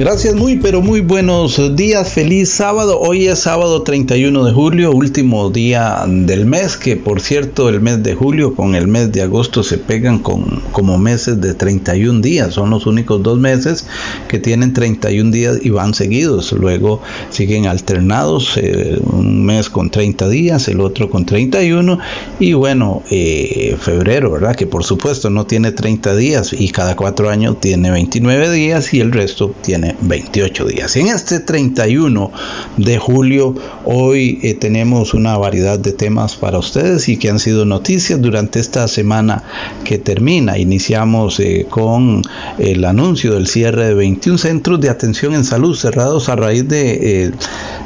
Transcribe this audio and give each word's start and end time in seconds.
Gracias, 0.00 0.34
muy 0.34 0.56
pero 0.56 0.80
muy 0.80 1.02
buenos 1.02 1.76
días, 1.76 2.10
feliz 2.10 2.48
sábado. 2.48 2.98
Hoy 2.98 3.26
es 3.26 3.40
sábado 3.40 3.82
31 3.82 4.46
de 4.46 4.50
julio, 4.50 4.92
último 4.92 5.50
día 5.50 6.06
del 6.08 6.46
mes, 6.46 6.78
que 6.78 6.96
por 6.96 7.20
cierto 7.20 7.68
el 7.68 7.82
mes 7.82 8.02
de 8.02 8.14
julio 8.14 8.54
con 8.54 8.74
el 8.74 8.88
mes 8.88 9.12
de 9.12 9.20
agosto 9.20 9.62
se 9.62 9.76
pegan 9.76 10.20
con, 10.20 10.62
como 10.72 10.96
meses 10.96 11.38
de 11.42 11.52
31 11.52 12.22
días. 12.22 12.54
Son 12.54 12.70
los 12.70 12.86
únicos 12.86 13.22
dos 13.22 13.38
meses 13.38 13.84
que 14.26 14.38
tienen 14.38 14.72
31 14.72 15.32
días 15.32 15.58
y 15.60 15.68
van 15.68 15.92
seguidos. 15.92 16.52
Luego 16.52 17.02
siguen 17.28 17.66
alternados, 17.66 18.56
eh, 18.56 18.98
un 19.02 19.44
mes 19.44 19.68
con 19.68 19.90
30 19.90 20.30
días, 20.30 20.66
el 20.68 20.80
otro 20.80 21.10
con 21.10 21.26
31 21.26 21.98
y 22.38 22.54
bueno, 22.54 23.02
eh, 23.10 23.76
febrero, 23.78 24.30
¿verdad? 24.30 24.56
Que 24.56 24.66
por 24.66 24.82
supuesto 24.82 25.28
no 25.28 25.44
tiene 25.44 25.72
30 25.72 26.16
días 26.16 26.54
y 26.54 26.70
cada 26.70 26.96
cuatro 26.96 27.28
años 27.28 27.60
tiene 27.60 27.90
29 27.90 28.50
días 28.50 28.94
y 28.94 29.00
el 29.00 29.12
resto 29.12 29.54
tiene 29.60 29.89
28 30.00 30.64
días. 30.66 30.96
En 30.96 31.08
este 31.08 31.40
31 31.40 32.30
de 32.76 32.98
julio, 32.98 33.54
hoy 33.84 34.38
eh, 34.42 34.54
tenemos 34.54 35.14
una 35.14 35.36
variedad 35.36 35.78
de 35.78 35.92
temas 35.92 36.36
para 36.36 36.58
ustedes 36.58 37.08
y 37.08 37.16
que 37.16 37.30
han 37.30 37.38
sido 37.38 37.64
noticias 37.64 38.20
durante 38.20 38.60
esta 38.60 38.88
semana 38.88 39.42
que 39.84 39.98
termina. 39.98 40.58
Iniciamos 40.58 41.40
eh, 41.40 41.66
con 41.68 42.22
el 42.58 42.84
anuncio 42.84 43.34
del 43.34 43.46
cierre 43.46 43.86
de 43.86 43.94
21 43.94 44.38
centros 44.38 44.80
de 44.80 44.90
atención 44.90 45.34
en 45.34 45.44
salud 45.44 45.74
cerrados 45.74 46.28
a 46.28 46.36
raíz 46.36 46.68
de 46.68 47.26
eh, 47.26 47.32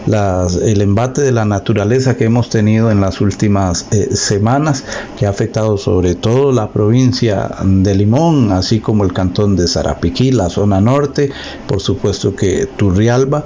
el 0.07 0.83
embate 0.83 1.23
de 1.23 1.33
la 1.33 1.45
naturaleza 1.45 2.17
que 2.17 2.25
hemos 2.25 2.51
tenido 2.51 2.91
en 2.91 3.01
las 3.01 3.21
últimas 3.21 3.87
semanas, 4.13 4.85
que 5.19 5.27
ha 5.27 5.31
afectado 5.31 5.79
sobre 5.79 6.15
todo 6.15 6.53
la 6.53 6.69
provincia 6.69 7.51
de 7.65 7.95
Limón, 7.95 8.53
así 8.53 8.81
como 8.81 9.05
el 9.05 9.13
cantón 9.13 9.57
de 9.57 9.67
Zarapiquí, 9.67 10.31
la 10.31 10.51
zona 10.51 10.81
norte, 10.81 11.31
por 11.67 11.81
su 11.81 11.94
supuesto 11.95 12.35
que 12.35 12.67
Turrialba. 12.77 13.45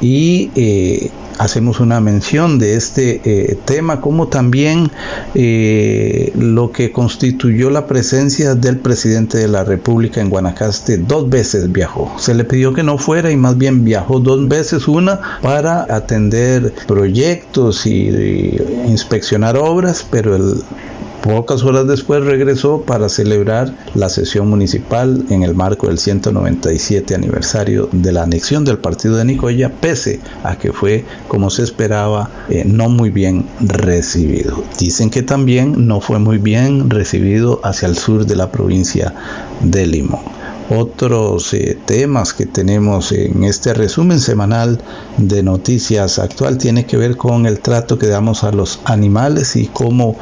Y 0.00 0.50
eh, 0.54 1.10
hacemos 1.38 1.80
una 1.80 2.00
mención 2.00 2.58
de 2.60 2.76
este 2.76 3.20
eh, 3.24 3.58
tema 3.64 4.00
como 4.00 4.28
también 4.28 4.92
eh, 5.34 6.32
lo 6.36 6.70
que 6.70 6.92
constituyó 6.92 7.70
la 7.70 7.86
presencia 7.86 8.54
del 8.54 8.78
presidente 8.78 9.38
de 9.38 9.48
la 9.48 9.64
República 9.64 10.20
en 10.20 10.30
Guanacaste 10.30 10.98
dos 10.98 11.28
veces 11.28 11.72
viajó. 11.72 12.12
Se 12.18 12.34
le 12.34 12.44
pidió 12.44 12.72
que 12.74 12.84
no 12.84 12.96
fuera 12.96 13.32
y 13.32 13.36
más 13.36 13.58
bien 13.58 13.84
viajó 13.84 14.20
dos 14.20 14.46
veces 14.46 14.86
una 14.86 15.20
para 15.42 15.82
atender 15.92 16.72
proyectos 16.86 17.86
y 17.86 18.56
inspeccionar 18.86 19.56
obras 19.56 20.06
pero 20.08 20.36
el 20.36 20.62
Pocas 21.22 21.64
horas 21.64 21.88
después 21.88 22.24
regresó 22.24 22.82
para 22.82 23.08
celebrar 23.08 23.74
la 23.94 24.08
sesión 24.08 24.48
municipal 24.48 25.24
en 25.30 25.42
el 25.42 25.54
marco 25.54 25.88
del 25.88 25.98
197 25.98 27.12
aniversario 27.14 27.88
de 27.90 28.12
la 28.12 28.22
anexión 28.22 28.64
del 28.64 28.78
partido 28.78 29.16
de 29.16 29.24
Nicoya, 29.24 29.72
pese 29.80 30.20
a 30.44 30.56
que 30.56 30.72
fue, 30.72 31.04
como 31.26 31.50
se 31.50 31.64
esperaba, 31.64 32.30
eh, 32.48 32.64
no 32.64 32.88
muy 32.88 33.10
bien 33.10 33.46
recibido. 33.60 34.62
Dicen 34.78 35.10
que 35.10 35.22
también 35.22 35.88
no 35.88 36.00
fue 36.00 36.20
muy 36.20 36.38
bien 36.38 36.88
recibido 36.88 37.60
hacia 37.64 37.88
el 37.88 37.98
sur 37.98 38.24
de 38.24 38.36
la 38.36 38.52
provincia 38.52 39.12
de 39.60 39.86
Limón 39.86 40.38
otros 40.70 41.54
eh, 41.54 41.78
temas 41.86 42.34
que 42.34 42.44
tenemos 42.44 43.12
en 43.12 43.44
este 43.44 43.72
resumen 43.72 44.20
semanal 44.20 44.80
de 45.16 45.42
noticias 45.42 46.18
actual 46.18 46.58
tiene 46.58 46.84
que 46.84 46.98
ver 46.98 47.16
con 47.16 47.46
el 47.46 47.60
trato 47.60 47.98
que 47.98 48.06
damos 48.06 48.44
a 48.44 48.52
los 48.52 48.80
animales 48.84 49.56
y 49.56 49.68
cómo 49.68 50.16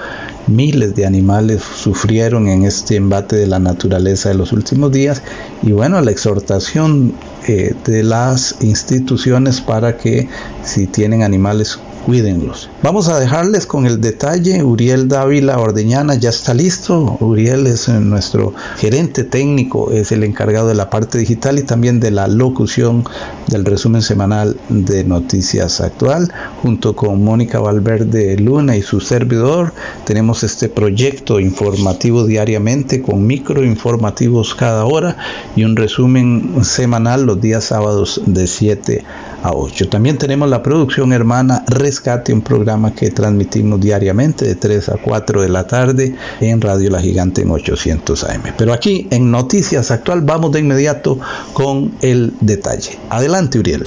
miles 0.47 0.95
de 0.95 1.07
animales 1.07 1.63
sufrieron 1.63 2.49
en 2.49 2.65
este 2.65 2.97
embate 2.97 3.37
de 3.37 3.47
la 3.47 3.59
naturaleza 3.59 4.29
de 4.29 4.37
los 4.37 4.53
últimos 4.53 4.93
días. 4.93 5.23
Y 5.63 5.73
bueno 5.73 6.01
la 6.01 6.11
exhortación 6.11 7.15
eh, 7.49 7.75
de 7.85 8.03
las 8.03 8.57
instituciones 8.61 9.61
para 9.61 9.97
que 9.97 10.29
si 10.65 10.87
tienen 10.87 11.23
animales 11.23 11.79
cuídenlos. 12.07 12.71
Vamos 12.85 13.09
a 13.09 13.19
dejarles 13.19 13.67
con 13.67 13.85
el 13.85 14.01
detalle. 14.01 14.63
Uriel 14.63 15.09
Dávila 15.09 15.59
Ordeñana 15.59 16.15
ya 16.15 16.31
está 16.31 16.55
listo. 16.55 17.17
Uriel 17.19 17.67
es 17.67 17.89
eh, 17.89 17.99
nuestro 17.99 18.55
gerente 18.79 19.25
técnico, 19.25 19.91
es 19.91 20.13
el 20.13 20.23
encargado 20.23 20.69
de 20.69 20.77
la 20.77 20.89
parte 20.89 21.19
digital 21.19 21.59
y 21.59 21.65
también 21.65 21.99
de 21.99 22.13
la 22.13 22.29
locución 22.29 23.03
del 23.49 23.65
resumen 23.65 24.03
semanal 24.03 24.57
de 24.69 25.03
Noticias 25.03 25.81
Actual. 25.81 26.33
Junto 26.63 26.95
con 26.95 27.25
Mónica 27.25 27.59
Valverde 27.59 28.37
Luna 28.39 28.77
y 28.77 28.83
su 28.83 29.01
servidor, 29.01 29.73
tenemos 30.05 30.45
este 30.45 30.69
proyecto 30.69 31.41
informativo 31.41 32.25
diariamente 32.25 33.03
con 33.03 33.27
micro 33.27 33.65
informativos 33.65 34.55
cada 34.55 34.85
hora 34.85 35.17
y 35.57 35.65
un 35.65 35.75
resumen 35.75 36.65
semanal 36.65 37.27
días 37.41 37.65
sábados 37.65 38.21
de 38.27 38.47
7 38.47 39.05
a 39.43 39.53
8. 39.53 39.89
También 39.89 40.19
tenemos 40.19 40.49
la 40.49 40.63
producción 40.63 41.13
hermana 41.13 41.65
Rescate, 41.67 42.33
un 42.33 42.43
programa 42.43 42.95
que 42.95 43.11
transmitimos 43.11 43.81
diariamente 43.81 44.45
de 44.45 44.55
3 44.55 44.89
a 44.91 44.97
4 44.97 45.43
de 45.43 45.49
la 45.49 45.67
tarde 45.67 46.15
en 46.41 46.61
Radio 46.61 46.91
La 46.91 47.01
Gigante 47.01 47.43
en 47.43 47.51
800 47.51 48.25
AM. 48.25 48.43
Pero 48.57 48.73
aquí 48.73 49.07
en 49.11 49.31
Noticias 49.31 49.91
Actual 49.91 50.23
vamos 50.23 50.53
de 50.53 50.61
inmediato 50.61 51.19
con 51.53 51.93
el 52.01 52.33
detalle. 52.41 52.99
Adelante, 53.11 53.59
Uriel. 53.59 53.85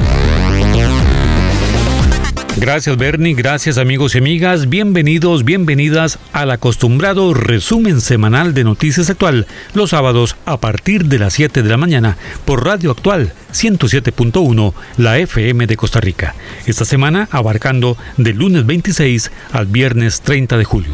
Gracias 2.60 2.98
Bernie, 2.98 3.36
gracias 3.36 3.78
amigos 3.78 4.16
y 4.16 4.18
amigas, 4.18 4.68
bienvenidos, 4.68 5.46
bienvenidas 5.46 6.20
al 6.34 6.52
acostumbrado 6.52 7.34
resumen 7.34 8.02
semanal 8.02 8.54
de 8.54 8.66
Noticias 8.66 9.10
Actual, 9.10 9.48
los 9.74 9.92
sábados 9.92 10.36
a 10.46 10.58
partir 10.58 11.06
de 11.06 11.20
las 11.20 11.32
7 11.36 11.64
de 11.64 11.70
la 11.70 11.78
mañana 11.78 12.18
por 12.44 12.66
Radio 12.66 12.92
Actual 12.92 13.32
107.1, 13.54 14.74
la 14.98 15.20
FM 15.20 15.68
de 15.68 15.78
Costa 15.78 16.02
Rica. 16.02 16.36
Esta 16.66 16.84
semana 16.84 17.30
abarcando 17.32 17.96
del 18.18 18.36
lunes 18.36 18.66
26 18.66 19.32
al 19.54 19.66
viernes 19.66 20.20
30 20.20 20.58
de 20.58 20.66
julio. 20.66 20.92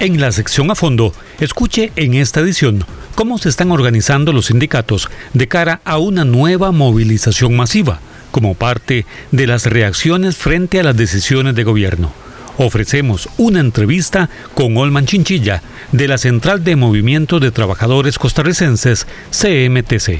En 0.00 0.20
la 0.20 0.30
sección 0.32 0.70
a 0.70 0.74
fondo, 0.74 1.14
escuche 1.40 1.92
en 1.96 2.12
esta 2.14 2.40
edición 2.40 2.84
cómo 3.14 3.38
se 3.38 3.48
están 3.48 3.72
organizando 3.72 4.32
los 4.32 4.46
sindicatos 4.46 5.08
de 5.34 5.48
cara 5.48 5.82
a 5.84 5.98
una 5.98 6.24
nueva 6.24 6.72
movilización 6.72 7.54
masiva, 7.56 8.00
como 8.30 8.54
parte 8.54 9.06
de 9.32 9.46
las 9.46 9.66
reacciones 9.66 10.36
frente 10.36 10.78
a 10.78 10.84
las 10.84 10.96
decisiones 10.96 11.54
de 11.54 11.64
gobierno 11.64 12.12
ofrecemos 12.58 13.28
una 13.38 13.60
entrevista 13.60 14.28
con 14.54 14.76
Olman 14.76 15.06
Chinchilla 15.06 15.62
de 15.92 16.08
la 16.08 16.18
Central 16.18 16.64
de 16.64 16.76
Movimiento 16.76 17.40
de 17.40 17.50
Trabajadores 17.50 18.18
Costarricenses, 18.18 19.06
CMTC. 19.30 20.18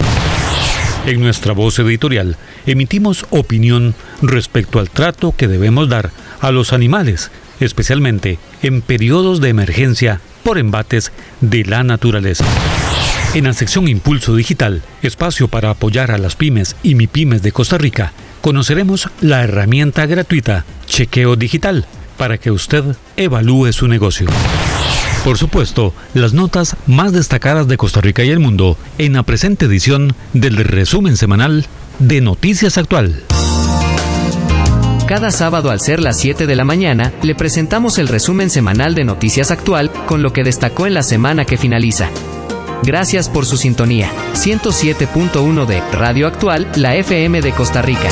En 1.07 1.21
nuestra 1.21 1.53
voz 1.53 1.79
editorial 1.79 2.37
emitimos 2.67 3.27
opinión 3.31 3.95
respecto 4.23 4.79
al 4.79 4.91
trato 4.91 5.35
que 5.37 5.49
debemos 5.49 5.89
dar 5.89 6.11
a 6.41 6.51
los 6.53 6.73
animales, 6.73 7.31
especialmente 7.61 8.39
en 8.63 8.83
periodos 8.83 9.41
de 9.41 9.49
emergencia 9.49 10.21
por 10.45 10.59
embates 10.59 11.13
de 11.41 11.65
la 11.65 11.83
naturaleza. 11.83 12.45
En 13.35 13.45
la 13.45 13.53
sección 13.53 13.89
Impulso 13.89 14.35
Digital, 14.35 14.83
espacio 15.03 15.49
para 15.49 15.71
apoyar 15.71 16.11
a 16.13 16.19
las 16.19 16.37
pymes 16.37 16.77
y 16.83 16.95
MIPYMES 16.95 17.43
de 17.43 17.53
Costa 17.53 17.79
Rica, 17.79 18.13
conoceremos 18.41 19.11
la 19.21 19.43
herramienta 19.43 20.07
gratuita 20.07 20.65
Chequeo 20.87 21.37
Digital 21.37 21.87
para 22.19 22.37
que 22.37 22.51
usted 22.51 22.85
evalúe 23.17 23.73
su 23.73 23.89
negocio. 23.89 24.29
Por 25.25 25.39
supuesto, 25.39 25.95
las 26.15 26.33
notas 26.33 26.77
más 26.87 27.13
destacadas 27.13 27.69
de 27.69 27.77
Costa 27.77 28.01
Rica 28.01 28.25
y 28.25 28.31
el 28.31 28.41
mundo 28.41 28.77
en 28.99 29.15
la 29.15 29.23
presente 29.23 29.67
edición 29.67 30.15
del 30.33 30.57
resumen 30.57 31.17
semanal 31.17 31.67
de 31.99 32.21
Noticias 32.21 32.79
Actual. 32.79 33.23
Cada 35.07 35.31
sábado 35.31 35.71
al 35.71 35.81
ser 35.81 36.01
las 36.01 36.19
7 36.19 36.47
de 36.47 36.55
la 36.55 36.65
mañana, 36.65 37.13
le 37.23 37.35
presentamos 37.35 37.99
el 37.99 38.09
resumen 38.09 38.51
semanal 38.51 38.95
de 38.95 39.05
Noticias 39.05 39.51
Actual 39.51 39.91
con 40.07 40.23
lo 40.23 40.35
que 40.35 40.45
destacó 40.45 40.87
en 40.87 40.95
la 40.95 41.03
semana 41.03 41.47
que 41.47 41.57
finaliza. 41.57 42.11
Gracias 42.83 43.29
por 43.29 43.47
su 43.47 43.57
sintonía. 43.57 44.11
107.1 44.35 45.67
de 45.67 45.81
Radio 45.93 46.27
Actual, 46.27 46.71
la 46.77 46.95
FM 46.95 47.41
de 47.41 47.53
Costa 47.53 47.83
Rica. 47.83 48.09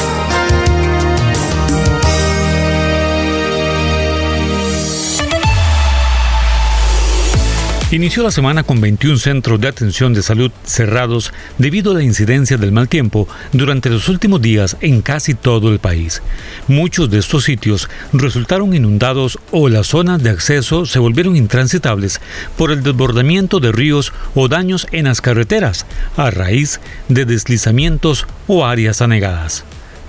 Inició 7.92 8.24
la 8.24 8.32
semana 8.32 8.64
con 8.64 8.80
21 8.80 9.16
centros 9.16 9.60
de 9.60 9.68
atención 9.68 10.12
de 10.12 10.20
salud 10.20 10.50
cerrados 10.64 11.32
debido 11.56 11.92
a 11.92 11.94
la 11.94 12.02
incidencia 12.02 12.56
del 12.56 12.72
mal 12.72 12.88
tiempo 12.88 13.28
durante 13.52 13.90
los 13.90 14.08
últimos 14.08 14.42
días 14.42 14.76
en 14.80 15.02
casi 15.02 15.34
todo 15.34 15.70
el 15.70 15.78
país. 15.78 16.20
Muchos 16.66 17.08
de 17.10 17.18
estos 17.18 17.44
sitios 17.44 17.88
resultaron 18.12 18.74
inundados 18.74 19.38
o 19.52 19.68
las 19.68 19.86
zonas 19.86 20.20
de 20.20 20.30
acceso 20.30 20.84
se 20.84 20.98
volvieron 20.98 21.36
intransitables 21.36 22.20
por 22.58 22.72
el 22.72 22.82
desbordamiento 22.82 23.60
de 23.60 23.70
ríos 23.70 24.12
o 24.34 24.48
daños 24.48 24.88
en 24.90 25.04
las 25.04 25.20
carreteras 25.20 25.86
a 26.16 26.32
raíz 26.32 26.80
de 27.08 27.24
deslizamientos 27.24 28.26
o 28.48 28.66
áreas 28.66 29.00
anegadas. 29.00 29.62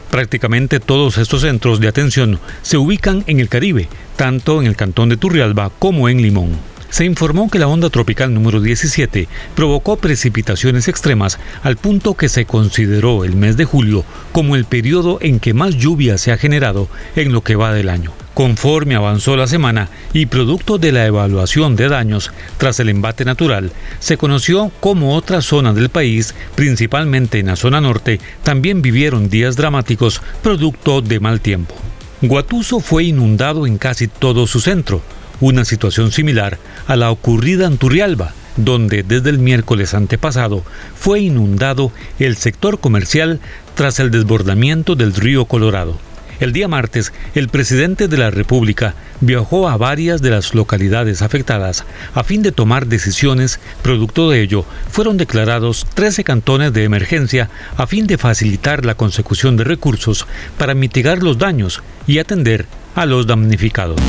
Prácticamente 0.09 0.79
todos 0.79 1.19
estos 1.19 1.41
centros 1.41 1.79
de 1.79 1.89
atención 1.89 2.39
se 2.63 2.77
ubican 2.77 3.24
en 3.27 3.39
el 3.39 3.50
Caribe, 3.50 3.88
tanto 4.15 4.59
en 4.59 4.65
el 4.68 4.75
cantón 4.75 5.09
de 5.09 5.18
Turrialba 5.18 5.69
como 5.77 6.09
en 6.09 6.24
Limón 6.24 6.57
se 6.89 7.06
informó 7.06 7.50
que 7.50 7.60
la 7.60 7.68
onda 7.68 7.89
tropical 7.89 8.34
número 8.34 8.62
17 8.62 9.28
provocó 9.56 9.98
precipitaciones 9.98 10.88
extremas 10.88 11.39
al 11.63 11.78
punto 11.78 12.16
que 12.16 12.30
se 12.30 12.45
consideró 12.45 13.24
el 13.24 13.36
mes 13.36 13.57
de 13.57 13.66
julio 13.66 14.06
como 14.31 14.56
el 14.56 14.66
periodo 14.66 15.19
en 15.22 15.39
que 15.39 15.54
más 15.54 15.75
lluvia 15.75 16.18
se 16.18 16.31
ha 16.31 16.38
generado 16.38 16.88
en 17.16 17.31
lo 17.31 17.42
que 17.42 17.56
va 17.56 17.74
del 17.74 17.89
año. 17.89 18.12
Conforme 18.34 18.95
avanzó 18.95 19.36
la 19.36 19.48
semana 19.48 19.89
y 20.13 20.28
producto 20.28 20.78
de 20.78 20.92
la 20.92 21.07
evaluación 21.07 21.75
de 21.75 21.89
daños 21.89 22.31
tras 22.60 22.80
el 22.80 22.89
embate 22.89 23.25
natural, 23.25 23.72
se 24.00 24.18
conoció 24.18 24.72
cómo 24.80 25.16
otras 25.16 25.45
zonas 25.45 25.74
del 25.74 25.89
país, 25.89 26.36
principalmente 26.54 27.39
en 27.39 27.48
la 27.48 27.56
zona 27.56 27.81
norte, 27.81 28.19
también 28.44 28.84
vivieron 28.84 29.30
días 29.30 29.56
dramáticos 29.56 30.22
producto 30.44 31.01
de 31.01 31.19
mal 31.19 31.42
tiempo. 31.42 31.74
Guatuso 32.22 32.80
fue 32.80 33.06
inundado 33.06 33.66
en 33.66 33.80
casi 33.80 34.07
todo 34.07 34.45
su 34.45 34.60
centro, 34.60 35.01
una 35.39 35.66
situación 35.66 36.12
similar 36.12 36.57
a 36.88 36.95
la 36.95 37.12
ocurrida 37.12 37.68
en 37.68 37.78
Turrialba, 37.78 38.34
donde 38.56 39.04
desde 39.04 39.30
el 39.30 39.39
miércoles 39.39 39.94
antepasado 39.94 40.63
fue 40.95 41.22
inundado 41.22 41.92
el 42.19 42.36
sector 42.38 42.80
comercial 42.80 43.39
tras 43.75 44.00
el 44.00 44.12
desbordamiento 44.12 44.95
del 44.95 45.13
río 45.13 45.45
Colorado. 45.45 45.98
El 46.39 46.54
día 46.54 46.68
martes, 46.68 47.13
el 47.34 47.50
presidente 47.50 48.07
de 48.07 48.18
la 48.18 48.30
República 48.30 48.94
viajó 49.22 49.68
a 49.68 49.78
varias 49.78 50.22
de 50.22 50.30
las 50.30 50.54
localidades 50.54 51.24
afectadas 51.24 51.84
a 52.13 52.24
fin 52.24 52.44
de 52.44 52.51
tomar 52.51 52.86
decisiones. 52.86 53.60
Producto 53.81 54.30
de 54.30 54.42
ello, 54.42 54.63
fueron 54.92 55.18
declarados 55.18 55.88
13 55.95 56.24
cantones 56.24 56.74
de 56.74 56.84
emergencia 56.84 57.50
a 57.75 57.88
fin 57.88 58.06
de 58.06 58.19
facilitar 58.19 58.86
la 58.86 58.94
consecución 58.94 59.57
de 59.57 59.63
recursos 59.63 60.28
para 60.60 60.75
mitigar 60.75 61.24
los 61.24 61.39
daños 61.39 61.81
y 62.06 62.19
atender 62.19 62.68
a 62.94 63.07
los 63.07 63.25
damnificados. 63.25 64.00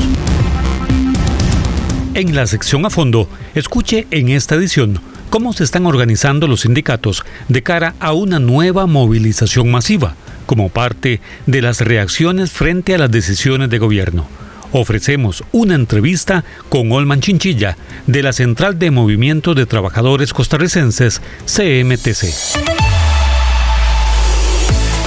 En 2.19 2.35
la 2.35 2.45
sección 2.47 2.85
a 2.85 2.89
fondo, 2.89 3.29
escuche 3.55 4.05
en 4.11 4.27
esta 4.27 4.55
edición 4.55 4.99
cómo 5.29 5.53
se 5.53 5.63
están 5.63 5.85
organizando 5.85 6.47
los 6.47 6.59
sindicatos 6.61 7.23
de 7.47 7.63
cara 7.63 7.95
a 8.01 8.11
una 8.11 8.39
nueva 8.39 8.87
movilización 8.87 9.71
masiva, 9.71 10.15
como 10.45 10.67
parte 10.67 11.21
de 11.45 11.61
las 11.61 11.79
reacciones 11.79 12.51
frente 12.51 12.93
a 12.93 12.97
las 12.97 13.09
decisiones 13.09 13.69
de 13.69 13.77
gobierno. 13.77 14.27
Ofrecemos 14.73 15.45
una 15.53 15.75
entrevista 15.75 16.43
con 16.67 16.91
Olman 16.91 17.21
Chinchilla 17.21 17.77
de 18.05 18.21
la 18.21 18.33
Central 18.33 18.77
de 18.77 18.91
Movimiento 18.91 19.55
de 19.55 19.65
Trabajadores 19.65 20.33
Costarricenses, 20.33 21.21
CMTC. 21.45 22.33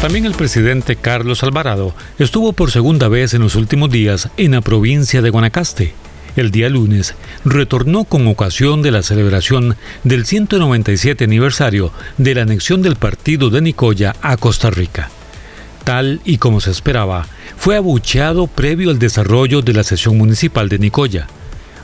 También 0.01 0.25
el 0.25 0.33
presidente 0.33 0.97
Carlos 0.97 1.43
Alvarado 1.43 1.95
estuvo 2.19 2.55
por 2.55 2.71
segunda 2.71 3.09
vez 3.09 3.35
en 3.35 3.43
los 3.43 3.55
últimos 3.55 3.91
días 3.91 4.31
en 4.39 4.53
la 4.53 4.63
provincia 4.63 5.21
de 5.21 5.29
Guanacaste 5.29 5.93
el 6.37 6.51
día 6.51 6.69
lunes, 6.69 7.15
retornó 7.45 8.05
con 8.05 8.27
ocasión 8.27 8.83
de 8.83 8.91
la 8.91 9.03
celebración 9.03 9.77
del 10.05 10.27
197 10.27 11.25
aniversario 11.25 11.93
de 12.19 12.35
la 12.35 12.43
anexión 12.43 12.83
del 12.83 12.97
partido 12.97 13.51
de 13.51 13.61
Nicoya 13.61 14.15
a 14.23 14.37
Costa 14.37 14.71
Rica. 14.71 15.11
Tal 15.85 16.21
y 16.25 16.39
como 16.39 16.61
se 16.61 16.71
esperaba, 16.71 17.27
fue 17.57 17.77
abucheado 17.77 18.47
previo 18.47 18.91
al 18.91 18.99
desarrollo 18.99 19.63
de 19.63 19.73
la 19.73 19.83
sesión 19.83 20.17
municipal 20.17 20.69
de 20.69 20.79
Nicoya. 20.79 21.27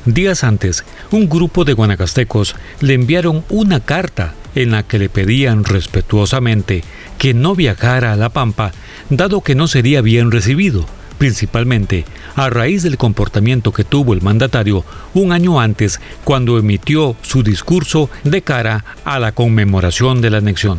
Días 0.04 0.44
antes, 0.44 0.84
un 1.10 1.28
grupo 1.28 1.64
de 1.64 1.74
guanacastecos 1.74 2.54
le 2.80 2.94
enviaron 2.94 3.44
una 3.48 3.80
carta 3.80 4.34
en 4.54 4.70
la 4.70 4.82
que 4.82 4.98
le 4.98 5.08
pedían 5.08 5.64
respetuosamente 5.64 6.82
que 7.18 7.34
no 7.34 7.54
viajara 7.54 8.12
a 8.12 8.16
La 8.16 8.28
Pampa, 8.30 8.72
dado 9.10 9.42
que 9.42 9.54
no 9.54 9.68
sería 9.68 10.00
bien 10.00 10.30
recibido 10.30 10.86
principalmente 11.18 12.04
a 12.38 12.50
raíz 12.50 12.84
del 12.84 12.96
comportamiento 12.96 13.72
que 13.72 13.82
tuvo 13.82 14.14
el 14.14 14.22
mandatario 14.22 14.84
un 15.12 15.32
año 15.32 15.60
antes 15.60 16.00
cuando 16.22 16.56
emitió 16.56 17.16
su 17.20 17.42
discurso 17.42 18.10
de 18.22 18.42
cara 18.42 18.84
a 19.04 19.18
la 19.18 19.32
conmemoración 19.32 20.20
de 20.20 20.30
la 20.30 20.38
anexión. 20.38 20.78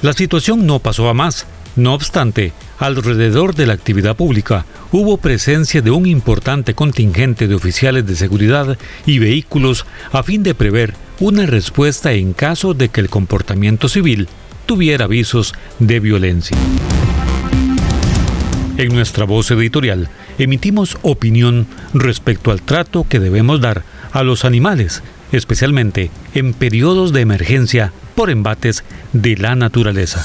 La 0.00 0.12
situación 0.12 0.64
no 0.64 0.78
pasó 0.78 1.08
a 1.08 1.14
más. 1.14 1.46
No 1.74 1.94
obstante, 1.94 2.52
alrededor 2.78 3.54
de 3.56 3.66
la 3.66 3.72
actividad 3.72 4.14
pública 4.14 4.64
hubo 4.92 5.16
presencia 5.16 5.82
de 5.82 5.90
un 5.90 6.06
importante 6.06 6.74
contingente 6.74 7.48
de 7.48 7.54
oficiales 7.56 8.06
de 8.06 8.14
seguridad 8.14 8.78
y 9.04 9.18
vehículos 9.18 9.86
a 10.12 10.22
fin 10.22 10.44
de 10.44 10.54
prever 10.54 10.94
una 11.18 11.46
respuesta 11.46 12.12
en 12.12 12.32
caso 12.32 12.74
de 12.74 12.90
que 12.90 13.00
el 13.00 13.08
comportamiento 13.08 13.88
civil 13.88 14.28
tuviera 14.66 15.06
avisos 15.06 15.52
de 15.80 15.98
violencia. 15.98 16.56
En 18.76 18.88
nuestra 18.94 19.24
voz 19.24 19.50
editorial 19.50 20.08
emitimos 20.42 20.98
opinión 21.02 21.66
respecto 21.94 22.50
al 22.50 22.62
trato 22.62 23.06
que 23.08 23.20
debemos 23.20 23.60
dar 23.60 23.84
a 24.12 24.22
los 24.22 24.44
animales, 24.44 25.02
especialmente 25.30 26.10
en 26.34 26.52
periodos 26.52 27.12
de 27.12 27.20
emergencia 27.20 27.92
por 28.14 28.30
embates 28.30 28.84
de 29.12 29.36
la 29.36 29.54
naturaleza. 29.54 30.24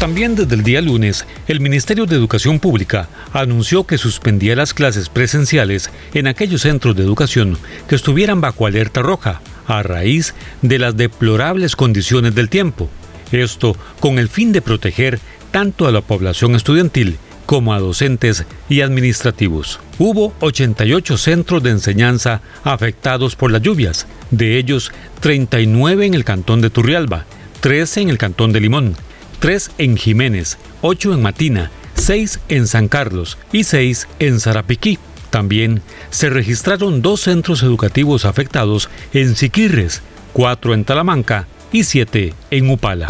También 0.00 0.36
desde 0.36 0.54
el 0.54 0.62
día 0.62 0.80
lunes, 0.80 1.26
el 1.48 1.60
Ministerio 1.60 2.06
de 2.06 2.14
Educación 2.14 2.60
Pública 2.60 3.08
anunció 3.32 3.84
que 3.84 3.98
suspendía 3.98 4.54
las 4.54 4.72
clases 4.72 5.08
presenciales 5.08 5.90
en 6.14 6.28
aquellos 6.28 6.62
centros 6.62 6.94
de 6.94 7.02
educación 7.02 7.58
que 7.88 7.96
estuvieran 7.96 8.40
bajo 8.40 8.66
alerta 8.66 9.02
roja 9.02 9.40
a 9.66 9.82
raíz 9.82 10.34
de 10.62 10.78
las 10.78 10.96
deplorables 10.96 11.74
condiciones 11.74 12.34
del 12.34 12.48
tiempo 12.48 12.88
esto 13.32 13.76
con 14.00 14.18
el 14.18 14.28
fin 14.28 14.52
de 14.52 14.62
proteger 14.62 15.20
tanto 15.50 15.86
a 15.86 15.92
la 15.92 16.00
población 16.00 16.54
estudiantil 16.54 17.18
como 17.48 17.72
a 17.72 17.78
docentes 17.78 18.44
y 18.68 18.82
administrativos. 18.82 19.80
Hubo 19.98 20.34
88 20.40 21.16
centros 21.16 21.62
de 21.62 21.70
enseñanza 21.70 22.42
afectados 22.62 23.36
por 23.36 23.50
las 23.50 23.62
lluvias, 23.62 24.06
de 24.30 24.58
ellos 24.58 24.92
39 25.20 26.04
en 26.04 26.12
el 26.12 26.24
cantón 26.24 26.60
de 26.60 26.68
Turrialba, 26.68 27.24
13 27.60 28.02
en 28.02 28.10
el 28.10 28.18
cantón 28.18 28.52
de 28.52 28.60
Limón, 28.60 28.96
3 29.40 29.70
en 29.78 29.96
Jiménez, 29.96 30.58
8 30.82 31.14
en 31.14 31.22
Matina, 31.22 31.70
6 31.94 32.40
en 32.48 32.66
San 32.66 32.88
Carlos 32.88 33.38
y 33.50 33.64
6 33.64 34.08
en 34.18 34.40
Zarapiquí. 34.40 34.98
También 35.30 35.80
se 36.10 36.28
registraron 36.28 37.00
dos 37.00 37.22
centros 37.22 37.62
educativos 37.62 38.26
afectados 38.26 38.90
en 39.14 39.34
Siquirres, 39.36 40.02
4 40.34 40.74
en 40.74 40.84
Talamanca 40.84 41.46
y 41.72 41.84
7 41.84 42.34
en 42.50 42.70
Upala. 42.70 43.06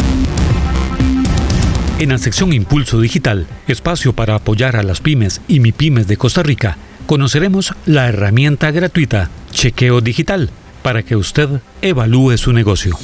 En 1.99 2.09
la 2.09 2.17
sección 2.17 2.53
Impulso 2.53 3.01
Digital, 3.01 3.45
espacio 3.67 4.13
para 4.13 4.35
apoyar 4.35 4.77
a 4.77 4.83
las 4.83 5.01
pymes 5.01 5.41
y 5.49 5.59
MIPYMES 5.59 6.07
de 6.07 6.15
Costa 6.15 6.41
Rica, 6.41 6.77
conoceremos 7.05 7.73
la 7.85 8.07
herramienta 8.07 8.71
gratuita 8.71 9.29
Chequeo 9.51 9.99
Digital 9.99 10.49
para 10.81 11.03
que 11.03 11.17
usted 11.17 11.49
evalúe 11.81 12.37
su 12.37 12.53
negocio. 12.53 12.97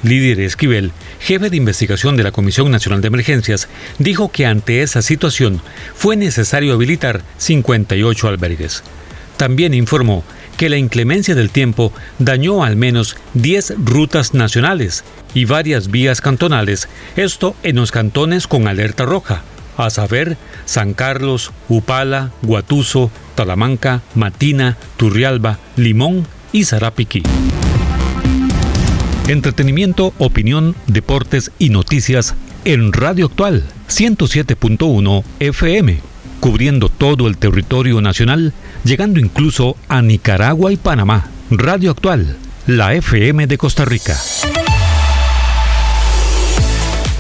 Lidia 0.02 0.44
Esquivel, 0.44 0.92
jefe 1.20 1.52
de 1.52 1.58
investigación 1.58 2.18
de 2.18 2.24
la 2.24 2.32
Comisión 2.32 2.72
Nacional 2.72 3.02
de 3.02 3.10
Emergencias, 3.10 3.70
dijo 4.00 4.32
que 4.32 4.48
ante 4.48 4.82
esa 4.82 5.04
situación 5.04 5.62
fue 5.94 6.16
necesario 6.16 6.74
habilitar 6.74 7.22
58 7.38 8.28
albergues. 8.28 8.82
También 9.38 9.76
informó 9.76 10.24
que 10.62 10.70
la 10.70 10.78
inclemencia 10.78 11.34
del 11.34 11.50
tiempo 11.50 11.92
dañó 12.20 12.64
al 12.64 12.76
menos 12.76 13.18
10 13.34 13.78
rutas 13.84 14.36
nacionales 14.36 15.04
y 15.34 15.46
varias 15.46 15.90
vías 15.90 16.22
cantonales, 16.22 16.88
esto 17.16 17.56
en 17.64 17.78
los 17.78 17.92
cantones 17.92 18.46
con 18.46 18.68
alerta 18.68 19.04
roja, 19.04 19.42
a 19.76 19.90
saber, 19.90 20.38
San 20.66 20.94
Carlos, 20.94 21.52
Upala, 21.68 22.30
Guatuso, 22.44 23.10
Talamanca, 23.34 24.04
Matina, 24.14 24.78
Turrialba, 24.98 25.58
Limón 25.78 26.28
y 26.54 26.64
Zarapiquí. 26.66 27.24
Entretenimiento, 29.30 30.14
opinión, 30.20 30.76
deportes 30.86 31.52
y 31.58 31.70
noticias 31.70 32.36
en 32.66 32.94
Radio 32.94 33.26
Actual 33.26 33.64
107.1 33.90 35.24
FM 35.40 36.12
cubriendo 36.42 36.90
todo 36.90 37.28
el 37.28 37.38
territorio 37.38 38.02
nacional, 38.02 38.52
llegando 38.84 39.20
incluso 39.20 39.76
a 39.88 40.02
Nicaragua 40.02 40.72
y 40.72 40.78
Panamá. 40.78 41.28
Radio 41.50 41.92
Actual, 41.92 42.38
la 42.68 42.94
FM 42.94 43.48
de 43.48 43.58
Costa 43.58 43.86
Rica. 43.86 44.18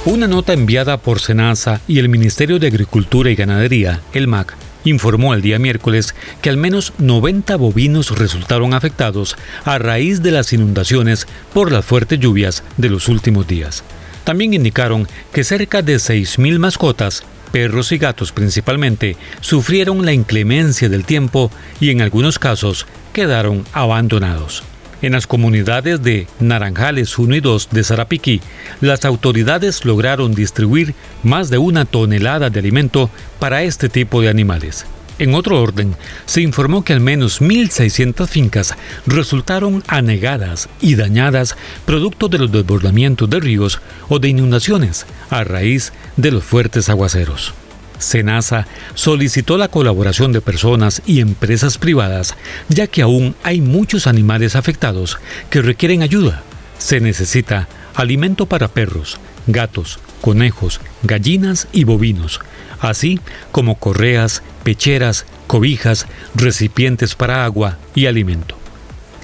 Una 0.05 0.27
nota 0.27 0.53
enviada 0.53 0.97
por 0.97 1.19
Senasa 1.19 1.81
y 1.87 1.99
el 1.99 2.09
Ministerio 2.09 2.57
de 2.57 2.67
Agricultura 2.67 3.29
y 3.29 3.35
Ganadería, 3.35 4.01
el 4.13 4.27
MAC, 4.27 4.55
informó 4.83 5.33
el 5.33 5.41
día 5.41 5.59
miércoles 5.59 6.15
que 6.41 6.49
al 6.49 6.57
menos 6.57 6.93
90 6.97 7.55
bovinos 7.57 8.17
resultaron 8.17 8.73
afectados 8.73 9.35
a 9.63 9.77
raíz 9.77 10.23
de 10.23 10.31
las 10.31 10.53
inundaciones 10.53 11.27
por 11.53 11.71
las 11.71 11.85
fuertes 11.85 12.19
lluvias 12.19 12.63
de 12.77 12.89
los 12.89 13.09
últimos 13.09 13.47
días. 13.47 13.83
También 14.23 14.53
indicaron 14.53 15.07
que 15.33 15.43
cerca 15.43 15.81
de 15.81 15.95
6.000 15.95 16.57
mascotas 16.57 17.23
perros 17.51 17.91
y 17.91 17.97
gatos 17.97 18.31
principalmente, 18.31 19.17
sufrieron 19.41 20.05
la 20.05 20.13
inclemencia 20.13 20.89
del 20.89 21.05
tiempo 21.05 21.51
y 21.79 21.89
en 21.89 22.01
algunos 22.01 22.39
casos 22.39 22.87
quedaron 23.13 23.65
abandonados. 23.73 24.63
En 25.01 25.13
las 25.13 25.25
comunidades 25.25 26.03
de 26.03 26.27
Naranjales 26.39 27.17
1 27.17 27.35
y 27.35 27.39
2 27.39 27.69
de 27.71 27.83
Zarapiquí, 27.83 28.41
las 28.81 29.03
autoridades 29.03 29.83
lograron 29.83 30.35
distribuir 30.35 30.93
más 31.23 31.49
de 31.49 31.57
una 31.57 31.85
tonelada 31.85 32.51
de 32.51 32.59
alimento 32.59 33.09
para 33.39 33.63
este 33.63 33.89
tipo 33.89 34.21
de 34.21 34.29
animales. 34.29 34.85
En 35.21 35.35
otro 35.35 35.61
orden, 35.61 35.95
se 36.25 36.41
informó 36.41 36.83
que 36.83 36.93
al 36.93 36.99
menos 36.99 37.43
1.600 37.43 38.27
fincas 38.27 38.73
resultaron 39.05 39.83
anegadas 39.85 40.67
y 40.81 40.95
dañadas 40.95 41.55
producto 41.85 42.27
de 42.27 42.39
los 42.39 42.51
desbordamientos 42.51 43.29
de 43.29 43.39
ríos 43.39 43.81
o 44.09 44.17
de 44.17 44.29
inundaciones 44.29 45.05
a 45.29 45.43
raíz 45.43 45.93
de 46.17 46.31
los 46.31 46.43
fuertes 46.43 46.89
aguaceros. 46.89 47.53
Senasa 47.99 48.65
solicitó 48.95 49.59
la 49.59 49.67
colaboración 49.67 50.33
de 50.33 50.41
personas 50.41 51.03
y 51.05 51.19
empresas 51.19 51.77
privadas, 51.77 52.35
ya 52.67 52.87
que 52.87 53.03
aún 53.03 53.35
hay 53.43 53.61
muchos 53.61 54.07
animales 54.07 54.55
afectados 54.55 55.19
que 55.51 55.61
requieren 55.61 56.01
ayuda. 56.01 56.41
Se 56.79 56.99
necesita 56.99 57.67
alimento 57.93 58.47
para 58.47 58.69
perros, 58.69 59.19
gatos, 59.45 59.99
conejos, 60.19 60.81
gallinas 61.03 61.67
y 61.71 61.83
bovinos, 61.83 62.39
así 62.79 63.19
como 63.51 63.75
correas, 63.75 64.41
pecheras, 64.63 65.25
cobijas, 65.47 66.07
recipientes 66.35 67.15
para 67.15 67.43
agua 67.43 67.77
y 67.95 68.05
alimento. 68.05 68.57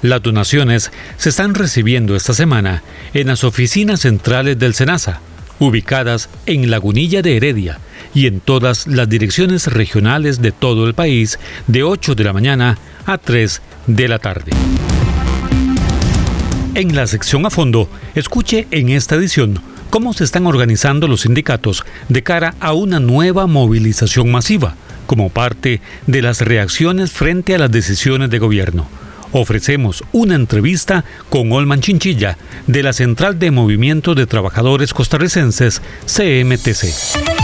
Las 0.02 0.22
donaciones 0.22 0.92
se 1.16 1.30
están 1.30 1.54
recibiendo 1.54 2.14
esta 2.14 2.32
semana 2.32 2.82
en 3.14 3.26
las 3.26 3.42
oficinas 3.42 4.00
centrales 4.00 4.58
del 4.58 4.74
SENASA, 4.74 5.20
ubicadas 5.58 6.28
en 6.46 6.70
Lagunilla 6.70 7.20
de 7.20 7.36
Heredia 7.36 7.78
y 8.14 8.26
en 8.26 8.40
todas 8.40 8.86
las 8.86 9.08
direcciones 9.08 9.66
regionales 9.66 10.40
de 10.40 10.52
todo 10.52 10.86
el 10.86 10.94
país 10.94 11.38
de 11.66 11.82
8 11.82 12.14
de 12.14 12.24
la 12.24 12.32
mañana 12.32 12.78
a 13.06 13.18
3 13.18 13.60
de 13.88 14.08
la 14.08 14.18
tarde. 14.18 14.52
En 16.74 16.94
la 16.94 17.08
sección 17.08 17.44
a 17.44 17.50
fondo, 17.50 17.90
escuche 18.14 18.68
en 18.70 18.90
esta 18.90 19.16
edición 19.16 19.60
cómo 19.90 20.12
se 20.12 20.24
están 20.24 20.46
organizando 20.46 21.08
los 21.08 21.22
sindicatos 21.22 21.84
de 22.08 22.22
cara 22.22 22.54
a 22.60 22.72
una 22.72 23.00
nueva 23.00 23.46
movilización 23.46 24.30
masiva, 24.30 24.74
como 25.06 25.30
parte 25.30 25.80
de 26.06 26.22
las 26.22 26.40
reacciones 26.40 27.12
frente 27.12 27.54
a 27.54 27.58
las 27.58 27.70
decisiones 27.70 28.30
de 28.30 28.38
gobierno. 28.38 28.86
Ofrecemos 29.32 30.04
una 30.12 30.34
entrevista 30.34 31.04
con 31.28 31.52
Olman 31.52 31.80
Chinchilla 31.80 32.38
de 32.66 32.82
la 32.82 32.92
Central 32.92 33.38
de 33.38 33.50
Movimiento 33.50 34.14
de 34.14 34.26
Trabajadores 34.26 34.94
Costarricenses, 34.94 35.82
CMTC. 36.06 37.37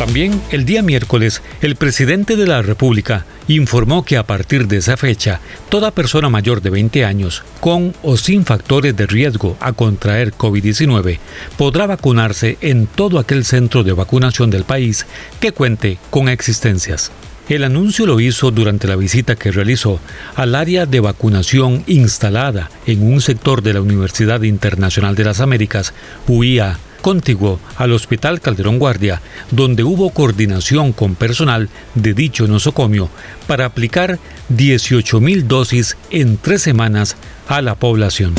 También 0.00 0.40
el 0.50 0.64
día 0.64 0.80
miércoles, 0.80 1.42
el 1.60 1.76
presidente 1.76 2.34
de 2.34 2.46
la 2.46 2.62
República 2.62 3.26
informó 3.48 4.02
que 4.02 4.16
a 4.16 4.22
partir 4.22 4.66
de 4.66 4.78
esa 4.78 4.96
fecha, 4.96 5.42
toda 5.68 5.90
persona 5.90 6.30
mayor 6.30 6.62
de 6.62 6.70
20 6.70 7.04
años, 7.04 7.44
con 7.60 7.94
o 8.02 8.16
sin 8.16 8.46
factores 8.46 8.96
de 8.96 9.06
riesgo 9.06 9.58
a 9.60 9.74
contraer 9.74 10.32
COVID-19, 10.32 11.18
podrá 11.58 11.86
vacunarse 11.86 12.56
en 12.62 12.86
todo 12.86 13.18
aquel 13.18 13.44
centro 13.44 13.84
de 13.84 13.92
vacunación 13.92 14.48
del 14.48 14.64
país 14.64 15.04
que 15.38 15.52
cuente 15.52 15.98
con 16.08 16.30
existencias. 16.30 17.12
El 17.50 17.62
anuncio 17.62 18.06
lo 18.06 18.20
hizo 18.20 18.50
durante 18.50 18.88
la 18.88 18.96
visita 18.96 19.36
que 19.36 19.52
realizó 19.52 20.00
al 20.34 20.54
área 20.54 20.86
de 20.86 21.00
vacunación 21.00 21.84
instalada 21.86 22.70
en 22.86 23.02
un 23.02 23.20
sector 23.20 23.60
de 23.60 23.74
la 23.74 23.82
Universidad 23.82 24.40
Internacional 24.44 25.14
de 25.14 25.24
las 25.24 25.40
Américas, 25.40 25.92
UIA, 26.26 26.78
contiguo 27.00 27.58
al 27.76 27.92
Hospital 27.92 28.40
Calderón 28.40 28.78
Guardia, 28.78 29.20
donde 29.50 29.82
hubo 29.82 30.10
coordinación 30.10 30.92
con 30.92 31.14
personal 31.14 31.68
de 31.94 32.14
dicho 32.14 32.46
nosocomio 32.46 33.10
para 33.46 33.66
aplicar 33.66 34.18
18.000 34.54 35.42
dosis 35.44 35.96
en 36.10 36.36
tres 36.36 36.62
semanas 36.62 37.16
a 37.48 37.62
la 37.62 37.74
población. 37.74 38.34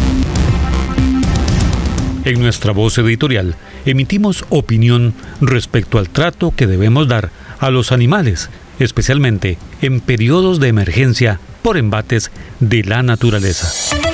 En 2.24 2.40
nuestra 2.40 2.72
voz 2.72 2.98
editorial 3.00 3.56
emitimos 3.86 4.46
opinión 4.50 5.14
respecto 5.42 5.98
al 5.98 6.10
trato 6.10 6.54
que 6.56 6.68
debemos 6.68 7.08
dar 7.08 7.32
a 7.60 7.72
los 7.72 7.92
animales, 7.92 8.50
especialmente 8.80 9.58
en 9.82 10.02
periodos 10.02 10.60
de 10.60 10.68
emergencia 10.68 11.40
por 11.64 11.78
embates 11.78 12.32
de 12.60 12.84
la 12.84 13.02
naturaleza. 13.02 14.11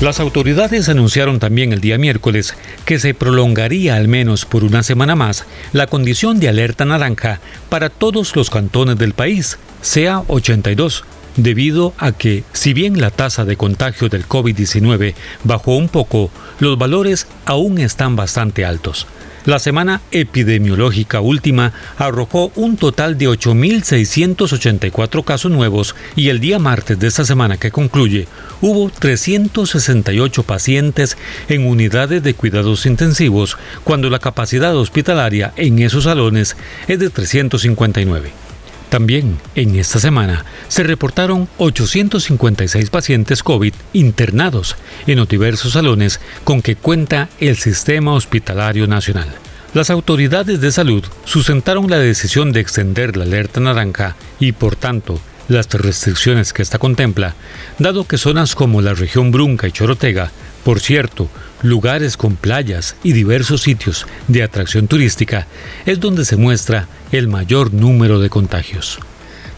Las 0.00 0.18
autoridades 0.18 0.88
anunciaron 0.88 1.38
también 1.40 1.74
el 1.74 1.82
día 1.82 1.98
miércoles 1.98 2.54
que 2.86 2.98
se 2.98 3.12
prolongaría 3.12 3.96
al 3.96 4.08
menos 4.08 4.46
por 4.46 4.64
una 4.64 4.82
semana 4.82 5.14
más 5.14 5.44
la 5.74 5.88
condición 5.88 6.40
de 6.40 6.48
alerta 6.48 6.86
naranja 6.86 7.38
para 7.68 7.90
todos 7.90 8.34
los 8.34 8.48
cantones 8.48 8.96
del 8.96 9.12
país, 9.12 9.58
sea 9.82 10.22
82, 10.26 11.04
debido 11.36 11.92
a 11.98 12.12
que, 12.12 12.44
si 12.54 12.72
bien 12.72 12.98
la 12.98 13.10
tasa 13.10 13.44
de 13.44 13.58
contagio 13.58 14.08
del 14.08 14.26
COVID-19 14.26 15.14
bajó 15.44 15.76
un 15.76 15.90
poco, 15.90 16.30
los 16.60 16.78
valores 16.78 17.26
aún 17.44 17.76
están 17.76 18.16
bastante 18.16 18.64
altos. 18.64 19.06
La 19.46 19.58
semana 19.58 20.02
epidemiológica 20.10 21.22
última 21.22 21.72
arrojó 21.96 22.52
un 22.56 22.76
total 22.76 23.16
de 23.16 23.26
8.684 23.26 25.24
casos 25.24 25.50
nuevos 25.50 25.94
y 26.14 26.28
el 26.28 26.40
día 26.40 26.58
martes 26.58 26.98
de 26.98 27.06
esta 27.06 27.24
semana 27.24 27.56
que 27.56 27.70
concluye 27.70 28.28
hubo 28.60 28.90
368 28.90 30.42
pacientes 30.42 31.16
en 31.48 31.66
unidades 31.66 32.22
de 32.22 32.34
cuidados 32.34 32.84
intensivos 32.84 33.56
cuando 33.82 34.10
la 34.10 34.18
capacidad 34.18 34.76
hospitalaria 34.76 35.54
en 35.56 35.78
esos 35.78 36.04
salones 36.04 36.54
es 36.86 36.98
de 36.98 37.08
359. 37.08 38.49
También 38.90 39.38
en 39.54 39.76
esta 39.76 40.00
semana 40.00 40.44
se 40.66 40.82
reportaron 40.82 41.48
856 41.58 42.90
pacientes 42.90 43.44
COVID 43.44 43.72
internados 43.92 44.76
en 45.06 45.18
los 45.18 45.28
diversos 45.28 45.74
salones 45.74 46.20
con 46.42 46.60
que 46.60 46.74
cuenta 46.74 47.28
el 47.38 47.56
Sistema 47.56 48.12
Hospitalario 48.14 48.88
Nacional. 48.88 49.28
Las 49.74 49.90
autoridades 49.90 50.60
de 50.60 50.72
salud 50.72 51.04
sustentaron 51.24 51.88
la 51.88 51.98
decisión 51.98 52.50
de 52.50 52.58
extender 52.58 53.16
la 53.16 53.22
alerta 53.22 53.60
naranja 53.60 54.16
y, 54.40 54.50
por 54.50 54.74
tanto, 54.74 55.20
las 55.46 55.68
restricciones 55.72 56.52
que 56.52 56.62
esta 56.62 56.80
contempla, 56.80 57.36
dado 57.78 58.08
que 58.08 58.18
zonas 58.18 58.56
como 58.56 58.82
la 58.82 58.94
región 58.94 59.30
Brunca 59.30 59.68
y 59.68 59.72
Chorotega, 59.72 60.32
por 60.64 60.80
cierto, 60.80 61.28
lugares 61.62 62.16
con 62.16 62.36
playas 62.36 62.96
y 63.02 63.12
diversos 63.12 63.62
sitios 63.62 64.06
de 64.28 64.42
atracción 64.42 64.88
turística, 64.88 65.46
es 65.86 66.00
donde 66.00 66.24
se 66.24 66.36
muestra 66.36 66.88
el 67.12 67.28
mayor 67.28 67.72
número 67.72 68.18
de 68.20 68.30
contagios. 68.30 68.98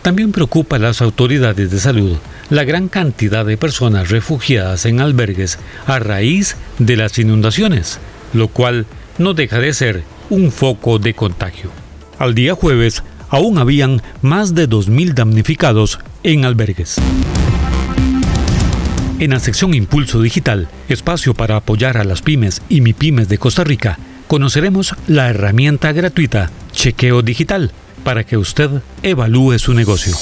También 0.03 0.33
preocupa 0.33 0.77
a 0.77 0.81
las 0.81 1.01
autoridades 1.01 1.71
de 1.71 1.79
salud 1.79 2.17
la 2.51 2.65
gran 2.65 2.89
cantidad 2.89 3.47
de 3.47 3.57
personas 3.57 4.11
refugiadas 4.11 4.85
en 4.85 5.01
albergues 5.01 5.59
a 5.87 5.99
raíz 5.99 6.57
de 6.79 6.97
las 6.97 7.19
inundaciones, 7.19 7.99
lo 8.35 8.49
cual 8.49 8.87
no 9.19 9.33
deja 9.33 9.59
de 9.59 9.73
ser 9.73 10.03
un 10.29 10.51
foco 10.51 10.99
de 10.99 11.15
contagio. 11.15 11.71
Al 12.19 12.35
día 12.35 12.55
jueves, 12.55 13.03
aún 13.31 13.59
habían 13.59 14.03
más 14.21 14.55
de 14.55 14.69
2.000 14.69 15.15
damnificados 15.15 15.99
en 16.23 16.45
albergues. 16.45 16.97
En 19.23 19.31
la 19.31 19.39
sección 19.39 19.73
Impulso 19.73 20.21
Digital, 20.21 20.69
espacio 20.89 21.33
para 21.33 21.55
apoyar 21.55 21.97
a 21.97 22.03
las 22.03 22.23
pymes 22.23 22.61
y 22.69 22.81
MIPYMES 22.81 23.29
de 23.29 23.39
Costa 23.39 23.63
Rica, 23.63 23.97
conoceremos 24.27 24.97
la 25.07 25.31
herramienta 25.31 25.93
gratuita 25.93 26.51
Chequeo 26.73 27.23
Digital 27.23 27.71
para 28.03 28.25
que 28.25 28.37
usted 28.37 28.83
evalúe 29.05 29.61
su 29.61 29.75
negocio. 29.75 30.13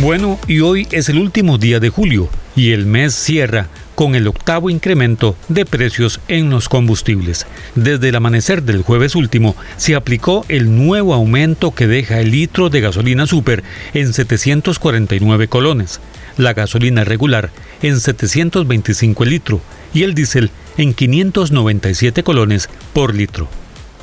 Bueno, 0.00 0.38
y 0.46 0.60
hoy 0.60 0.86
es 0.92 1.08
el 1.08 1.18
último 1.18 1.58
día 1.58 1.80
de 1.80 1.88
julio 1.88 2.28
y 2.54 2.70
el 2.70 2.86
mes 2.86 3.12
cierra 3.12 3.66
con 3.94 4.14
el 4.14 4.26
octavo 4.26 4.70
incremento 4.70 5.36
de 5.48 5.64
precios 5.64 6.20
en 6.28 6.50
los 6.50 6.68
combustibles. 6.68 7.46
Desde 7.74 8.08
el 8.08 8.16
amanecer 8.16 8.62
del 8.62 8.82
jueves 8.82 9.14
último 9.14 9.56
se 9.76 9.94
aplicó 9.94 10.44
el 10.48 10.74
nuevo 10.74 11.14
aumento 11.14 11.74
que 11.74 11.86
deja 11.86 12.20
el 12.20 12.30
litro 12.30 12.70
de 12.70 12.80
gasolina 12.80 13.26
super 13.26 13.62
en 13.92 14.12
749 14.12 15.48
colones, 15.48 16.00
la 16.36 16.52
gasolina 16.52 17.04
regular 17.04 17.50
en 17.82 18.00
725 18.00 19.24
el 19.24 19.30
litro 19.30 19.60
y 19.92 20.02
el 20.02 20.14
diésel 20.14 20.50
en 20.76 20.94
597 20.94 22.22
colones 22.22 22.68
por 22.92 23.14
litro. 23.14 23.48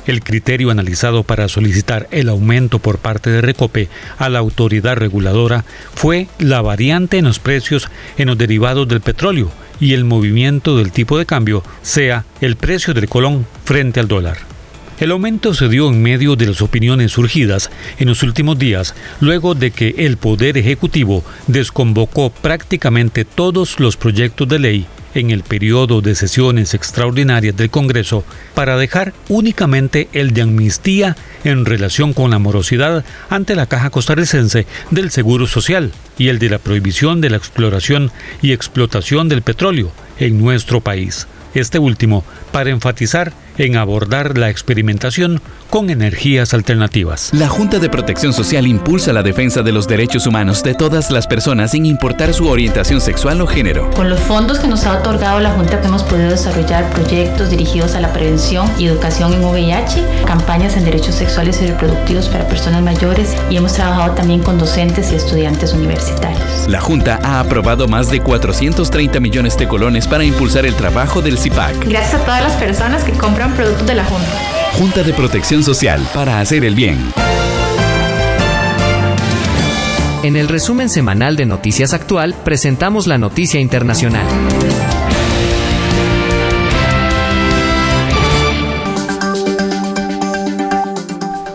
El 0.06 0.22
criterio 0.22 0.70
analizado 0.70 1.22
para 1.22 1.48
solicitar 1.48 2.08
el 2.10 2.28
aumento 2.28 2.80
por 2.80 2.98
parte 2.98 3.30
de 3.30 3.40
Recope 3.40 3.88
a 4.18 4.28
la 4.28 4.40
autoridad 4.40 4.96
reguladora 4.96 5.64
fue 5.94 6.26
la 6.38 6.60
variante 6.60 7.18
en 7.18 7.24
los 7.24 7.38
precios 7.38 7.88
en 8.18 8.28
los 8.28 8.38
derivados 8.38 8.88
del 8.88 9.00
petróleo 9.00 9.50
y 9.78 9.94
el 9.94 10.04
movimiento 10.04 10.76
del 10.76 10.92
tipo 10.92 11.18
de 11.18 11.26
cambio, 11.26 11.62
sea 11.82 12.24
el 12.40 12.56
precio 12.56 12.94
del 12.94 13.08
colón 13.08 13.46
frente 13.64 14.00
al 14.00 14.08
dólar. 14.08 14.38
El 15.00 15.10
aumento 15.10 15.54
se 15.54 15.68
dio 15.68 15.88
en 15.88 16.00
medio 16.00 16.36
de 16.36 16.46
las 16.46 16.62
opiniones 16.62 17.12
surgidas 17.12 17.70
en 17.98 18.08
los 18.08 18.22
últimos 18.22 18.58
días, 18.58 18.94
luego 19.20 19.56
de 19.56 19.72
que 19.72 19.94
el 19.98 20.16
Poder 20.16 20.56
Ejecutivo 20.56 21.24
desconvocó 21.48 22.30
prácticamente 22.30 23.24
todos 23.24 23.80
los 23.80 23.96
proyectos 23.96 24.48
de 24.48 24.58
ley 24.60 24.86
en 25.14 25.30
el 25.30 25.42
periodo 25.42 26.00
de 26.00 26.14
sesiones 26.14 26.74
extraordinarias 26.74 27.56
del 27.56 27.70
Congreso 27.70 28.24
para 28.54 28.76
dejar 28.76 29.12
únicamente 29.28 30.08
el 30.12 30.32
de 30.32 30.42
amnistía 30.42 31.16
en 31.44 31.64
relación 31.64 32.12
con 32.12 32.30
la 32.30 32.38
morosidad 32.38 33.04
ante 33.30 33.54
la 33.54 33.66
Caja 33.66 33.90
Costarricense 33.90 34.66
del 34.90 35.10
Seguro 35.10 35.46
Social 35.46 35.92
y 36.18 36.28
el 36.28 36.38
de 36.38 36.50
la 36.50 36.58
prohibición 36.58 37.20
de 37.20 37.30
la 37.30 37.36
exploración 37.36 38.10
y 38.40 38.52
explotación 38.52 39.28
del 39.28 39.42
petróleo 39.42 39.92
en 40.18 40.38
nuestro 40.38 40.80
país. 40.80 41.26
Este 41.54 41.78
último 41.78 42.24
para 42.50 42.70
enfatizar 42.70 43.32
en 43.58 43.76
abordar 43.76 44.38
la 44.38 44.50
experimentación 44.50 45.40
con 45.70 45.90
energías 45.90 46.54
alternativas. 46.54 47.30
La 47.32 47.48
Junta 47.48 47.78
de 47.78 47.88
Protección 47.88 48.32
Social 48.32 48.66
impulsa 48.66 49.12
la 49.12 49.22
defensa 49.22 49.62
de 49.62 49.72
los 49.72 49.88
derechos 49.88 50.26
humanos 50.26 50.62
de 50.62 50.74
todas 50.74 51.10
las 51.10 51.26
personas 51.26 51.70
sin 51.70 51.86
importar 51.86 52.34
su 52.34 52.48
orientación 52.48 53.00
sexual 53.00 53.40
o 53.40 53.46
género. 53.46 53.90
Con 53.90 54.10
los 54.10 54.20
fondos 54.20 54.58
que 54.58 54.68
nos 54.68 54.84
ha 54.84 54.98
otorgado 54.98 55.40
la 55.40 55.50
Junta 55.50 55.80
hemos 55.82 56.02
podido 56.02 56.30
desarrollar 56.30 56.88
proyectos 56.90 57.50
dirigidos 57.50 57.94
a 57.94 58.00
la 58.00 58.12
prevención 58.12 58.70
y 58.78 58.86
educación 58.86 59.32
en 59.32 59.44
VIH, 59.44 60.04
campañas 60.26 60.76
en 60.76 60.84
derechos 60.84 61.14
sexuales 61.14 61.60
y 61.62 61.66
reproductivos 61.66 62.28
para 62.28 62.46
personas 62.46 62.82
mayores 62.82 63.34
y 63.50 63.56
hemos 63.56 63.72
trabajado 63.72 64.14
también 64.14 64.42
con 64.42 64.58
docentes 64.58 65.12
y 65.12 65.16
estudiantes 65.16 65.72
universitarios. 65.72 66.68
La 66.68 66.80
Junta 66.80 67.18
ha 67.22 67.40
aprobado 67.40 67.88
más 67.88 68.10
de 68.10 68.20
430 68.20 69.20
millones 69.20 69.56
de 69.56 69.68
colones 69.68 70.06
para 70.06 70.24
impulsar 70.24 70.66
el 70.66 70.74
trabajo 70.74 71.22
del 71.22 71.38
CIPAC. 71.38 71.88
Gracias 71.88 72.20
a 72.20 72.24
todas 72.24 72.42
las 72.42 72.52
personas 72.54 73.04
que 73.04 73.12
compran 73.12 73.41
productos 73.50 73.86
de 73.86 73.94
la 73.94 74.04
Junta. 74.04 74.28
Junta 74.78 75.02
de 75.02 75.12
Protección 75.12 75.62
Social 75.62 76.06
para 76.14 76.40
hacer 76.40 76.64
el 76.64 76.74
bien. 76.74 76.98
En 80.22 80.36
el 80.36 80.48
resumen 80.48 80.88
semanal 80.88 81.36
de 81.36 81.46
Noticias 81.46 81.92
Actual 81.92 82.34
presentamos 82.44 83.06
la 83.06 83.18
noticia 83.18 83.60
internacional. 83.60 84.24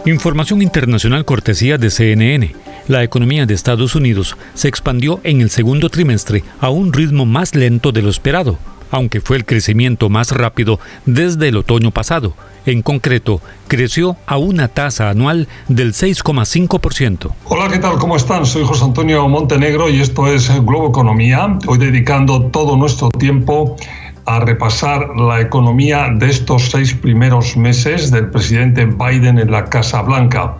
Información 0.05 0.61
internacional 0.61 1.25
cortesía 1.25 1.77
de 1.77 1.89
CNN. 1.89 2.55
La 2.87 3.03
economía 3.03 3.45
de 3.45 3.53
Estados 3.53 3.95
Unidos 3.95 4.37
se 4.53 4.67
expandió 4.67 5.19
en 5.23 5.41
el 5.41 5.49
segundo 5.49 5.89
trimestre 5.89 6.43
a 6.59 6.69
un 6.69 6.93
ritmo 6.93 7.25
más 7.25 7.55
lento 7.55 7.91
de 7.91 8.01
lo 8.01 8.09
esperado, 8.09 8.57
aunque 8.91 9.21
fue 9.21 9.37
el 9.37 9.45
crecimiento 9.45 10.09
más 10.09 10.31
rápido 10.31 10.79
desde 11.05 11.49
el 11.49 11.57
otoño 11.57 11.91
pasado. 11.91 12.33
En 12.65 12.81
concreto, 12.81 13.41
creció 13.69 14.17
a 14.25 14.37
una 14.37 14.67
tasa 14.67 15.09
anual 15.09 15.47
del 15.69 15.93
6,5%. 15.93 17.31
Hola, 17.45 17.69
¿qué 17.71 17.79
tal? 17.79 17.97
¿Cómo 17.97 18.17
están? 18.17 18.45
Soy 18.45 18.65
José 18.65 18.83
Antonio 18.83 19.27
Montenegro 19.29 19.89
y 19.89 20.01
esto 20.01 20.27
es 20.27 20.49
Globo 20.65 20.89
Economía. 20.89 21.57
Hoy 21.65 21.77
dedicando 21.77 22.47
todo 22.47 22.75
nuestro 22.75 23.09
tiempo 23.09 23.77
a 24.25 24.41
repasar 24.41 25.15
la 25.15 25.39
economía 25.39 26.09
de 26.13 26.29
estos 26.29 26.69
seis 26.69 26.93
primeros 26.93 27.55
meses 27.55 28.11
del 28.11 28.29
presidente 28.29 28.85
Biden 28.85 29.39
en 29.39 29.49
la 29.49 29.63
Casa 29.65 30.01
Blanca. 30.01 30.57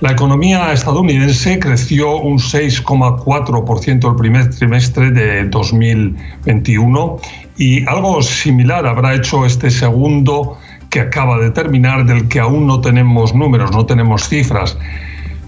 La 0.00 0.12
economía 0.12 0.72
estadounidense 0.72 1.58
creció 1.58 2.16
un 2.16 2.38
6,4% 2.38 4.10
el 4.10 4.16
primer 4.16 4.50
trimestre 4.50 5.10
de 5.10 5.44
2021 5.44 7.18
y 7.56 7.86
algo 7.86 8.22
similar 8.22 8.86
habrá 8.86 9.14
hecho 9.14 9.46
este 9.46 9.70
segundo 9.70 10.58
que 10.90 11.00
acaba 11.00 11.38
de 11.38 11.50
terminar, 11.50 12.06
del 12.06 12.28
que 12.28 12.40
aún 12.40 12.66
no 12.66 12.80
tenemos 12.80 13.34
números, 13.34 13.72
no 13.72 13.84
tenemos 13.86 14.28
cifras. 14.28 14.76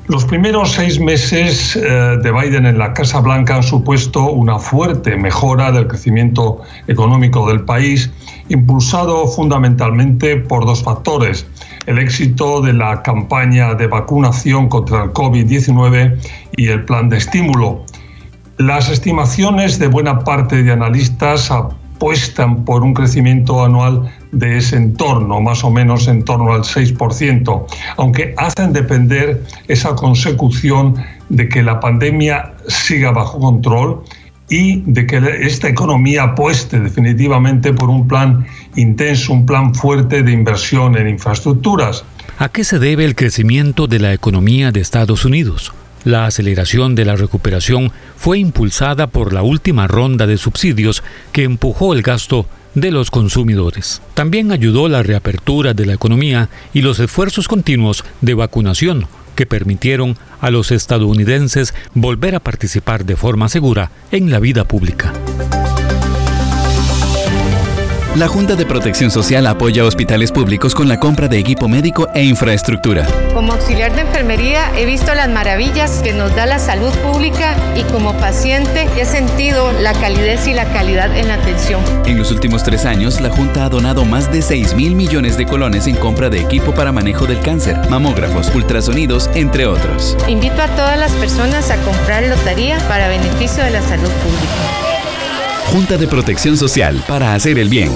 Los 0.09 0.25
primeros 0.25 0.71
seis 0.71 1.01
meses 1.01 1.75
eh, 1.75 1.81
de 2.23 2.31
Biden 2.31 2.65
en 2.65 2.79
la 2.79 2.93
Casa 2.93 3.19
Blanca 3.21 3.57
han 3.57 3.65
supuesto 3.65 4.31
una 4.31 4.57
fuerte 4.57 5.17
mejora 5.17 5.73
del 5.73 5.89
crecimiento 5.89 6.63
económico 6.87 7.49
del 7.49 7.63
país, 7.63 8.09
impulsado 8.49 9.27
fundamentalmente 9.27 10.37
por 10.37 10.65
dos 10.65 10.85
factores. 10.85 11.45
El 11.87 11.99
éxito 11.99 12.61
de 12.61 12.73
la 12.73 13.03
campaña 13.03 13.75
de 13.75 13.89
vacunación 13.89 14.69
contra 14.69 15.05
el 15.05 15.13
COVID-19 15.13 16.17
y 16.57 16.69
el 16.69 16.85
plan 16.85 17.09
de 17.09 17.17
estímulo. 17.17 17.85
Las 18.59 18.89
estimaciones 18.89 19.81
de 19.81 19.89
buena 19.89 20.21
parte 20.21 20.63
de 20.63 20.71
analistas 20.71 21.51
apuestan 21.97 22.65
por 22.65 22.83
un 22.83 22.93
crecimiento 22.93 23.65
anual 23.65 24.13
de 24.33 24.59
ese 24.59 24.77
entorno, 24.77 25.41
más 25.41 25.65
o 25.65 25.71
menos 25.71 26.09
en 26.09 26.23
torno 26.23 26.53
al 26.53 26.63
6%, 26.63 27.67
aunque 27.97 28.35
hacen 28.37 28.73
depender 28.75 29.43
esa 29.69 29.95
consecución 29.95 30.95
de 31.31 31.49
que 31.49 31.63
la 31.63 31.81
pandemia 31.81 32.53
siga 32.69 33.13
bajo 33.13 33.39
control 33.41 34.03
y 34.49 34.83
de 34.83 35.07
que 35.07 35.17
esta 35.41 35.69
economía 35.69 36.23
apueste 36.23 36.79
definitivamente 36.79 37.73
por 37.73 37.89
un 37.89 38.07
plan 38.07 38.47
intenso, 38.77 39.33
un 39.33 39.47
plan 39.47 39.75
fuerte 39.75 40.23
de 40.23 40.33
inversión 40.33 40.97
en 40.99 41.09
infraestructuras. 41.09 42.05
¿A 42.39 42.51
qué 42.51 42.63
se 42.63 42.79
debe 42.79 43.07
el 43.07 43.15
crecimiento 43.15 43.87
de 43.87 43.99
la 43.99 44.13
economía 44.13 44.71
de 44.71 44.81
Estados 44.81 45.25
Unidos? 45.25 45.73
La 46.07 46.27
aceleración 46.27 46.95
de 46.95 47.05
la 47.05 47.17
recuperación 47.17 47.91
fue 48.17 48.39
impulsada 48.39 49.09
por 49.09 49.33
la 49.33 49.43
última 49.43 49.89
ronda 49.89 50.29
de 50.29 50.37
subsidios 50.37 51.03
que 51.33 51.43
empujó 51.43 51.95
el 51.95 52.03
gasto 52.03 52.47
de 52.77 52.93
los 52.93 53.11
consumidores. 53.11 54.03
También 54.15 54.53
ayudó 54.53 54.89
la 54.89 55.03
reapertura 55.03 55.75
de 55.75 55.85
la 55.85 55.95
economía 55.95 56.49
y 56.73 56.83
los 56.83 57.01
esfuerzos 57.01 57.49
continuos 57.49 58.05
de 58.21 58.35
vacunación 58.35 59.09
que 59.35 59.47
permitieron 59.47 60.17
a 60.41 60.51
los 60.51 60.71
estadounidenses 60.71 61.75
volver 61.93 62.37
a 62.37 62.41
participar 62.41 63.05
de 63.05 63.17
forma 63.17 63.49
segura 63.49 63.91
en 64.13 64.31
la 64.31 64.39
vida 64.39 64.63
pública. 64.63 65.13
La 68.17 68.29
Junta 68.29 68.57
de 68.57 68.65
Protección 68.65 69.11
Social 69.11 69.47
apoya 69.47 69.83
a 69.83 69.85
hospitales 69.85 70.33
públicos 70.33 70.75
con 70.75 70.89
la 70.89 70.99
compra 70.99 71.29
de 71.29 71.39
equipo 71.39 71.69
médico 71.69 72.09
e 72.15 72.25
infraestructura. 72.25 73.07
Como 73.35 73.53
auxiliar 73.53 73.95
de 73.95 74.01
enfermería 74.01 74.73
he 74.75 74.87
visto 74.87 75.15
las 75.15 75.29
maravillas 75.29 76.01
que 76.03 76.15
nos 76.15 76.35
da 76.35 76.47
la 76.47 76.59
salud 76.59 76.95
pública 77.01 77.55
y 77.77 77.83
como 77.93 78.15
paciente 78.15 78.89
he 78.97 79.05
sentido 79.05 79.71
la 79.71 79.93
calidez 79.93 80.47
y 80.47 80.55
la 80.55 80.65
calidad 80.73 81.15
en 81.15 81.29
la 81.29 81.35
atención. 81.35 81.83
En 82.07 82.17
los 82.17 82.31
últimos 82.31 82.63
tres 82.63 82.87
años, 82.87 83.21
la 83.21 83.29
Junta 83.29 83.67
ha 83.67 83.69
donado 83.69 84.07
más 84.07 84.33
de 84.33 84.41
6 84.41 84.75
mil 84.77 84.95
millones 84.95 85.37
de 85.37 85.45
colones 85.45 85.87
en 85.87 85.97
compra 85.97 86.31
de 86.31 86.41
equipo 86.41 86.73
para 86.73 86.93
manejo 86.93 87.27
del 87.27 87.41
cáncer, 87.41 87.77
mamógrafos, 87.91 88.51
ultrasonidos, 88.55 89.29
entre 89.35 89.67
otros. 89.67 90.17
Invito 90.27 90.63
a 90.63 90.69
todas 90.69 90.99
las 90.99 91.13
personas 91.13 91.71
a 91.71 91.77
comprar 91.83 92.23
lotería 92.23 92.79
para 92.89 93.09
beneficio 93.09 93.63
de 93.63 93.73
la 93.73 93.83
salud 93.83 94.09
pública. 94.09 94.86
Junta 95.67 95.97
de 95.99 96.07
Protección 96.07 96.57
Social 96.57 97.03
para 97.09 97.35
hacer 97.35 97.59
el 97.59 97.69
bien. 97.69 97.93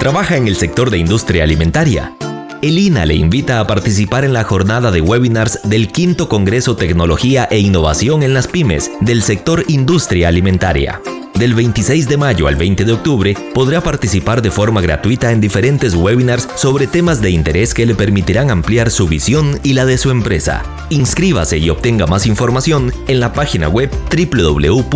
Trabaja 0.00 0.36
en 0.36 0.48
el 0.48 0.56
sector 0.56 0.90
de 0.90 0.98
industria 0.98 1.44
alimentaria. 1.44 2.16
El 2.60 2.78
INA 2.78 3.06
le 3.06 3.14
invita 3.14 3.60
a 3.60 3.66
participar 3.66 4.24
en 4.24 4.32
la 4.32 4.42
jornada 4.42 4.90
de 4.90 5.00
webinars 5.00 5.60
del 5.62 5.88
quinto 5.92 6.28
Congreso 6.28 6.74
Tecnología 6.76 7.46
e 7.50 7.60
Innovación 7.60 8.24
en 8.24 8.34
las 8.34 8.48
Pymes 8.48 8.90
del 9.00 9.22
sector 9.22 9.64
industria 9.68 10.28
alimentaria. 10.28 11.00
Del 11.38 11.54
26 11.54 12.08
de 12.08 12.16
mayo 12.16 12.48
al 12.48 12.56
20 12.56 12.84
de 12.84 12.92
octubre 12.92 13.36
podrá 13.54 13.80
participar 13.80 14.42
de 14.42 14.50
forma 14.50 14.80
gratuita 14.80 15.30
en 15.30 15.40
diferentes 15.40 15.94
webinars 15.94 16.48
sobre 16.56 16.88
temas 16.88 17.22
de 17.22 17.30
interés 17.30 17.74
que 17.74 17.86
le 17.86 17.94
permitirán 17.94 18.50
ampliar 18.50 18.90
su 18.90 19.06
visión 19.06 19.60
y 19.62 19.74
la 19.74 19.86
de 19.86 19.98
su 19.98 20.10
empresa. 20.10 20.64
Inscríbase 20.90 21.58
y 21.58 21.70
obtenga 21.70 22.08
más 22.08 22.26
información 22.26 22.92
en 23.06 23.20
la 23.20 23.32
página 23.32 23.68
web 23.68 23.88
www.ina.ac.cr. 24.10 24.86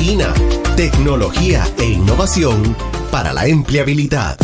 INA, 0.00 0.34
tecnología 0.76 1.64
e 1.78 1.86
innovación 1.86 2.76
para 3.10 3.32
la 3.32 3.48
empleabilidad. 3.48 4.36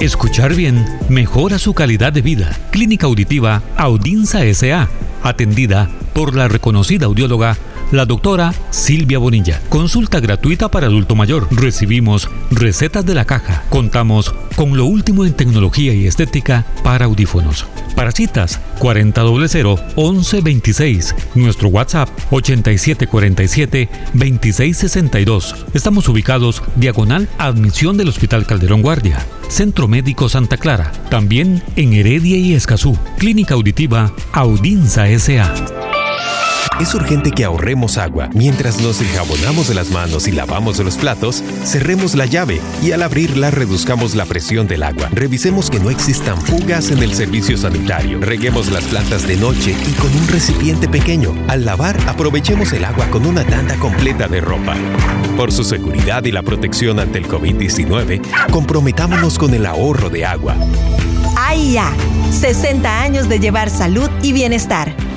Escuchar 0.00 0.56
bien 0.56 0.84
mejora 1.08 1.60
su 1.60 1.74
calidad 1.74 2.12
de 2.12 2.22
vida. 2.22 2.58
Clínica 2.72 3.06
Auditiva 3.06 3.62
Audinza 3.76 4.40
SA, 4.52 4.88
atendida 5.22 5.88
por 6.12 6.34
la 6.34 6.48
reconocida 6.48 7.06
audióloga 7.06 7.56
la 7.92 8.06
doctora 8.06 8.52
Silvia 8.70 9.18
Bonilla. 9.18 9.60
Consulta 9.68 10.18
gratuita 10.18 10.70
para 10.70 10.86
adulto 10.86 11.14
mayor. 11.14 11.46
Recibimos 11.50 12.28
recetas 12.50 13.06
de 13.06 13.14
la 13.14 13.24
caja. 13.24 13.62
Contamos 13.68 14.34
con 14.56 14.76
lo 14.76 14.86
último 14.86 15.24
en 15.24 15.34
tecnología 15.34 15.94
y 15.94 16.06
estética 16.06 16.64
para 16.82 17.04
audífonos. 17.04 17.66
Para 17.94 18.10
citas 18.10 18.58
4000 18.78 19.78
1126. 19.96 21.14
Nuestro 21.34 21.68
WhatsApp 21.68 22.08
8747 22.30 23.88
2662. 24.14 25.66
Estamos 25.74 26.08
ubicados 26.08 26.62
diagonal 26.76 27.28
admisión 27.38 27.96
del 27.96 28.08
Hospital 28.08 28.46
Calderón 28.46 28.82
Guardia. 28.82 29.24
Centro 29.48 29.86
Médico 29.86 30.28
Santa 30.28 30.56
Clara. 30.56 30.90
También 31.10 31.62
en 31.76 31.92
Heredia 31.92 32.38
y 32.38 32.54
Escazú. 32.54 32.98
Clínica 33.18 33.54
Auditiva 33.54 34.12
Audinza 34.32 35.06
SA. 35.18 35.81
Es 36.82 36.96
urgente 36.96 37.30
que 37.30 37.44
ahorremos 37.44 37.96
agua. 37.96 38.28
Mientras 38.34 38.80
nos 38.80 39.00
enjabonamos 39.00 39.68
de 39.68 39.74
las 39.76 39.92
manos 39.92 40.26
y 40.26 40.32
lavamos 40.32 40.80
los 40.80 40.96
platos, 40.96 41.40
cerremos 41.64 42.16
la 42.16 42.26
llave 42.26 42.60
y 42.82 42.90
al 42.90 43.04
abrirla 43.04 43.52
reduzcamos 43.52 44.16
la 44.16 44.26
presión 44.26 44.66
del 44.66 44.82
agua. 44.82 45.08
Revisemos 45.12 45.70
que 45.70 45.78
no 45.78 45.90
existan 45.90 46.36
fugas 46.40 46.90
en 46.90 46.98
el 46.98 47.14
servicio 47.14 47.56
sanitario. 47.56 48.18
Reguemos 48.20 48.72
las 48.72 48.82
plantas 48.82 49.28
de 49.28 49.36
noche 49.36 49.76
y 49.88 49.92
con 49.92 50.12
un 50.12 50.26
recipiente 50.26 50.88
pequeño. 50.88 51.32
Al 51.46 51.64
lavar, 51.64 51.96
aprovechemos 52.08 52.72
el 52.72 52.84
agua 52.84 53.06
con 53.10 53.26
una 53.26 53.44
tanda 53.44 53.76
completa 53.76 54.26
de 54.26 54.40
ropa. 54.40 54.74
Por 55.36 55.52
su 55.52 55.62
seguridad 55.62 56.24
y 56.24 56.32
la 56.32 56.42
protección 56.42 56.98
ante 56.98 57.18
el 57.18 57.28
COVID-19, 57.28 58.50
comprometámonos 58.50 59.38
con 59.38 59.54
el 59.54 59.66
ahorro 59.66 60.10
de 60.10 60.26
agua. 60.26 60.56
¡Ay 61.36 61.78
60 62.32 63.02
años 63.02 63.28
de 63.28 63.38
llevar 63.38 63.70
salud 63.70 64.10
y 64.20 64.32
bienestar 64.32 65.11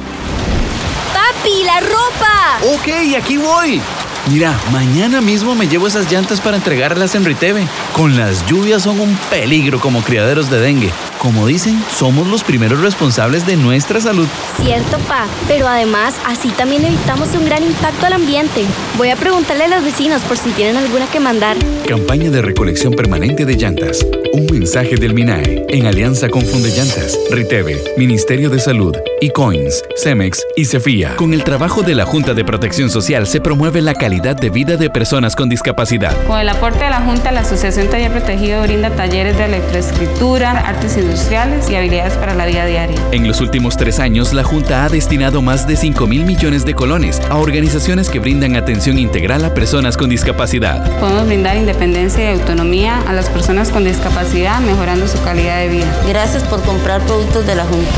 la 1.63 1.79
ropa! 1.79 2.59
Ok, 2.75 3.15
aquí 3.17 3.37
voy. 3.37 3.81
Mira, 4.29 4.59
mañana 4.71 5.21
mismo 5.21 5.55
me 5.55 5.67
llevo 5.67 5.87
esas 5.87 6.11
llantas 6.11 6.41
para 6.41 6.57
entregarlas 6.57 7.15
en 7.15 7.23
Riteve. 7.23 7.67
Con 7.93 8.17
las 8.17 8.45
lluvias 8.45 8.83
son 8.83 8.99
un 8.99 9.15
peligro 9.29 9.79
como 9.79 10.01
criaderos 10.01 10.49
de 10.49 10.59
dengue. 10.59 10.91
Como 11.19 11.47
dicen, 11.47 11.81
somos 11.97 12.27
los 12.27 12.43
primeros 12.43 12.81
responsables 12.81 13.45
de 13.45 13.55
nuestra 13.55 13.99
salud. 13.99 14.27
Cierto, 14.61 14.97
pa, 15.07 15.25
pero 15.47 15.67
además 15.67 16.15
así 16.25 16.49
también 16.49 16.85
evitamos 16.85 17.29
un 17.35 17.45
gran 17.45 17.63
impacto 17.63 18.05
al 18.05 18.13
ambiente. 18.13 18.65
Voy 18.97 19.09
a 19.09 19.15
preguntarle 19.15 19.65
a 19.65 19.67
los 19.67 19.83
vecinos 19.83 20.21
por 20.23 20.37
si 20.37 20.51
tienen 20.51 20.77
alguna 20.77 21.07
que 21.07 21.19
mandar. 21.19 21.57
Campaña 21.87 22.29
de 22.29 22.41
recolección 22.41 22.93
permanente 22.93 23.45
de 23.45 23.55
llantas. 23.55 24.05
Un 24.33 24.47
mensaje 24.51 24.95
del 24.97 25.13
MINAE 25.13 25.65
en 25.69 25.87
alianza 25.87 26.27
con 26.27 26.41
Funde 26.41 26.69
Llantas, 26.69 27.17
Riteve, 27.31 27.81
Ministerio 27.97 28.49
de 28.49 28.59
Salud, 28.59 28.95
Coins, 29.33 29.83
Cemex 29.95 30.45
y 30.55 30.65
Cefía. 30.65 31.15
Con 31.15 31.33
el 31.33 31.43
trabajo 31.43 31.81
de 31.81 31.95
la 31.95 32.05
Junta 32.05 32.33
de 32.33 32.45
Protección 32.45 32.89
Social 32.89 33.27
se 33.27 33.41
promueve 33.41 33.81
la 33.81 33.93
calidad 33.93 34.35
de 34.35 34.49
vida 34.49 34.77
de 34.77 34.89
personas 34.89 35.35
con 35.35 35.49
discapacidad. 35.49 36.15
Con 36.25 36.39
el 36.39 36.49
aporte 36.49 36.83
de 36.83 36.89
la 36.89 37.01
Junta, 37.01 37.31
la 37.31 37.41
Asociación 37.41 37.87
Taller 37.89 38.11
Protegido 38.11 38.61
brinda 38.63 38.91
talleres 38.91 39.37
de 39.37 39.45
electroescritura, 39.45 40.51
artes 40.51 40.97
industriales 41.05 41.69
y 41.69 41.75
habilidades 41.75 42.13
para 42.15 42.35
la 42.35 42.45
vida 42.45 42.65
diaria. 42.65 42.95
En 43.11 43.27
los 43.27 43.41
últimos 43.41 43.77
tres 43.77 43.99
años, 43.99 44.33
la 44.33 44.43
Junta 44.43 44.85
ha 44.85 44.89
destinado 44.89 45.41
más 45.41 45.67
de 45.67 45.75
5 45.75 46.07
mil 46.07 46.25
millones 46.25 46.65
de 46.65 46.73
colones 46.73 47.21
a 47.29 47.37
organizaciones 47.37 48.09
que 48.09 48.19
brindan 48.19 48.55
atención 48.55 48.99
integral 48.99 49.45
a 49.45 49.53
personas 49.53 49.97
con 49.97 50.09
discapacidad. 50.09 50.99
Podemos 50.99 51.25
brindar 51.27 51.57
independencia 51.57 52.31
y 52.31 52.39
autonomía 52.39 52.99
a 53.07 53.13
las 53.13 53.29
personas 53.29 53.69
con 53.69 53.83
discapacidad, 53.83 54.59
mejorando 54.59 55.07
su 55.07 55.21
calidad 55.23 55.59
de 55.59 55.69
vida. 55.69 56.01
Gracias 56.07 56.43
por 56.43 56.61
comprar 56.63 57.01
productos 57.01 57.45
de 57.47 57.55
la 57.55 57.63
Junta. 57.65 57.91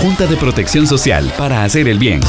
Junta 0.00 0.26
de 0.26 0.36
Protección 0.36 0.86
Social 0.86 1.32
para 1.36 1.64
hacer 1.64 1.88
el 1.88 1.98
bien. 1.98 2.20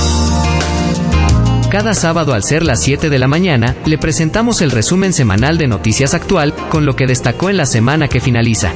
Cada 1.70 1.94
sábado 1.94 2.34
al 2.34 2.44
ser 2.44 2.64
las 2.64 2.82
7 2.82 3.12
de 3.12 3.20
la 3.20 3.28
mañana, 3.28 3.76
le 3.86 4.00
presentamos 4.00 4.64
el 4.64 4.72
resumen 4.72 5.14
semanal 5.14 5.60
de 5.60 5.68
Noticias 5.68 6.16
Actual 6.16 6.56
con 6.70 6.86
lo 6.86 6.96
que 6.96 7.06
destacó 7.06 7.52
en 7.52 7.58
la 7.58 7.68
semana 7.68 8.08
que 8.08 8.20
finaliza. 8.20 8.74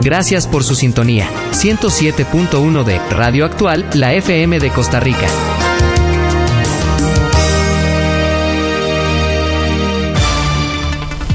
Gracias 0.00 0.46
por 0.46 0.64
su 0.64 0.74
sintonía. 0.74 1.28
107.1 1.52 2.84
de 2.84 2.98
Radio 3.10 3.44
Actual, 3.44 3.88
la 3.94 4.12
FM 4.14 4.58
de 4.58 4.70
Costa 4.70 5.00
Rica. 5.00 5.26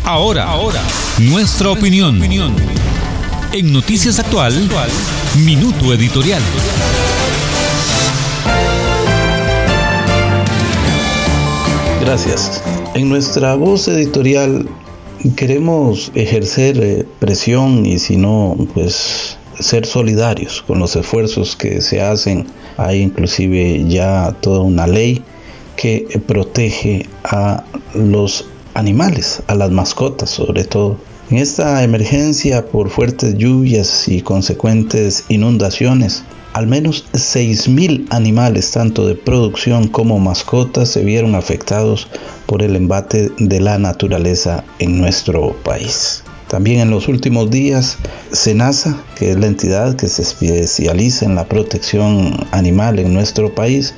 Ahora, 0.04 0.46
ahora, 0.46 0.82
nuestra 1.20 1.70
opinión. 1.70 2.20
En 3.52 3.74
Noticias 3.74 4.20
Actual, 4.20 4.54
Minuto 5.46 5.94
Editorial. 5.94 6.42
Gracias. 12.02 12.64
En 12.96 13.08
nuestra 13.08 13.54
voz 13.54 13.88
editorial 13.88 14.68
queremos 15.36 16.12
ejercer 16.16 16.78
eh, 16.82 17.06
presión 17.20 17.86
y 17.86 18.00
si 18.00 18.18
no, 18.18 18.56
pues 18.74 19.38
ser 19.60 19.86
solidarios 19.86 20.64
con 20.66 20.80
los 20.80 20.96
esfuerzos 20.96 21.56
que 21.56 21.82
se 21.82 22.02
hacen. 22.02 22.48
Hay 22.78 23.02
inclusive 23.02 23.86
ya 23.88 24.36
toda 24.40 24.62
una 24.62 24.88
ley 24.88 25.24
que 25.76 26.22
protege 26.26 27.06
a 27.24 27.64
los 27.94 28.46
animales, 28.74 29.44
a 29.48 29.56
las 29.56 29.72
mascotas 29.72 30.30
sobre 30.30 30.64
todo. 30.64 30.98
En 31.30 31.38
esta 31.38 31.84
emergencia 31.84 32.66
por 32.66 32.90
fuertes 32.90 33.38
lluvias 33.38 34.08
y 34.08 34.22
consecuentes 34.22 35.26
inundaciones, 35.30 36.24
al 36.54 36.68
menos 36.68 37.06
6.000 37.14 38.08
animales, 38.10 38.72
tanto 38.72 39.08
de 39.08 39.16
producción 39.16 39.88
como 39.88 40.20
mascotas, 40.20 40.90
se 40.90 41.04
vieron 41.04 41.36
afectados 41.36 42.08
por 42.46 42.64
el 42.64 42.76
embate 42.76 43.32
de 43.38 43.60
la 43.60 43.78
naturaleza 43.78 44.64
en 44.80 44.98
nuestro 45.00 45.56
país. 45.64 46.24
También 46.48 46.80
en 46.80 46.90
los 46.90 47.08
últimos 47.08 47.52
días, 47.52 47.98
SENASA, 48.32 48.98
que 49.16 49.32
es 49.32 49.38
la 49.38 49.46
entidad 49.46 49.96
que 49.96 50.08
se 50.08 50.24
especializa 50.24 51.26
en 51.26 51.36
la 51.36 51.46
protección 51.46 52.48
animal 52.52 52.98
en 52.98 53.14
nuestro 53.14 53.54
país, 53.54 53.94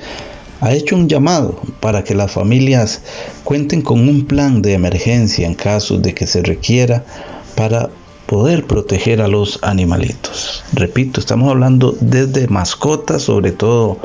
ha 0.59 0.73
hecho 0.73 0.95
un 0.95 1.07
llamado 1.07 1.59
para 1.79 2.03
que 2.03 2.13
las 2.13 2.31
familias 2.31 3.01
cuenten 3.45 3.81
con 3.81 4.07
un 4.07 4.25
plan 4.25 4.61
de 4.61 4.73
emergencia 4.73 5.47
en 5.47 5.55
caso 5.55 5.97
de 5.97 6.13
que 6.13 6.27
se 6.27 6.43
requiera 6.43 7.03
para 7.55 7.89
poder 8.31 8.65
proteger 8.65 9.21
a 9.21 9.27
los 9.27 9.59
animalitos. 9.61 10.63
Repito, 10.71 11.19
estamos 11.19 11.51
hablando 11.51 11.97
desde 11.99 12.47
mascotas, 12.47 13.23
sobre 13.23 13.51
todo 13.51 13.97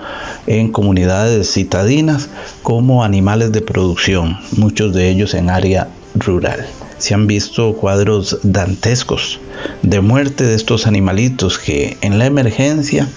en 0.49 0.73
comunidades 0.73 1.53
citadinas, 1.53 2.29
como 2.65 3.05
animales 3.05 3.53
de 3.53 3.61
producción, 3.61 4.37
muchos 4.57 4.93
de 4.93 5.11
ellos 5.11 5.33
en 5.35 5.49
área 5.49 5.91
rural. 6.17 6.67
Se 6.99 7.15
han 7.15 7.29
visto 7.29 7.75
cuadros 7.75 8.41
dantescos 8.43 9.39
de 9.83 10.01
muerte 10.01 10.43
de 10.43 10.57
estos 10.57 10.89
animalitos 10.89 11.61
que 11.61 11.97
en 12.01 12.19
la 12.19 12.27
emergencia 12.27 13.09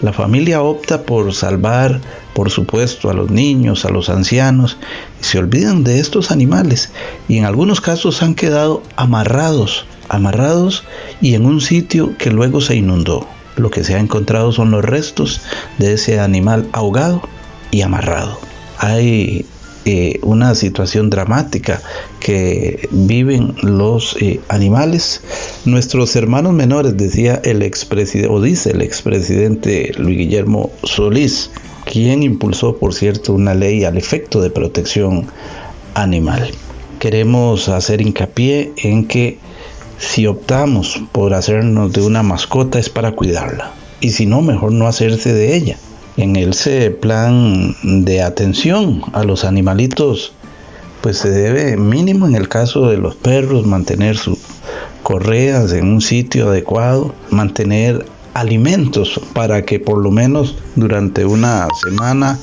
la 0.00 0.12
familia 0.12 0.62
opta 0.62 1.02
por 1.02 1.32
salvar, 1.32 2.00
por 2.34 2.50
supuesto, 2.50 3.08
a 3.08 3.14
los 3.14 3.30
niños, 3.30 3.84
a 3.84 3.90
los 3.90 4.08
ancianos, 4.08 4.78
y 5.20 5.24
se 5.24 5.38
olvidan 5.38 5.84
de 5.84 6.00
estos 6.00 6.32
animales 6.32 6.90
y 7.28 7.38
en 7.38 7.44
algunos 7.44 7.80
casos 7.80 8.20
han 8.24 8.34
quedado 8.34 8.82
amarrados, 8.96 9.86
amarrados 10.08 10.84
y 11.20 11.34
en 11.34 11.46
un 11.46 11.60
sitio 11.60 12.16
que 12.18 12.30
luego 12.30 12.60
se 12.60 12.76
inundó. 12.76 13.26
Lo 13.56 13.70
que 13.70 13.84
se 13.84 13.94
ha 13.94 14.00
encontrado 14.00 14.52
son 14.52 14.70
los 14.70 14.84
restos 14.84 15.40
de 15.78 15.94
ese 15.94 16.20
animal 16.20 16.68
ahogado 16.72 17.22
y 17.70 17.82
amarrado. 17.82 18.38
Hay 18.78 19.46
eh, 19.88 20.18
una 20.22 20.56
situación 20.56 21.10
dramática 21.10 21.80
que 22.18 22.88
viven 22.90 23.54
los 23.62 24.16
eh, 24.20 24.40
animales. 24.48 25.20
Nuestros 25.64 26.16
hermanos 26.16 26.54
menores, 26.54 26.96
decía 26.96 27.40
el 27.44 27.62
expresidente, 27.62 28.28
o 28.28 28.42
dice 28.42 28.72
el 28.72 28.82
expresidente 28.82 29.92
Luis 29.96 30.18
Guillermo 30.18 30.72
Solís, 30.82 31.50
quien 31.84 32.24
impulsó, 32.24 32.76
por 32.78 32.94
cierto, 32.94 33.32
una 33.32 33.54
ley 33.54 33.84
al 33.84 33.96
efecto 33.96 34.42
de 34.42 34.50
protección 34.50 35.28
animal. 35.94 36.50
Queremos 36.98 37.68
hacer 37.68 38.00
hincapié 38.00 38.72
en 38.76 39.06
que 39.06 39.38
si 39.98 40.26
optamos 40.26 41.00
por 41.12 41.34
hacernos 41.34 41.92
de 41.92 42.02
una 42.02 42.22
mascota 42.22 42.78
es 42.78 42.90
para 42.90 43.12
cuidarla. 43.12 43.72
Y 44.00 44.10
si 44.10 44.26
no, 44.26 44.42
mejor 44.42 44.72
no 44.72 44.86
hacerse 44.86 45.32
de 45.32 45.56
ella 45.56 45.78
en 46.16 46.36
ese 46.36 46.90
plan 46.90 47.74
de 47.82 48.22
atención 48.22 49.02
a 49.12 49.22
los 49.22 49.44
animalitos, 49.44 50.32
pues 51.02 51.18
se 51.18 51.30
debe 51.30 51.76
mínimo 51.76 52.26
en 52.26 52.34
el 52.34 52.48
caso 52.48 52.88
de 52.88 52.96
los 52.96 53.14
perros 53.14 53.66
mantener 53.66 54.16
sus 54.16 54.38
correas 55.02 55.72
en 55.72 55.88
un 55.88 56.00
sitio 56.00 56.48
adecuado, 56.48 57.14
mantener 57.30 58.06
alimentos 58.34 59.20
para 59.34 59.64
que 59.64 59.78
por 59.78 59.98
lo 59.98 60.10
menos 60.10 60.56
durante 60.74 61.24
una 61.24 61.68
semana 61.82 62.38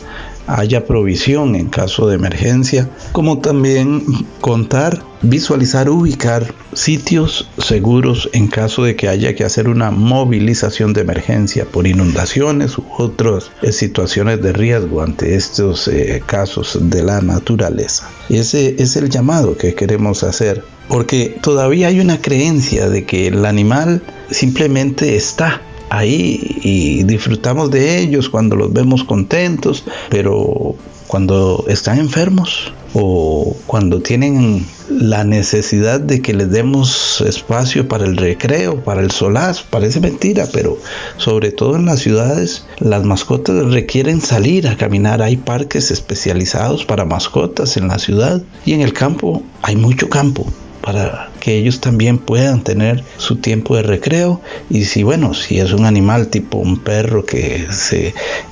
haya 0.47 0.85
provisión 0.85 1.55
en 1.55 1.69
caso 1.69 2.07
de 2.07 2.15
emergencia, 2.15 2.89
como 3.11 3.39
también 3.39 4.03
contar, 4.41 5.01
visualizar, 5.21 5.89
ubicar 5.89 6.53
sitios 6.73 7.47
seguros 7.57 8.29
en 8.33 8.47
caso 8.47 8.83
de 8.83 8.95
que 8.95 9.07
haya 9.07 9.35
que 9.35 9.43
hacer 9.43 9.69
una 9.69 9.91
movilización 9.91 10.93
de 10.93 11.01
emergencia 11.01 11.65
por 11.65 11.87
inundaciones 11.87 12.77
u 12.77 12.85
otras 12.97 13.51
eh, 13.61 13.71
situaciones 13.71 14.41
de 14.41 14.53
riesgo 14.53 15.01
ante 15.01 15.35
estos 15.35 15.87
eh, 15.87 16.21
casos 16.25 16.77
de 16.81 17.03
la 17.03 17.21
naturaleza. 17.21 18.09
Ese 18.29 18.81
es 18.81 18.95
el 18.95 19.09
llamado 19.09 19.57
que 19.57 19.75
queremos 19.75 20.23
hacer, 20.23 20.63
porque 20.87 21.37
todavía 21.41 21.87
hay 21.87 21.99
una 21.99 22.21
creencia 22.21 22.89
de 22.89 23.05
que 23.05 23.27
el 23.27 23.45
animal 23.45 24.01
simplemente 24.29 25.15
está 25.15 25.61
ahí 25.93 26.39
y 26.63 27.03
disfrutamos 27.03 27.69
de 27.69 27.99
ellos 27.99 28.29
cuando 28.29 28.55
los 28.55 28.73
vemos 28.73 29.03
contentos, 29.03 29.85
pero 30.09 30.75
cuando 31.07 31.65
están 31.67 31.99
enfermos 31.99 32.73
o 32.95 33.55
cuando 33.67 34.01
tienen 34.01 34.65
la 34.89 35.23
necesidad 35.23 35.99
de 35.99 36.21
que 36.21 36.33
les 36.33 36.49
demos 36.49 37.21
espacio 37.21 37.87
para 37.87 38.05
el 38.05 38.17
recreo, 38.17 38.83
para 38.83 39.01
el 39.01 39.11
solaz, 39.11 39.61
parece 39.61 39.99
mentira, 39.99 40.47
pero 40.51 40.79
sobre 41.17 41.51
todo 41.51 41.75
en 41.75 41.85
las 41.85 41.99
ciudades 41.99 42.65
las 42.79 43.03
mascotas 43.03 43.71
requieren 43.71 44.21
salir 44.21 44.67
a 44.67 44.77
caminar, 44.77 45.21
hay 45.21 45.37
parques 45.37 45.91
especializados 45.91 46.85
para 46.85 47.05
mascotas 47.05 47.77
en 47.77 47.87
la 47.87 47.99
ciudad 47.99 48.41
y 48.65 48.73
en 48.73 48.81
el 48.81 48.93
campo 48.93 49.43
hay 49.61 49.75
mucho 49.75 50.09
campo 50.09 50.47
para 50.83 51.29
que 51.39 51.57
ellos 51.57 51.79
también 51.79 52.17
puedan 52.17 52.61
tener 52.61 53.03
su 53.17 53.37
tiempo 53.37 53.77
de 53.77 53.83
recreo 53.83 54.41
y 54.69 54.83
si 54.83 55.01
bueno 55.03 55.33
si 55.33 55.59
es 55.59 55.71
un 55.71 55.85
animal 55.85 56.27
tipo 56.27 56.57
un 56.57 56.77
perro 56.77 57.25
que 57.25 57.65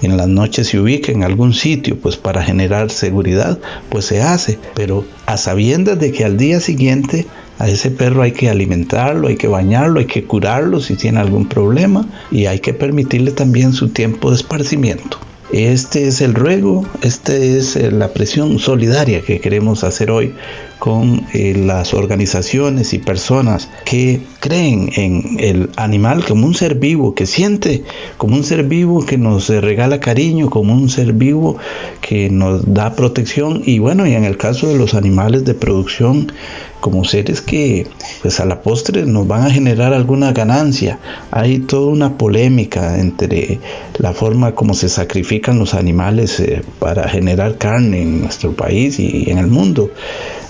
en 0.01 0.17
las 0.17 0.27
noches 0.29 0.67
se 0.67 0.79
ubica 0.79 1.11
en 1.11 1.23
algún 1.23 1.53
sitio 1.53 1.99
pues 1.99 2.15
para 2.15 2.41
generar 2.41 2.89
seguridad 2.89 3.59
pues 3.89 4.05
se 4.05 4.21
hace 4.21 4.57
pero 4.75 5.03
a 5.25 5.35
sabiendas 5.35 5.99
de 5.99 6.13
que 6.13 6.23
al 6.23 6.37
día 6.37 6.61
siguiente 6.61 7.27
a 7.59 7.67
ese 7.67 7.91
perro 7.91 8.23
hay 8.23 8.31
que 8.31 8.49
alimentarlo, 8.49 9.27
hay 9.27 9.35
que 9.35 9.47
bañarlo, 9.47 9.99
hay 9.99 10.07
que 10.07 10.23
curarlo 10.23 10.79
si 10.79 10.95
tiene 10.95 11.19
algún 11.19 11.47
problema 11.47 12.07
y 12.31 12.47
hay 12.47 12.57
que 12.57 12.73
permitirle 12.73 13.31
también 13.31 13.73
su 13.73 13.89
tiempo 13.89 14.31
de 14.31 14.37
esparcimiento. 14.37 15.19
Este 15.51 16.07
es 16.07 16.21
el 16.21 16.33
ruego, 16.33 16.87
esta 17.03 17.35
es 17.35 17.75
eh, 17.75 17.91
la 17.91 18.13
presión 18.13 18.57
solidaria 18.57 19.21
que 19.21 19.39
queremos 19.39 19.83
hacer 19.83 20.09
hoy 20.09 20.33
con 20.81 21.27
eh, 21.31 21.53
las 21.55 21.93
organizaciones 21.93 22.95
y 22.95 22.97
personas 22.97 23.69
que 23.85 24.19
creen 24.39 24.89
en 24.95 25.37
el 25.39 25.69
animal 25.75 26.25
como 26.25 26.47
un 26.47 26.55
ser 26.55 26.73
vivo, 26.73 27.13
que 27.13 27.27
siente 27.27 27.83
como 28.17 28.35
un 28.35 28.43
ser 28.43 28.63
vivo 28.63 29.05
que 29.05 29.19
nos 29.19 29.49
regala 29.49 29.99
cariño, 29.99 30.49
como 30.49 30.73
un 30.73 30.89
ser 30.89 31.13
vivo 31.13 31.57
que 32.01 32.31
nos 32.31 32.73
da 32.73 32.95
protección 32.95 33.61
y 33.63 33.77
bueno, 33.77 34.07
y 34.07 34.15
en 34.15 34.23
el 34.23 34.37
caso 34.37 34.69
de 34.69 34.79
los 34.79 34.95
animales 34.95 35.45
de 35.45 35.53
producción, 35.53 36.31
como 36.79 37.05
seres 37.05 37.41
que 37.41 37.85
pues 38.23 38.39
a 38.39 38.45
la 38.45 38.63
postre 38.63 39.05
nos 39.05 39.27
van 39.27 39.43
a 39.43 39.51
generar 39.51 39.93
alguna 39.93 40.33
ganancia. 40.33 40.97
Hay 41.29 41.59
toda 41.59 41.91
una 41.91 42.17
polémica 42.17 42.97
entre 42.97 43.59
la 43.99 44.13
forma 44.13 44.55
como 44.55 44.73
se 44.73 44.89
sacrifican 44.89 45.59
los 45.59 45.75
animales 45.75 46.39
eh, 46.39 46.63
para 46.79 47.07
generar 47.07 47.59
carne 47.59 48.01
en 48.01 48.21
nuestro 48.21 48.53
país 48.53 48.97
y 48.97 49.29
en 49.29 49.37
el 49.37 49.45
mundo. 49.45 49.91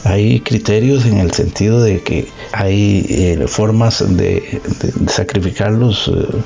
Hay 0.04 0.40
criterios 0.40 1.06
en 1.06 1.18
el 1.20 1.32
sentido 1.32 1.82
de 1.82 2.02
que 2.02 2.28
hay 2.54 3.06
eh, 3.10 3.46
formas 3.48 4.04
de, 4.18 4.62
sacrificarlos 5.08 6.08
eh, 6.08 6.38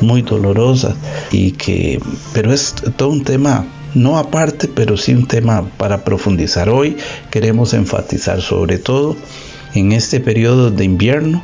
muy 0.00 0.22
dolorosas 0.22 0.94
y 1.30 1.52
que, 1.52 2.00
pero 2.32 2.52
es 2.52 2.74
todo 2.96 3.10
un 3.10 3.24
tema 3.24 3.66
no 3.94 4.18
aparte, 4.18 4.68
pero 4.68 4.96
sí 4.96 5.12
un 5.12 5.26
tema 5.26 5.68
para 5.76 6.04
profundizar. 6.04 6.70
Hoy 6.70 6.96
queremos 7.30 7.74
enfatizar 7.74 8.40
sobre 8.40 8.78
todo 8.78 9.16
en 9.74 9.92
este 9.92 10.20
periodo 10.20 10.70
de 10.70 10.84
invierno. 10.84 11.42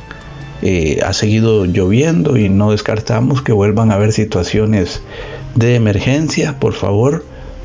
Eh, 0.61 0.99
ha 1.05 1.13
seguido 1.13 1.65
lloviendo 1.65 2.37
y 2.37 2.49
no 2.49 2.71
descartamos 2.71 3.41
que 3.41 3.53
vuelvan 3.53 3.91
a 3.91 3.95
haber 3.95 4.11
situaciones 4.11 5.01
de 5.55 5.75
emergencia. 5.75 6.59
Por 6.59 6.73
favor, 6.73 7.23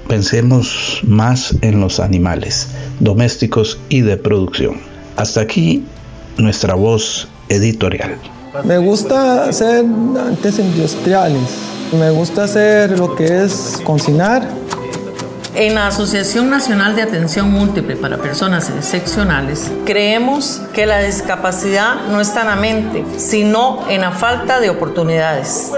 pensemos 0.09 1.01
más 1.07 1.55
en 1.61 1.81
los 1.81 2.01
animales 2.01 2.69
domésticos 3.01 3.79
y 3.88 4.01
de 4.01 4.17
producción. 4.17 4.81
Hasta 5.17 5.40
aquí 5.40 5.85
nuestra 6.37 6.75
voz 6.75 7.29
editorial. 7.49 8.17
Me 8.64 8.79
gusta 8.79 9.45
hacer 9.45 9.85
antes 9.85 10.59
industriales. 10.59 11.43
Me 11.99 12.11
gusta 12.11 12.45
hacer 12.45 12.99
lo 12.99 13.14
que 13.14 13.45
es 13.45 13.81
cocinar 13.85 14.49
en 15.55 15.75
la 15.77 15.87
Asociación 15.87 16.51
Nacional 16.51 16.97
de 16.97 17.03
Atención 17.03 17.51
Múltiple 17.51 17.97
para 17.97 18.19
Personas 18.19 18.71
Excepcionales, 18.71 19.71
creemos 19.85 20.61
que 20.73 20.87
la 20.87 21.01
discapacidad 21.01 22.07
no 22.11 22.21
está 22.21 22.40
en 22.43 22.47
la 22.49 22.57
mente, 22.57 23.05
sino 23.17 23.85
en 23.88 24.01
la 24.01 24.11
falta 24.11 24.61
de 24.61 24.71
oportunidades. 24.71 25.71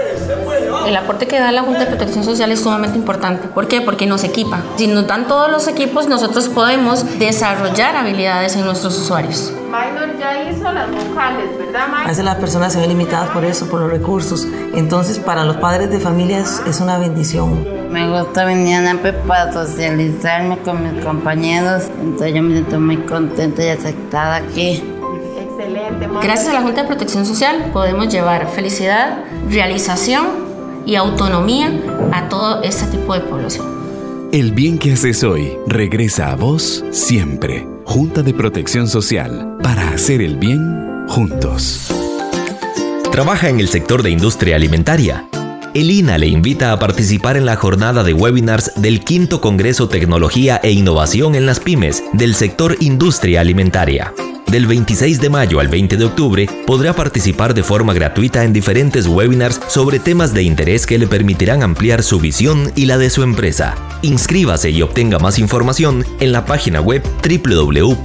El 0.87 0.95
aporte 0.95 1.27
que 1.27 1.39
da 1.39 1.51
la 1.51 1.61
Junta 1.61 1.81
de 1.81 1.87
Protección 1.87 2.23
Social 2.23 2.51
es 2.51 2.61
sumamente 2.61 2.97
importante. 2.97 3.47
¿Por 3.49 3.67
qué? 3.67 3.81
Porque 3.81 4.07
nos 4.07 4.23
equipa. 4.23 4.61
Si 4.77 4.87
nos 4.87 5.05
dan 5.05 5.27
todos 5.27 5.51
los 5.51 5.67
equipos, 5.67 6.07
nosotros 6.07 6.49
podemos 6.49 7.19
desarrollar 7.19 7.95
habilidades 7.95 8.55
en 8.55 8.65
nuestros 8.65 8.97
usuarios. 8.97 9.51
Minor 9.77 10.17
ya 10.17 10.49
hizo 10.49 10.71
las 10.71 10.89
vocales, 10.89 11.55
¿verdad, 11.57 11.87
A 12.03 12.07
veces 12.07 12.25
las 12.25 12.35
personas 12.37 12.73
se 12.73 12.79
ven 12.79 12.89
limitadas 12.89 13.29
por 13.29 13.45
eso, 13.45 13.69
por 13.69 13.81
los 13.81 13.91
recursos. 13.91 14.47
Entonces, 14.73 15.19
para 15.19 15.43
los 15.43 15.57
padres 15.57 15.91
de 15.91 15.99
familia 15.99 16.39
es, 16.39 16.79
una 16.81 16.97
bendición. 16.97 17.63
Me 17.91 18.09
gusta 18.09 18.45
venir 18.45 18.75
a 18.75 18.97
para 19.27 19.53
socializarme 19.53 20.57
con 20.59 20.81
mis 20.83 21.03
compañeros, 21.03 21.83
entonces 22.01 22.33
yo 22.33 22.41
me 22.41 22.53
siento 22.53 22.79
muy 22.79 22.97
contenta 22.97 23.63
y 23.63 23.69
aceptada 23.69 24.37
aquí. 24.37 24.83
Excelente. 25.39 26.07
Gracias 26.23 26.49
a 26.49 26.53
la 26.53 26.61
Junta 26.61 26.81
de 26.81 26.87
Protección 26.87 27.25
Social 27.25 27.69
podemos 27.71 28.09
llevar 28.09 28.49
felicidad, 28.49 29.19
realización 29.49 30.25
y 30.85 30.95
autonomía 30.95 31.71
a 32.11 32.29
todo 32.29 32.63
este 32.63 32.85
tipo 32.87 33.13
de 33.13 33.21
población. 33.21 33.65
El 34.31 34.51
bien 34.53 34.79
que 34.79 34.93
haces 34.93 35.23
hoy 35.23 35.57
regresa 35.67 36.31
a 36.31 36.35
vos 36.35 36.83
siempre. 36.91 37.76
Junta 37.87 38.21
de 38.21 38.33
Protección 38.33 38.89
Social, 38.89 39.57
para 39.63 39.91
hacer 39.91 40.21
el 40.21 40.35
bien 40.35 41.05
juntos. 41.07 41.87
¿Trabaja 43.13 43.47
en 43.47 43.61
el 43.61 43.69
sector 43.69 44.03
de 44.03 44.09
industria 44.11 44.57
alimentaria? 44.57 45.25
El 45.73 45.89
INA 45.89 46.17
le 46.17 46.27
invita 46.27 46.73
a 46.73 46.79
participar 46.79 47.37
en 47.37 47.45
la 47.45 47.55
jornada 47.55 48.03
de 48.03 48.13
webinars 48.13 48.73
del 48.75 49.05
quinto 49.05 49.39
Congreso 49.39 49.87
Tecnología 49.87 50.59
e 50.61 50.71
Innovación 50.71 51.33
en 51.33 51.45
las 51.45 51.61
Pymes 51.61 52.03
del 52.11 52.35
sector 52.35 52.75
Industria 52.81 53.39
Alimentaria. 53.39 54.13
Del 54.51 54.65
26 54.65 55.19
de 55.19 55.29
mayo 55.29 55.59
al 55.59 55.67
20 55.67 55.97
de 55.97 56.05
octubre 56.05 56.49
podrá 56.65 56.93
participar 56.93 57.53
de 57.53 57.63
forma 57.63 57.93
gratuita 57.93 58.45
en 58.45 58.53
diferentes 58.53 59.05
webinars 59.05 59.59
sobre 59.67 59.99
temas 59.99 60.33
de 60.33 60.43
interés 60.43 60.85
que 60.85 60.97
le 60.97 61.05
permitirán 61.05 61.63
ampliar 61.63 62.01
su 62.01 62.19
visión 62.19 62.71
y 62.73 62.85
la 62.85 62.97
de 62.97 63.09
su 63.09 63.23
empresa. 63.23 63.75
Inscríbase 64.03 64.69
y 64.69 64.81
obtenga 64.81 65.19
más 65.19 65.37
información 65.37 66.05
en 66.21 66.31
la 66.31 66.45
página 66.45 66.79
web 66.79 67.03
www.ina.ac.cr. 67.21 67.99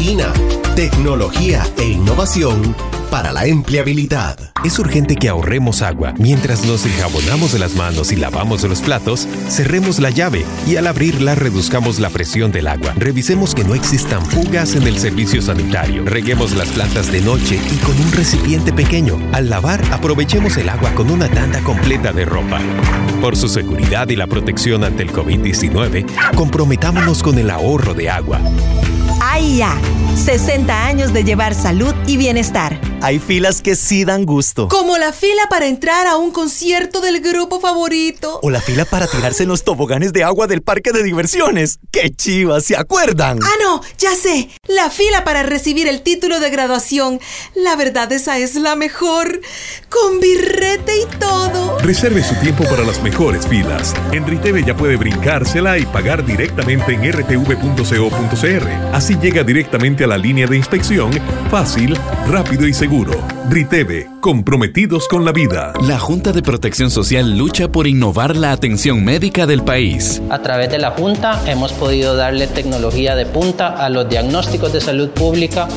INA, 0.00 0.32
tecnología 0.74 1.64
e 1.76 1.84
innovación 1.84 2.74
para 3.10 3.32
la 3.32 3.46
empleabilidad. 3.46 4.38
Es 4.64 4.78
urgente 4.78 5.16
que 5.16 5.28
ahorremos 5.28 5.82
agua. 5.82 6.14
Mientras 6.18 6.64
nos 6.64 6.84
enjabonamos 6.86 7.58
las 7.58 7.74
manos 7.74 8.12
y 8.12 8.16
lavamos 8.16 8.62
los 8.64 8.80
platos, 8.80 9.26
cerremos 9.48 9.98
la 9.98 10.10
llave 10.10 10.44
y 10.66 10.76
al 10.76 10.86
abrirla 10.86 11.34
reduzcamos 11.34 11.98
la 11.98 12.10
presión 12.10 12.52
del 12.52 12.68
agua. 12.68 12.94
Revisemos 12.96 13.54
que 13.54 13.64
no 13.64 13.74
existan 13.74 14.24
fugas 14.24 14.74
en 14.74 14.84
el 14.86 14.98
servicio 14.98 15.40
sanitario. 15.42 16.04
Reguemos 16.04 16.54
las 16.54 16.68
plantas 16.68 17.10
de 17.10 17.20
noche 17.20 17.60
y 17.72 17.76
con 17.78 17.98
un 18.00 18.12
recipiente 18.12 18.72
pequeño. 18.72 19.18
Al 19.32 19.48
lavar, 19.48 19.82
aprovechemos 19.92 20.56
el 20.56 20.68
agua 20.68 20.92
con 20.94 21.10
una 21.10 21.28
tanda 21.28 21.60
completa 21.60 22.12
de 22.12 22.24
ropa. 22.24 22.60
Por 23.20 23.36
su 23.36 23.48
seguridad 23.48 24.08
y 24.08 24.16
la 24.16 24.26
protección 24.26 24.84
ante 24.84 25.02
el 25.02 25.12
COVID-19, 25.12 26.06
comprometámonos 26.34 27.22
con 27.22 27.38
el 27.38 27.50
ahorro 27.50 27.94
de 27.94 28.10
agua. 28.10 28.40
AIA, 29.20 29.74
60 30.18 30.84
años 30.84 31.12
de 31.12 31.24
llevar 31.24 31.54
salud 31.54 31.94
y 32.06 32.16
bienestar. 32.16 32.80
Hay 33.00 33.20
filas 33.20 33.62
que 33.62 33.76
sí 33.76 34.04
dan 34.04 34.26
gusto. 34.26 34.68
Como 34.68 34.98
la 34.98 35.12
fila 35.12 35.42
para 35.48 35.66
entrar 35.66 36.08
a 36.08 36.16
un 36.16 36.32
concierto 36.32 37.00
del 37.00 37.20
grupo 37.20 37.60
favorito. 37.60 38.40
O 38.42 38.50
la 38.50 38.60
fila 38.60 38.84
para 38.84 39.06
tirarse 39.06 39.44
en 39.44 39.48
los 39.48 39.62
toboganes 39.62 40.12
de 40.12 40.24
agua 40.24 40.48
del 40.48 40.62
parque 40.62 40.90
de 40.90 41.04
diversiones. 41.04 41.78
¡Qué 41.92 42.10
chivas! 42.10 42.64
¿Se 42.64 42.76
acuerdan? 42.76 43.38
Ah, 43.42 43.54
no, 43.62 43.80
ya 43.98 44.14
sé. 44.16 44.48
La 44.66 44.90
fila 44.90 45.22
para 45.22 45.44
recibir 45.44 45.86
el 45.86 46.02
título 46.02 46.40
de 46.40 46.50
graduación. 46.50 47.20
La 47.54 47.76
verdad, 47.76 48.10
esa 48.10 48.38
es 48.38 48.56
la 48.56 48.74
mejor. 48.74 49.40
Con 49.88 50.18
birrete 50.18 50.92
y 51.00 51.06
todo. 51.18 51.78
Reserve 51.78 52.24
su 52.24 52.34
tiempo 52.36 52.64
para 52.64 52.82
las 52.82 53.00
mejores 53.02 53.46
filas. 53.46 53.94
En 54.12 54.26
Riteve 54.26 54.64
ya 54.64 54.76
puede 54.76 54.96
brincársela 54.96 55.78
y 55.78 55.86
pagar 55.86 56.26
directamente 56.26 56.94
en 56.94 57.12
rtv.co.cr. 57.12 58.68
Así 58.92 59.16
llega 59.20 59.44
directamente 59.44 60.04
a 60.04 60.07
la 60.08 60.18
línea 60.18 60.46
de 60.46 60.56
inspección, 60.56 61.12
fácil, 61.50 61.96
rápido 62.26 62.66
y 62.66 62.74
seguro. 62.74 63.12
Riteve, 63.48 64.08
comprometidos 64.20 65.06
con 65.06 65.24
la 65.24 65.32
vida. 65.32 65.72
La 65.86 65.98
Junta 65.98 66.32
de 66.32 66.42
Protección 66.42 66.90
Social 66.90 67.36
lucha 67.38 67.70
por 67.70 67.86
innovar 67.86 68.36
la 68.36 68.52
atención 68.52 69.04
médica 69.04 69.46
del 69.46 69.62
país. 69.62 70.20
A 70.30 70.40
través 70.40 70.70
de 70.70 70.78
la 70.78 70.90
Junta 70.90 71.42
hemos 71.46 71.72
podido 71.72 72.16
darle 72.16 72.46
tecnología 72.46 73.14
de 73.14 73.26
punta 73.26 73.68
a 73.68 73.88
los 73.90 74.08
diagnósticos 74.08 74.72
de 74.72 74.80
salud 74.80 75.10
pública 75.10 75.68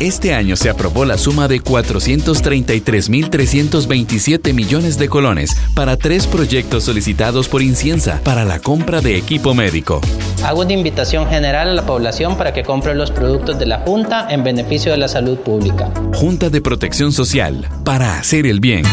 este 0.00 0.34
año 0.34 0.56
se 0.56 0.70
aprobó 0.70 1.04
la 1.04 1.18
suma 1.18 1.48
de 1.48 1.60
433.327 1.60 4.54
millones 4.54 4.96
de 4.98 5.08
colones 5.08 5.56
para 5.74 5.96
tres 5.96 6.28
proyectos 6.28 6.84
solicitados 6.84 7.48
por 7.48 7.62
Inciensa 7.62 8.20
para 8.22 8.44
la 8.44 8.60
compra 8.60 9.00
de 9.00 9.16
equipo 9.16 9.54
médico. 9.54 10.00
Hago 10.44 10.60
una 10.60 10.72
invitación 10.72 11.28
general 11.28 11.68
a 11.68 11.74
la 11.74 11.84
población 11.84 12.36
para 12.36 12.52
que 12.52 12.62
compre 12.62 12.94
los 12.94 13.10
productos 13.10 13.58
de 13.58 13.66
la 13.66 13.80
Junta 13.80 14.28
en 14.30 14.44
beneficio 14.44 14.92
de 14.92 14.98
la 14.98 15.08
salud 15.08 15.36
pública. 15.38 15.90
Junta 16.14 16.48
de 16.48 16.60
Protección 16.60 17.10
Social, 17.12 17.68
para 17.84 18.16
hacer 18.18 18.46
el 18.46 18.60
bien. 18.60 18.84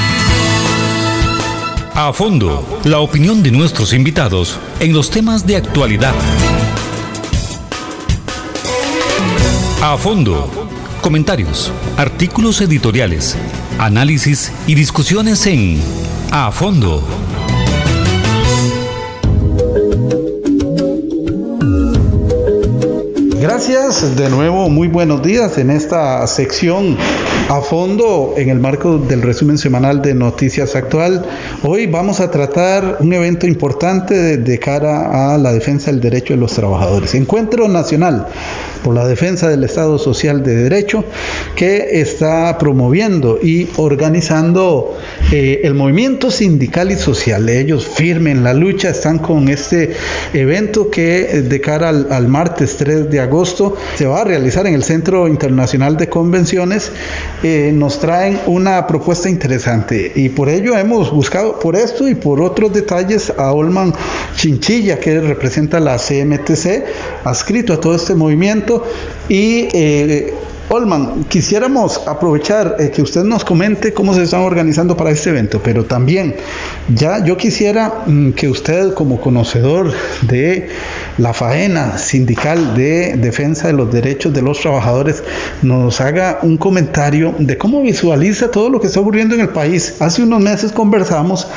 A 1.94 2.14
fondo, 2.14 2.82
la 2.84 2.98
opinión 3.00 3.44
de 3.44 3.52
nuestros 3.52 3.94
invitados 3.94 4.58
en 4.80 4.94
los 4.94 5.12
temas 5.12 5.46
de 5.46 5.56
actualidad. 5.56 6.16
A 9.82 9.98
fondo 9.98 10.65
Comentarios, 11.06 11.72
artículos 11.98 12.62
editoriales, 12.62 13.38
análisis 13.78 14.52
y 14.66 14.74
discusiones 14.74 15.46
en 15.46 15.80
A 16.32 16.52
Fondo. 16.52 17.04
Gracias 23.40 24.16
de 24.16 24.32
nuevo, 24.32 24.68
muy 24.72 24.88
buenos 24.88 25.22
días 25.22 25.60
en 25.60 25.70
esta 25.70 26.26
sección 26.26 26.98
a 27.50 27.62
fondo 27.62 28.34
en 28.38 28.50
el 28.50 28.60
marco 28.60 28.98
del 28.98 29.22
resumen 29.22 29.60
semanal 29.60 30.02
de 30.02 30.16
Noticias 30.16 30.76
Actual. 30.76 31.24
Hoy 31.62 31.86
vamos 31.86 32.20
a 32.20 32.32
tratar 32.32 32.98
un 33.02 33.14
evento 33.14 33.46
importante 33.46 34.38
de, 34.38 34.60
cara 34.60 35.34
a 35.34 35.38
la 35.38 35.54
defensa 35.54 35.92
del 35.92 36.02
derecho 36.02 36.34
de 36.34 36.40
los 36.40 36.54
trabajadores. 36.54 37.14
Encuentro 37.14 37.68
Nacional 37.68 38.28
por 38.84 38.96
la 38.96 39.06
Defensa 39.08 39.48
del 39.50 39.64
Estado 39.64 40.00
Social 40.00 40.44
de 40.44 40.56
Derecho 40.56 41.04
que 41.56 42.02
está 42.02 42.58
promoviendo 42.58 43.40
y 43.42 43.70
organizando 43.78 44.98
eh, 45.32 45.62
el 45.64 45.76
movimiento 45.76 46.32
sindical 46.32 46.92
y 46.92 46.96
social. 46.96 47.48
Ellos 47.48 47.86
firmen 47.86 48.44
la 48.44 48.54
lucha, 48.54 48.90
están 48.90 49.20
con 49.20 49.50
este 49.50 49.92
evento 50.34 50.90
que 50.90 51.44
de 51.44 51.62
cara 51.62 51.90
al 51.90 52.28
martes 52.28 52.78
3 52.78 53.10
de 53.12 53.20
agosto 53.20 53.76
se 53.96 54.08
va 54.08 54.22
a 54.22 54.24
realizar 54.24 54.66
en 54.66 54.74
el 54.74 54.84
Centro 54.84 55.28
Internacional 55.28 55.98
de 55.98 56.10
Convenciones 56.10 56.92
eh, 57.44 57.72
nos 57.74 58.00
traen 58.00 58.40
una 58.48 58.88
propuesta 58.88 59.30
interesante. 59.30 60.12
Y 60.16 60.30
por 60.30 60.50
ello 60.50 60.78
hemos 60.78 61.12
buscado 61.12 61.60
por 61.60 61.76
esto 61.76 62.08
y 62.08 62.16
por 62.16 62.42
otros 62.42 62.74
detalles 62.74 63.32
a 63.38 63.52
Olman 63.52 63.94
Chinchilla 64.36 65.00
que 65.00 65.20
representa 65.20 65.80
la 65.80 65.98
CMTC, 65.98 66.86
adscrito 67.24 67.74
a 67.74 67.80
todo 67.80 67.96
este 67.96 68.16
movimiento. 68.16 68.84
Y 69.30 69.68
eh, 69.74 70.34
Olman, 70.68 71.26
quisiéramos 71.26 72.08
aprovechar 72.08 72.78
eh, 72.80 72.90
que 72.90 73.04
usted 73.04 73.24
nos 73.24 73.46
comente 73.46 73.94
cómo 73.94 74.16
se 74.16 74.24
están 74.24 74.42
organizando 74.42 74.98
para 74.98 75.12
este 75.12 75.30
evento, 75.30 75.62
pero 75.64 75.86
también 75.86 76.36
ya 76.92 77.24
yo 77.24 77.38
quisiera 77.38 78.02
mm, 78.08 78.32
que 78.32 78.50
usted 78.50 78.96
como 78.96 79.22
conocedor 79.22 79.94
de 80.24 80.70
la 81.20 81.34
faena 81.34 82.00
sindical 82.00 82.76
de 82.76 83.16
defensa 83.16 83.68
de 83.68 83.74
los 83.74 83.92
derechos 83.92 84.34
de 84.34 84.42
los 84.42 84.60
trabajadores 84.60 85.24
nos 85.62 86.02
haga 86.02 86.40
un 86.42 86.58
comentario 86.58 87.36
de 87.38 87.60
cómo 87.60 87.84
visualiza 87.84 88.50
todo 88.50 88.72
lo 88.72 88.82
que 88.82 88.88
está 88.88 89.00
ocurriendo 89.00 89.36
en 89.36 89.42
el 89.42 89.50
país. 89.50 89.98
Hace 90.00 90.24
unos 90.24 90.42
meses 90.42 90.72
conversamos 90.72 91.48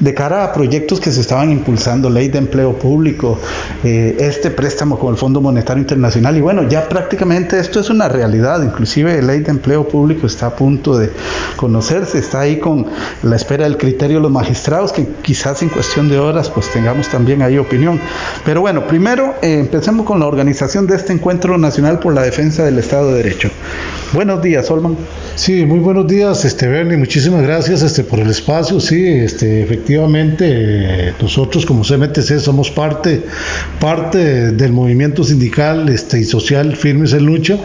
de 0.00 0.14
cara 0.14 0.42
a 0.42 0.52
proyectos 0.52 0.98
que 0.98 1.12
se 1.12 1.20
estaban 1.20 1.52
impulsando, 1.52 2.10
ley 2.10 2.28
de 2.28 2.38
empleo 2.38 2.76
público, 2.76 3.38
eh, 3.84 4.16
este 4.18 4.50
préstamo 4.50 4.98
con 4.98 5.12
el 5.12 5.16
Fondo 5.16 5.40
Monetario 5.40 5.80
Internacional 5.80 6.36
y 6.36 6.40
bueno, 6.40 6.68
ya 6.68 6.88
prácticamente 6.88 7.58
esto 7.60 7.78
es 7.78 7.88
una 7.88 8.08
realidad 8.08 8.47
inclusive 8.64 9.20
la 9.20 9.32
ley 9.32 9.40
de 9.40 9.50
empleo 9.50 9.86
público 9.86 10.26
está 10.26 10.46
a 10.46 10.56
punto 10.56 10.96
de 10.96 11.10
conocerse, 11.56 12.18
está 12.18 12.40
ahí 12.40 12.58
con 12.58 12.86
la 13.22 13.36
espera 13.36 13.64
del 13.64 13.76
criterio 13.76 14.16
de 14.16 14.22
los 14.22 14.32
magistrados, 14.32 14.92
que 14.92 15.06
quizás 15.22 15.62
en 15.62 15.68
cuestión 15.68 16.08
de 16.08 16.18
horas 16.18 16.48
pues 16.50 16.70
tengamos 16.70 17.08
también 17.08 17.42
ahí 17.42 17.58
opinión. 17.58 18.00
Pero 18.44 18.60
bueno, 18.60 18.86
primero 18.86 19.34
eh, 19.42 19.58
empecemos 19.60 20.06
con 20.06 20.20
la 20.20 20.26
organización 20.26 20.86
de 20.86 20.96
este 20.96 21.12
encuentro 21.12 21.58
nacional 21.58 21.98
por 21.98 22.14
la 22.14 22.22
defensa 22.22 22.64
del 22.64 22.78
Estado 22.78 23.12
de 23.12 23.22
Derecho. 23.22 23.50
Buenos 24.12 24.42
días, 24.42 24.70
Olman. 24.70 24.96
Sí, 25.34 25.66
muy 25.66 25.80
buenos 25.80 26.06
días, 26.06 26.44
este 26.44 26.66
Bernie, 26.66 26.96
muchísimas 26.96 27.42
gracias 27.42 27.82
este, 27.82 28.04
por 28.04 28.18
el 28.18 28.30
espacio. 28.30 28.80
Sí, 28.80 29.06
este, 29.06 29.62
efectivamente, 29.62 31.14
nosotros 31.20 31.66
como 31.66 31.82
CMTC 31.82 32.38
somos 32.38 32.70
parte, 32.70 33.22
parte 33.78 34.52
del 34.52 34.72
movimiento 34.72 35.22
sindical 35.24 35.88
este, 35.90 36.20
y 36.20 36.24
social 36.24 36.74
Firmes 36.74 37.12
en 37.12 37.26
Lucha. 37.26 37.58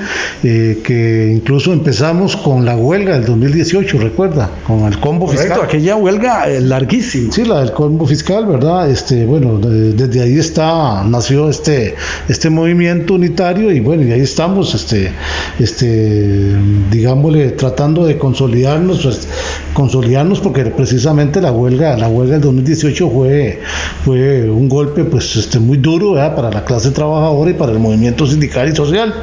Eh, 0.43 0.72
que 0.81 1.31
incluso 1.33 1.73
empezamos 1.73 2.36
con 2.36 2.65
la 2.65 2.75
huelga 2.75 3.13
del 3.13 3.25
2018, 3.25 3.97
recuerda, 3.99 4.49
con 4.65 4.81
el 4.81 4.99
combo 4.99 5.27
fiscal. 5.27 5.62
aquella 5.62 5.95
huelga 5.95 6.49
eh, 6.49 6.62
larguísima. 6.62 7.31
Sí, 7.31 7.45
la 7.45 7.59
del 7.59 7.71
combo 7.71 8.05
fiscal, 8.05 8.45
¿verdad? 8.45 8.89
Este, 8.89 9.25
bueno, 9.25 9.59
desde 9.59 10.21
ahí 10.21 10.38
está, 10.38 11.03
nació 11.03 11.49
este, 11.49 11.95
este 12.29 12.49
movimiento 12.49 13.15
unitario 13.15 13.71
y 13.71 13.79
bueno, 13.79 14.03
y 14.03 14.12
ahí 14.12 14.21
estamos, 14.21 14.73
este, 14.73 15.12
este, 15.59 16.55
digámosle, 16.91 17.51
tratando 17.51 18.05
de 18.05 18.17
consolidarnos, 18.17 19.03
pues, 19.03 19.27
consolidarnos 19.73 20.39
porque 20.39 20.65
precisamente 20.65 21.41
la 21.41 21.51
huelga, 21.51 21.97
la 21.97 22.07
huelga 22.07 22.33
del 22.33 22.41
2018 22.41 23.09
fue, 23.09 23.59
fue 24.03 24.49
un 24.49 24.69
golpe 24.69 25.03
pues 25.03 25.36
este, 25.36 25.59
muy 25.59 25.77
duro 25.77 26.13
para 26.36 26.51
la 26.51 26.63
clase 26.63 26.91
trabajadora 26.91 27.51
y 27.51 27.53
para 27.53 27.71
el 27.71 27.79
movimiento 27.79 28.25
sindical 28.25 28.69
y 28.69 28.75
social. 28.75 29.13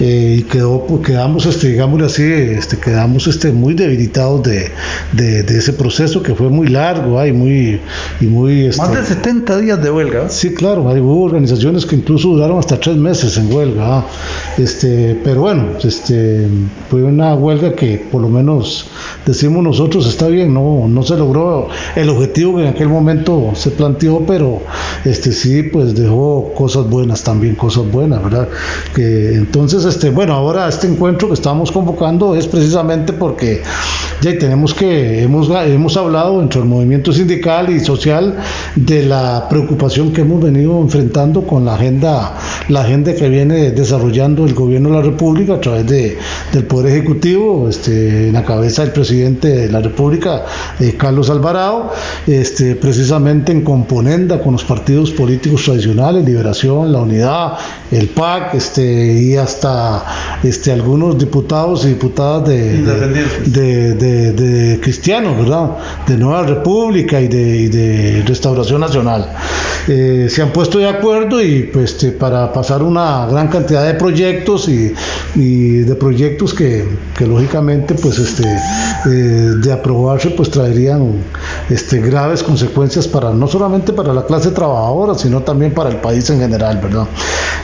Eh, 0.00 0.36
y 0.38 0.42
quedó 0.42 0.85
pues, 0.86 1.02
quedamos, 1.02 1.46
este, 1.46 1.80
así, 2.04 2.22
este, 2.22 2.78
quedamos 2.78 3.26
este, 3.26 3.52
muy 3.52 3.74
debilitados 3.74 4.42
de, 4.42 4.70
de, 5.12 5.58
ese 5.58 5.72
proceso 5.72 6.22
que 6.22 6.34
fue 6.34 6.48
muy 6.48 6.68
largo 6.68 7.24
y 7.24 7.32
muy... 7.32 7.80
Y 8.20 8.26
muy 8.26 8.66
este, 8.66 8.82
Más 8.82 8.94
de 8.94 9.04
70 9.04 9.58
días 9.58 9.82
de 9.82 9.90
huelga. 9.90 10.28
Sí, 10.28 10.54
claro, 10.54 10.88
hay, 10.88 11.00
hubo 11.00 11.24
organizaciones 11.24 11.86
que 11.86 11.96
incluso 11.96 12.28
duraron 12.28 12.58
hasta 12.58 12.78
tres 12.78 12.96
meses 12.96 13.36
en 13.36 13.52
huelga. 13.52 14.04
Este, 14.58 15.20
pero 15.22 15.42
bueno, 15.42 15.66
este, 15.82 16.46
fue 16.90 17.02
una 17.02 17.34
huelga 17.34 17.74
que 17.74 18.06
por 18.10 18.22
lo 18.22 18.28
menos 18.28 18.88
decimos 19.24 19.62
nosotros 19.62 20.06
está 20.06 20.28
bien, 20.28 20.54
no, 20.54 20.86
no 20.88 21.02
se 21.02 21.16
logró 21.16 21.68
el 21.94 22.08
objetivo 22.08 22.56
que 22.56 22.62
en 22.62 22.68
aquel 22.68 22.88
momento 22.88 23.52
se 23.54 23.70
planteó, 23.70 24.24
pero 24.26 24.62
este 25.04 25.32
sí, 25.32 25.62
pues 25.62 25.94
dejó 25.94 26.52
cosas 26.54 26.88
buenas 26.88 27.22
también, 27.22 27.54
cosas 27.54 27.90
buenas, 27.90 28.22
¿verdad? 28.22 28.48
Que 28.94 29.34
entonces, 29.34 29.84
este, 29.84 30.10
bueno, 30.10 30.34
ahora 30.34 30.68
este 30.76 30.88
encuentro 30.88 31.28
que 31.28 31.34
estamos 31.34 31.72
convocando 31.72 32.34
es 32.36 32.46
precisamente 32.46 33.14
porque 33.14 33.62
ya 34.20 34.36
tenemos 34.38 34.74
que, 34.74 35.22
hemos, 35.22 35.48
hemos 35.50 35.96
hablado 35.96 36.42
entre 36.42 36.60
el 36.60 36.66
movimiento 36.66 37.12
sindical 37.12 37.70
y 37.70 37.80
social 37.80 38.36
de 38.74 39.02
la 39.02 39.46
preocupación 39.48 40.12
que 40.12 40.20
hemos 40.20 40.42
venido 40.42 40.78
enfrentando 40.80 41.46
con 41.46 41.64
la 41.64 41.74
agenda, 41.74 42.34
la 42.68 42.82
agenda 42.82 43.14
que 43.14 43.28
viene 43.28 43.70
desarrollando 43.70 44.44
el 44.44 44.52
gobierno 44.54 44.90
de 44.90 44.94
la 44.96 45.02
República 45.02 45.54
a 45.54 45.60
través 45.60 45.86
de, 45.86 46.18
del 46.52 46.64
Poder 46.64 46.92
Ejecutivo, 46.92 47.68
este, 47.68 48.28
en 48.28 48.34
la 48.34 48.44
cabeza 48.44 48.82
del 48.82 48.92
presidente 48.92 49.48
de 49.48 49.68
la 49.70 49.80
República, 49.80 50.44
eh, 50.78 50.94
Carlos 50.98 51.30
Alvarado, 51.30 51.90
este, 52.26 52.74
precisamente 52.74 53.52
en 53.52 53.62
componenda 53.62 54.42
con 54.42 54.52
los 54.52 54.64
partidos 54.64 55.10
políticos 55.10 55.64
tradicionales, 55.64 56.24
Liberación, 56.24 56.92
La 56.92 57.00
Unidad, 57.00 57.52
el 57.90 58.08
PAC, 58.08 58.54
este, 58.54 59.22
y 59.22 59.36
hasta 59.36 60.04
este, 60.42 60.65
algunos 60.72 61.18
diputados 61.18 61.84
y 61.84 61.88
diputadas 61.88 62.48
de, 62.48 62.82
de, 63.46 64.32
de, 64.32 64.80
cristianos, 64.80 65.36
¿verdad? 65.38 65.76
De 66.06 66.16
Nueva 66.16 66.42
República 66.44 67.20
y 67.20 67.28
de, 67.28 68.22
Restauración 68.26 68.80
Nacional. 68.80 69.32
Eh, 69.88 70.26
se 70.28 70.42
han 70.42 70.52
puesto 70.52 70.78
de 70.78 70.88
acuerdo 70.88 71.42
y 71.42 71.64
pues 71.64 71.96
este, 71.96 72.12
para 72.12 72.52
pasar 72.52 72.82
una 72.82 73.26
gran 73.26 73.48
cantidad 73.48 73.86
de 73.86 73.94
proyectos 73.94 74.68
y, 74.68 74.92
de 75.34 75.94
proyectos 75.94 76.52
que, 76.52 76.84
lógicamente 77.20 77.94
pues 77.94 78.18
este 78.18 78.44
eh, 78.44 79.08
de 79.08 79.72
aprobarse 79.72 80.30
pues 80.30 80.50
traerían 80.50 81.22
este 81.70 82.00
graves 82.00 82.42
consecuencias 82.42 83.08
para 83.08 83.32
no 83.32 83.46
solamente 83.48 83.92
para 83.94 84.12
la 84.12 84.26
clase 84.26 84.50
trabajadora 84.50 85.14
sino 85.14 85.40
también 85.42 85.72
para 85.72 85.88
el 85.88 85.96
país 85.96 86.28
en 86.28 86.40
general 86.40 86.80
verdad 86.82 87.06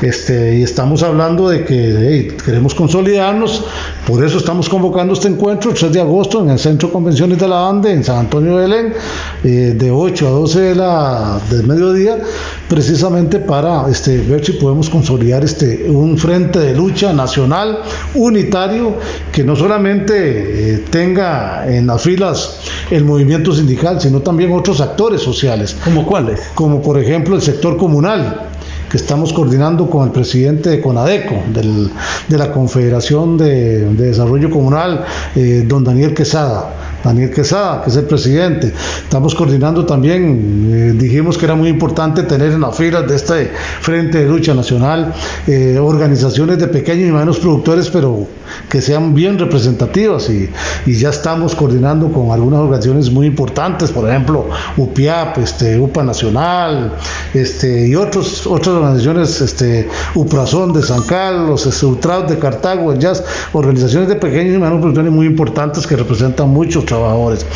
este 0.01 0.59
y 0.59 0.63
estamos 0.63 1.03
hablando 1.03 1.51
de 1.51 1.65
que 1.65 2.35
queremos 2.45 2.75
consolidarnos 2.93 3.65
por 4.07 4.23
eso 4.25 4.37
estamos 4.37 4.69
convocando 4.69 5.15
este 5.15 5.29
encuentro 5.29 5.71
el 5.71 5.77
3 5.77 5.93
de 5.93 6.01
agosto 6.01 6.43
en 6.43 6.51
el 6.51 6.59
Centro 6.59 6.89
de 6.89 6.93
Convenciones 6.93 7.39
de 7.39 7.49
la 7.49 7.69
ANDE 7.69 7.93
en 7.93 8.05
San 8.05 8.19
Antonio 8.19 8.57
de 8.57 8.69
Belén, 8.69 8.93
eh, 9.45 9.75
de 9.77 9.91
8 9.91 10.27
a 10.27 10.31
12 10.31 10.61
de 10.61 10.75
la, 10.75 11.41
del 11.49 11.67
mediodía, 11.67 12.19
precisamente 12.69 13.39
para 13.39 13.89
este, 13.89 14.19
ver 14.19 14.45
si 14.45 14.53
podemos 14.55 14.91
consolidar 14.91 15.45
este, 15.45 15.89
un 15.89 16.19
frente 16.19 16.59
de 16.59 16.75
lucha 16.75 17.13
nacional 17.13 17.79
unitario 18.15 18.97
que 19.31 19.45
no 19.45 19.55
solamente 19.55 20.75
eh, 20.75 20.85
tenga 20.91 21.65
en 21.73 21.87
las 21.87 22.03
filas 22.03 22.59
el 22.91 23.05
movimiento 23.05 23.55
sindical, 23.55 24.01
sino 24.01 24.21
también 24.21 24.53
otros 24.53 24.81
actores 24.81 25.23
sociales. 25.23 25.77
¿Como 25.85 26.05
cuáles? 26.05 26.41
Como 26.55 26.83
por 26.83 26.99
ejemplo 26.99 27.37
el 27.37 27.43
sector 27.43 27.77
comunal 27.77 28.49
que 28.93 28.99
estamos 28.99 29.33
coordinando 29.33 29.89
con 29.89 30.05
el 30.05 30.13
presidente 30.13 30.69
de 30.69 30.83
CONADECO, 30.83 31.45
de 32.29 32.37
la 32.37 32.53
Confederación 32.53 33.39
de, 33.39 33.87
Desarrollo 33.95 34.51
Comunal, 34.51 35.07
eh, 35.35 35.65
don 35.67 35.83
Daniel 35.83 36.13
Quesada 36.13 36.82
Daniel 37.05 37.31
Quesada, 37.31 37.83
que 37.83 37.91
es 37.91 37.97
el 37.97 38.05
presidente. 38.05 38.73
Estamos 39.03 39.35
coordinando 39.35 39.85
también, 39.85 40.71
eh, 40.73 40.93
dijimos 40.97 41.37
que 41.39 41.45
era 41.45 41.55
muy 41.55 41.69
importante 41.69 42.23
tener 42.23 42.53
en 42.53 42.61
las 42.61 42.77
filas 42.77 43.07
de 43.09 43.17
este 43.17 43.53
Frente 43.81 44.19
de 44.19 44.29
Lucha 44.29 44.55
Nacional 44.55 45.13
eh, 45.47 45.79
organizaciones 45.79 46.59
de 46.59 46.69
pequeños 46.69 47.09
y 47.09 47.13
medianos 47.13 47.39
productores, 47.39 47.91
pero 47.91 48.27
que 48.69 48.81
sean 48.81 49.15
bien 49.15 49.39
representativas 49.39 50.29
y, 50.31 50.51
ya 50.87 51.11
estamos 51.11 51.55
coordinando 51.55 52.13
con 52.13 52.31
algunas 52.31 52.61
organizaciones 52.61 53.11
muy 53.11 53.27
importantes, 53.27 53.91
por 53.91 54.09
ejemplo, 54.09 54.47
UPIAP, 54.77 55.39
este, 55.39 55.79
UPA 55.79 56.03
Nacional 56.03 56.93
este, 57.35 57.89
y 57.89 57.97
otros, 57.97 58.47
otras 58.47 58.77
organizaciones, 58.77 59.41
este, 59.41 59.89
UPRAZón 60.15 60.73
de 60.73 60.83
San 60.83 61.03
Carlos, 61.03 61.67
este, 61.67 61.87
de 62.29 62.39
Cartago, 62.39 62.95
Jazz, 62.95 63.25
organizaciones 63.53 64.09
de 64.09 64.17
pequeños 64.17 64.55
y 64.55 64.59
medianos 64.59 64.81
productores 64.81 65.13
muy 65.13 65.27
importantes 65.27 65.87
que 65.87 65.97
representan 65.97 66.49
muchos 66.49 66.85
trabajadores. 66.93 67.47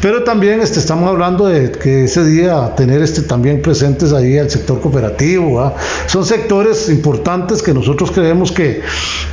Pero 0.00 0.24
también 0.24 0.60
este, 0.60 0.78
estamos 0.78 1.10
hablando 1.10 1.46
de 1.46 1.72
que 1.72 2.04
ese 2.04 2.24
día 2.24 2.74
tener 2.74 3.02
este, 3.02 3.22
también 3.22 3.60
presentes 3.60 4.12
ahí 4.14 4.38
al 4.38 4.48
sector 4.48 4.80
cooperativo. 4.80 5.74
Son 6.06 6.24
sectores 6.24 6.88
importantes 6.88 7.62
que 7.62 7.74
nosotros 7.74 8.10
creemos 8.10 8.50
que, 8.50 8.80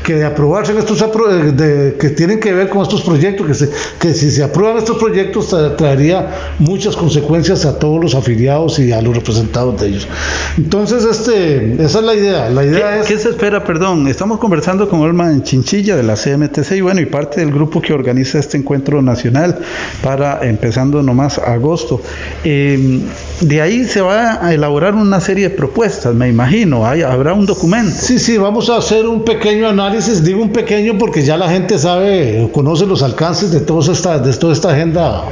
que 0.03 0.15
de 0.15 0.25
aprobarse 0.25 0.73
en 0.73 0.79
estos 0.79 0.99
de, 0.99 1.95
que 1.97 2.09
tienen 2.09 2.41
que 2.41 2.51
ver 2.51 2.67
con 2.67 2.81
estos 2.81 3.01
proyectos, 3.01 3.47
que, 3.47 3.53
se, 3.53 3.69
que 3.99 4.13
si 4.13 4.29
se 4.29 4.43
aprueban 4.43 4.77
estos 4.77 4.97
proyectos 4.97 5.55
traería 5.77 6.55
muchas 6.59 6.97
consecuencias 6.97 7.65
a 7.65 7.79
todos 7.79 8.01
los 8.01 8.15
afiliados 8.15 8.77
y 8.79 8.91
a 8.91 9.01
los 9.01 9.15
representados 9.15 9.79
de 9.79 9.87
ellos. 9.87 10.07
Entonces, 10.57 11.05
este, 11.05 11.81
esa 11.81 11.99
es 11.99 12.05
la 12.05 12.15
idea. 12.15 12.49
La 12.49 12.65
idea 12.65 12.95
¿Qué, 12.95 12.99
es... 12.99 13.07
¿Qué 13.07 13.17
se 13.17 13.29
espera? 13.29 13.63
Perdón, 13.63 14.07
estamos 14.07 14.37
conversando 14.39 14.89
con 14.89 14.99
Olma 14.99 15.31
en 15.31 15.43
Chinchilla 15.43 15.95
de 15.95 16.03
la 16.03 16.15
CMTC 16.15 16.71
y 16.73 16.81
bueno, 16.81 16.99
y 16.99 17.05
parte 17.05 17.39
del 17.39 17.53
grupo 17.53 17.81
que 17.81 17.93
organiza 17.93 18.39
este 18.39 18.57
encuentro 18.57 19.01
nacional 19.01 19.36
para 20.01 20.47
empezando 20.47 21.01
nomás 21.03 21.37
agosto. 21.39 22.01
Em, 22.43 23.01
de 23.41 23.61
ahí 23.61 23.85
se 23.85 24.01
va 24.01 24.45
a 24.45 24.53
elaborar 24.53 24.95
una 24.95 25.19
serie 25.19 25.49
de 25.49 25.55
propuestas, 25.55 26.13
me 26.13 26.27
imagino, 26.27 26.85
Hay, 26.85 27.01
habrá 27.01 27.33
un 27.33 27.45
documento. 27.45 27.95
Sí, 27.95 28.19
sí, 28.19 28.37
vamos 28.37 28.69
a 28.69 28.77
hacer 28.77 29.05
un 29.05 29.23
pequeño 29.23 29.67
análisis, 29.67 30.23
digo 30.23 30.41
un 30.41 30.51
pequeño 30.51 30.97
porque 30.97 31.21
ya 31.23 31.37
la 31.37 31.49
gente 31.49 31.77
sabe, 31.77 32.49
conoce 32.53 32.85
los 32.85 33.03
alcances 33.03 33.51
de, 33.51 33.59
toda 33.59 33.91
esta, 33.91 34.19
de 34.19 34.33
toda 34.33 34.53
esta 34.53 34.71
agenda 34.71 35.23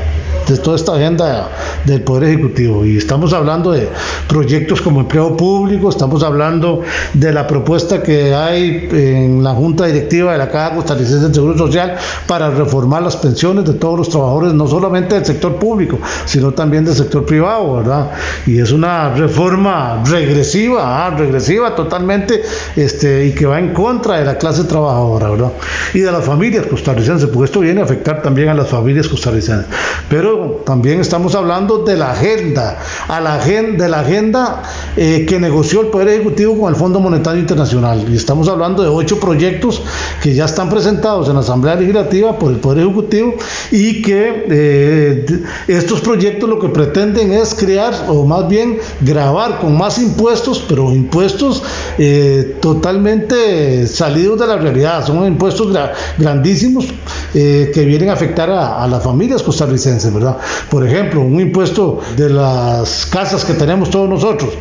de 0.48 0.58
toda 0.58 0.76
esta 0.76 0.96
agenda 0.96 1.50
del 1.86 2.02
Poder 2.02 2.30
Ejecutivo. 2.30 2.86
Y 2.86 2.98
estamos 2.98 3.34
hablando 3.34 3.72
de 3.72 3.90
proyectos 4.28 4.82
como 4.82 5.02
empleo 5.02 5.36
público, 5.36 5.90
estamos 5.90 6.24
hablando 6.24 6.82
de 7.14 7.32
la 7.32 7.48
propuesta 7.48 8.04
que 8.04 8.34
hay 8.34 8.88
en 8.92 9.44
la 9.44 9.54
Junta 9.54 9.86
Directiva 9.86 10.34
de 10.34 10.38
la 10.38 10.50
Caja 10.50 10.76
Costarricense 10.76 11.26
del 11.26 11.34
Seguro 11.34 11.58
Social 11.58 11.96
para 12.28 12.50
reformar 12.50 13.02
las 13.02 13.18
pensiones 13.18 13.66
de 13.66 13.74
todos 13.74 13.95
los 13.98 14.10
trabajadores, 14.10 14.54
no 14.54 14.68
solamente 14.68 15.16
del 15.16 15.26
sector 15.26 15.56
público, 15.56 16.00
sino 16.26 16.52
también 16.52 16.86
del 16.86 16.96
sector 16.96 17.26
privado, 17.26 17.78
¿verdad? 17.78 18.12
Y 18.46 18.60
es 18.60 18.72
una 18.72 19.14
reforma 19.14 20.04
regresiva, 20.06 21.06
¿ah? 21.06 21.10
regresiva 21.12 21.76
totalmente, 21.76 22.42
este, 22.76 23.26
y 23.28 23.32
que 23.32 23.46
va 23.46 23.60
en 23.60 23.74
contra 23.74 24.20
de 24.20 24.26
la 24.26 24.38
clase 24.38 24.64
trabajadora, 24.64 25.30
¿verdad? 25.30 25.52
Y 25.94 26.00
de 26.00 26.12
las 26.12 26.24
familias 26.24 26.66
costarricenses, 26.66 27.30
porque 27.30 27.46
esto 27.46 27.60
viene 27.60 27.82
a 27.82 27.84
afectar 27.84 28.22
también 28.22 28.50
a 28.50 28.54
las 28.54 28.68
familias 28.68 29.08
costarricenses. 29.08 29.68
Pero 30.10 30.64
también 30.66 31.00
estamos 31.00 31.36
hablando 31.36 31.80
de 31.80 31.98
la 31.98 32.12
agenda, 32.12 32.78
a 33.08 33.20
la 33.20 33.36
agenda, 33.36 33.86
de 33.86 33.90
la 33.90 34.00
agenda 34.02 34.64
eh, 34.96 35.26
que 35.28 35.40
negoció 35.40 35.82
el 35.82 35.88
Poder 35.88 36.10
Ejecutivo 36.10 36.60
con 36.60 36.70
el 36.70 36.76
Fondo 36.76 37.00
Monetario 37.00 37.40
Internacional. 37.40 38.06
Y 38.10 38.16
estamos 38.16 38.48
hablando 38.48 38.84
de 38.84 38.90
ocho 38.90 39.20
proyectos 39.20 39.82
que 40.22 40.34
ya 40.34 40.46
están 40.46 40.70
presentados 40.70 41.28
en 41.28 41.36
la 41.36 41.42
Asamblea 41.42 41.76
Legislativa 41.76 42.38
por 42.38 42.52
el 42.52 42.58
Poder 42.58 42.84
Ejecutivo 42.84 43.36
y 43.72 43.85
que 44.02 44.46
eh, 44.50 45.26
estos 45.68 46.02
proyectos 46.02 46.50
lo 46.50 46.60
que 46.60 46.70
pretenden 46.70 47.32
es 47.34 47.54
crear, 47.54 47.94
o 48.08 48.26
más 48.26 48.48
bien 48.48 48.78
grabar 49.02 49.60
con 49.60 49.78
más 49.78 49.98
impuestos, 50.00 50.64
pero 50.68 50.92
impuestos 50.92 51.64
eh, 51.98 52.58
totalmente 52.62 53.88
salidos 53.88 54.40
de 54.40 54.48
la 54.48 54.58
realidad. 54.58 55.06
Son 55.06 55.26
impuestos 55.26 55.76
grandísimos 56.18 56.88
que 57.34 57.84
vienen 57.86 58.10
a 58.10 58.14
afectar 58.14 58.50
a, 58.50 58.82
a 58.82 58.88
las 58.88 59.04
familias 59.04 59.44
costarricenses, 59.44 60.14
¿verdad? 60.14 60.38
Por 60.70 60.88
ejemplo, 60.88 61.22
un 61.22 61.40
impuesto 61.40 62.00
de 62.16 62.30
las 62.30 63.06
casas 63.08 63.44
que 63.44 63.54
tenemos 63.54 63.90
todos 63.90 64.10
nosotros. 64.10 64.52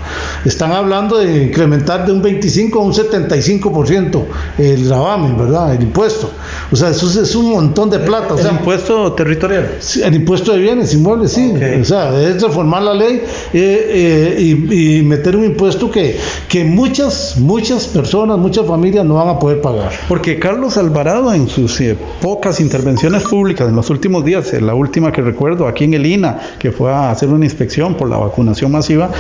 Están 0.45 0.73
hablando 0.73 1.19
de 1.19 1.45
incrementar 1.45 2.05
de 2.07 2.13
un 2.13 2.23
25 2.23 2.79
a 2.79 2.83
un 2.83 2.93
75% 2.93 4.25
el 4.59 4.87
gravamen, 4.87 5.37
¿verdad? 5.37 5.75
El 5.75 5.83
impuesto. 5.83 6.31
O 6.71 6.77
sea, 6.77 6.91
eso 6.91 7.07
es, 7.21 7.35
un 7.35 7.51
montón 7.51 7.91
de 7.91 7.99
plata. 7.99 8.35
O 8.35 8.39
¿El 8.39 8.47
impuesto 8.47 9.14
territorial? 9.15 9.79
el 10.03 10.15
impuesto 10.15 10.53
de 10.53 10.59
bienes 10.59 10.95
inmuebles, 10.95 11.33
sí. 11.33 11.53
O 11.81 11.85
sea, 11.85 12.19
es 12.21 12.43
reformar 12.43 12.83
la 12.83 12.95
ley 12.95 13.23
eh, 13.53 14.37
eh, 14.39 14.41
y, 14.41 15.03
meter 15.03 15.37
un 15.37 15.45
impuesto 15.45 15.91
que, 15.91 16.17
que 16.49 16.65
muchas, 16.65 17.37
muchas 17.39 17.87
personas, 17.87 18.39
muchas 18.39 18.67
familias 18.67 19.05
no 19.05 19.15
van 19.15 19.29
a 19.29 19.39
poder 19.39 19.61
pagar. 19.61 19.93
Porque 20.09 20.39
Carlos 20.39 20.77
Alvarado, 20.77 21.33
en 21.33 21.49
sus 21.49 21.81
eh, 21.81 21.97
pocas 22.21 22.61
intervenciones 22.61 23.25
públicas 23.25 23.69
en 23.69 23.77
los 23.77 23.91
últimos 23.91 24.25
días, 24.25 24.53
la 24.61 24.75
última 24.75 25.13
que 25.13 25.23
recuerdo, 25.23 25.67
aquí 25.67 25.85
en 25.85 25.95
el 25.95 26.07
INA, 26.07 26.39
que 26.59 26.73
fue 26.73 26.93
a 26.93 27.11
hacer 27.11 27.29
una 27.29 27.45
inspección 27.45 27.95
por 27.95 28.09
la 28.09 28.17
vacunación 28.17 28.73
masiva, 28.73 29.11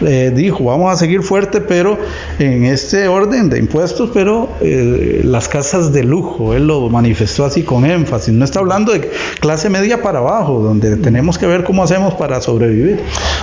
eh, 0.00 0.32
dijo, 0.34 0.64
vamos 0.64 0.92
a 0.92 0.96
seguir 0.96 1.22
fuerte, 1.22 1.60
pero 1.60 1.98
en 2.38 2.64
este 2.64 3.08
orden 3.08 3.50
de 3.50 3.58
impuestos, 3.58 4.10
pero 4.12 4.48
eh, 4.60 5.20
las 5.24 5.48
casas 5.48 5.92
de 5.92 6.04
lujo, 6.04 6.54
él 6.54 6.66
lo 6.66 6.88
manifestó 6.88 7.44
así 7.44 7.62
con 7.62 7.84
énfasis, 7.84 8.32
no 8.34 8.44
está 8.44 8.60
hablando 8.60 8.92
de 8.92 9.10
clase 9.40 9.68
media 9.68 10.02
para 10.02 10.18
abajo, 10.18 10.60
donde 10.60 10.96
tenemos 10.96 11.38
que 11.38 11.46
ver 11.46 11.64
cómo 11.64 11.82
hacemos 11.82 12.14
para 12.14 12.40
sobrevivir. 12.40 13.00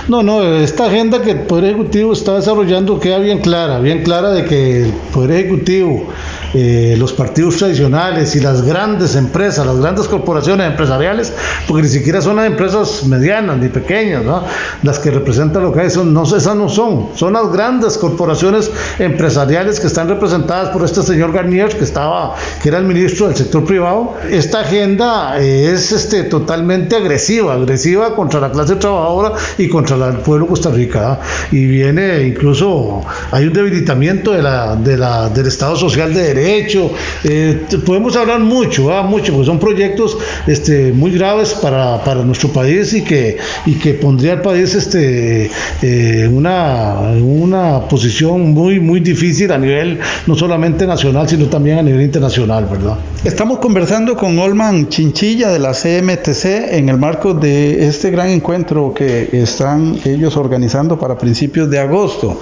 No, 0.08 0.22
no, 0.22 0.42
esta 0.56 0.86
agenda 0.86 1.22
que 1.22 1.32
el 1.32 1.40
Poder 1.42 1.64
Ejecutivo 1.64 2.12
está 2.12 2.34
desarrollando 2.36 2.98
queda 3.00 3.18
bien 3.18 3.38
clara, 3.38 3.80
bien 3.80 4.02
clara 4.02 4.30
de 4.30 4.44
que 4.44 4.84
el 4.84 4.92
Poder 5.12 5.32
Ejecutivo 5.32 6.08
eh, 6.52 6.96
los 6.98 7.12
partidos 7.12 7.56
tradicionales 7.58 8.34
y 8.34 8.40
las 8.40 8.62
grandes 8.62 9.14
empresas, 9.14 9.64
las 9.64 9.76
grandes 9.76 10.08
corporaciones 10.08 10.66
empresariales, 10.66 11.32
porque 11.68 11.82
ni 11.84 11.88
siquiera 11.88 12.20
son 12.20 12.36
las 12.36 12.46
empresas 12.46 13.04
medianas 13.04 13.58
ni 13.58 13.68
pequeñas, 13.68 14.24
¿no? 14.24 14.42
las 14.82 14.98
que 14.98 15.10
representan 15.10 15.62
lo 15.62 15.72
que 15.72 15.80
hay, 15.80 15.90
son, 15.90 16.12
no, 16.12 16.24
esas 16.24 16.56
no 16.56 16.68
son, 16.68 17.10
son 17.14 17.34
las 17.34 17.52
grandes 17.52 17.96
corporaciones 17.98 18.70
empresariales 18.98 19.78
que 19.78 19.86
están 19.86 20.08
representadas 20.08 20.70
por 20.70 20.84
este 20.84 21.02
señor 21.02 21.32
Garnier, 21.32 21.68
que 21.76 21.84
estaba, 21.84 22.34
que 22.62 22.68
era 22.68 22.78
el 22.78 22.84
ministro 22.84 23.28
del 23.28 23.36
sector 23.36 23.64
privado. 23.64 24.14
Esta 24.28 24.60
agenda 24.60 25.38
es 25.38 25.92
este, 25.92 26.24
totalmente 26.24 26.96
agresiva, 26.96 27.54
agresiva 27.54 28.16
contra 28.16 28.40
la 28.40 28.50
clase 28.50 28.76
trabajadora 28.76 29.34
y 29.56 29.68
contra 29.68 29.96
el 30.08 30.16
pueblo 30.18 30.46
de 30.46 30.50
Costa 30.50 30.70
Rica. 30.70 31.20
Y 31.52 31.66
viene 31.66 32.24
incluso, 32.26 33.02
hay 33.30 33.46
un 33.46 33.52
debilitamiento 33.52 34.32
de 34.32 34.42
la, 34.42 34.74
de 34.74 34.96
la, 34.96 35.28
del 35.28 35.46
Estado 35.46 35.76
Social 35.76 36.12
de 36.12 36.22
Derecho. 36.22 36.39
Eh, 36.40 37.66
podemos 37.84 38.16
hablar 38.16 38.40
mucho, 38.40 38.90
mucho, 39.04 39.32
porque 39.32 39.46
son 39.46 39.58
proyectos 39.58 40.18
este, 40.46 40.92
muy 40.92 41.12
graves 41.12 41.54
para, 41.54 42.02
para 42.04 42.22
nuestro 42.22 42.50
país 42.50 42.92
y 42.94 43.02
que, 43.02 43.36
y 43.66 43.74
que 43.74 43.94
pondría 43.94 44.34
al 44.34 44.42
país 44.42 44.74
este, 44.74 45.50
eh, 45.82 46.28
una, 46.32 46.96
una 47.22 47.80
posición 47.88 48.52
muy, 48.52 48.80
muy 48.80 49.00
difícil 49.00 49.52
a 49.52 49.58
nivel 49.58 49.98
no 50.26 50.34
solamente 50.34 50.86
nacional, 50.86 51.28
sino 51.28 51.46
también 51.46 51.78
a 51.78 51.82
nivel 51.82 52.02
internacional, 52.02 52.66
¿verdad? 52.70 52.96
Estamos 53.22 53.58
conversando 53.58 54.16
con 54.16 54.38
Olman 54.38 54.88
Chinchilla 54.88 55.50
de 55.50 55.58
la 55.58 55.72
CMTC 55.72 56.72
en 56.72 56.88
el 56.88 56.96
marco 56.96 57.34
de 57.34 57.86
este 57.86 58.10
gran 58.10 58.28
encuentro 58.28 58.94
que 58.94 59.28
están 59.32 59.98
ellos 60.06 60.38
organizando 60.38 60.98
para 60.98 61.18
principios 61.18 61.68
de 61.68 61.78
agosto, 61.78 62.40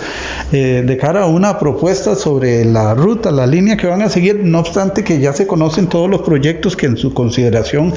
eh, 0.52 0.84
de 0.86 0.96
cara 0.96 1.22
a 1.22 1.26
una 1.26 1.58
propuesta 1.58 2.14
sobre 2.14 2.64
la 2.64 2.94
ruta, 2.94 3.32
la 3.32 3.46
línea 3.46 3.76
que 3.76 3.87
van 3.88 4.02
a 4.02 4.08
seguir, 4.08 4.40
no 4.44 4.60
obstante 4.60 5.04
que 5.04 5.18
ya 5.18 5.32
se 5.32 5.46
conocen 5.46 5.88
todos 5.88 6.08
los 6.08 6.22
proyectos 6.22 6.76
que 6.76 6.86
en 6.86 6.96
su 6.96 7.12
consideración 7.12 7.92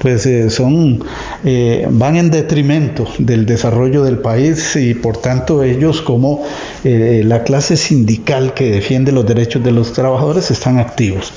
pues 0.00 0.26
eh, 0.26 0.50
son 0.50 1.04
eh, 1.44 1.86
van 1.90 2.16
en 2.16 2.30
detrimento 2.30 3.06
del 3.18 3.46
desarrollo 3.46 4.04
del 4.04 4.18
país 4.18 4.76
y 4.76 4.94
por 4.94 5.16
tanto 5.16 5.62
ellos 5.62 6.02
como 6.02 6.42
la 6.82 7.42
clase 7.44 7.76
sindical 7.76 8.54
que 8.54 8.70
defiende 8.70 9.12
los 9.12 9.26
derechos 9.26 9.62
de 9.62 9.72
los 9.72 9.92
trabajadores 9.92 10.50
están 10.50 10.78
activos. 10.78 11.32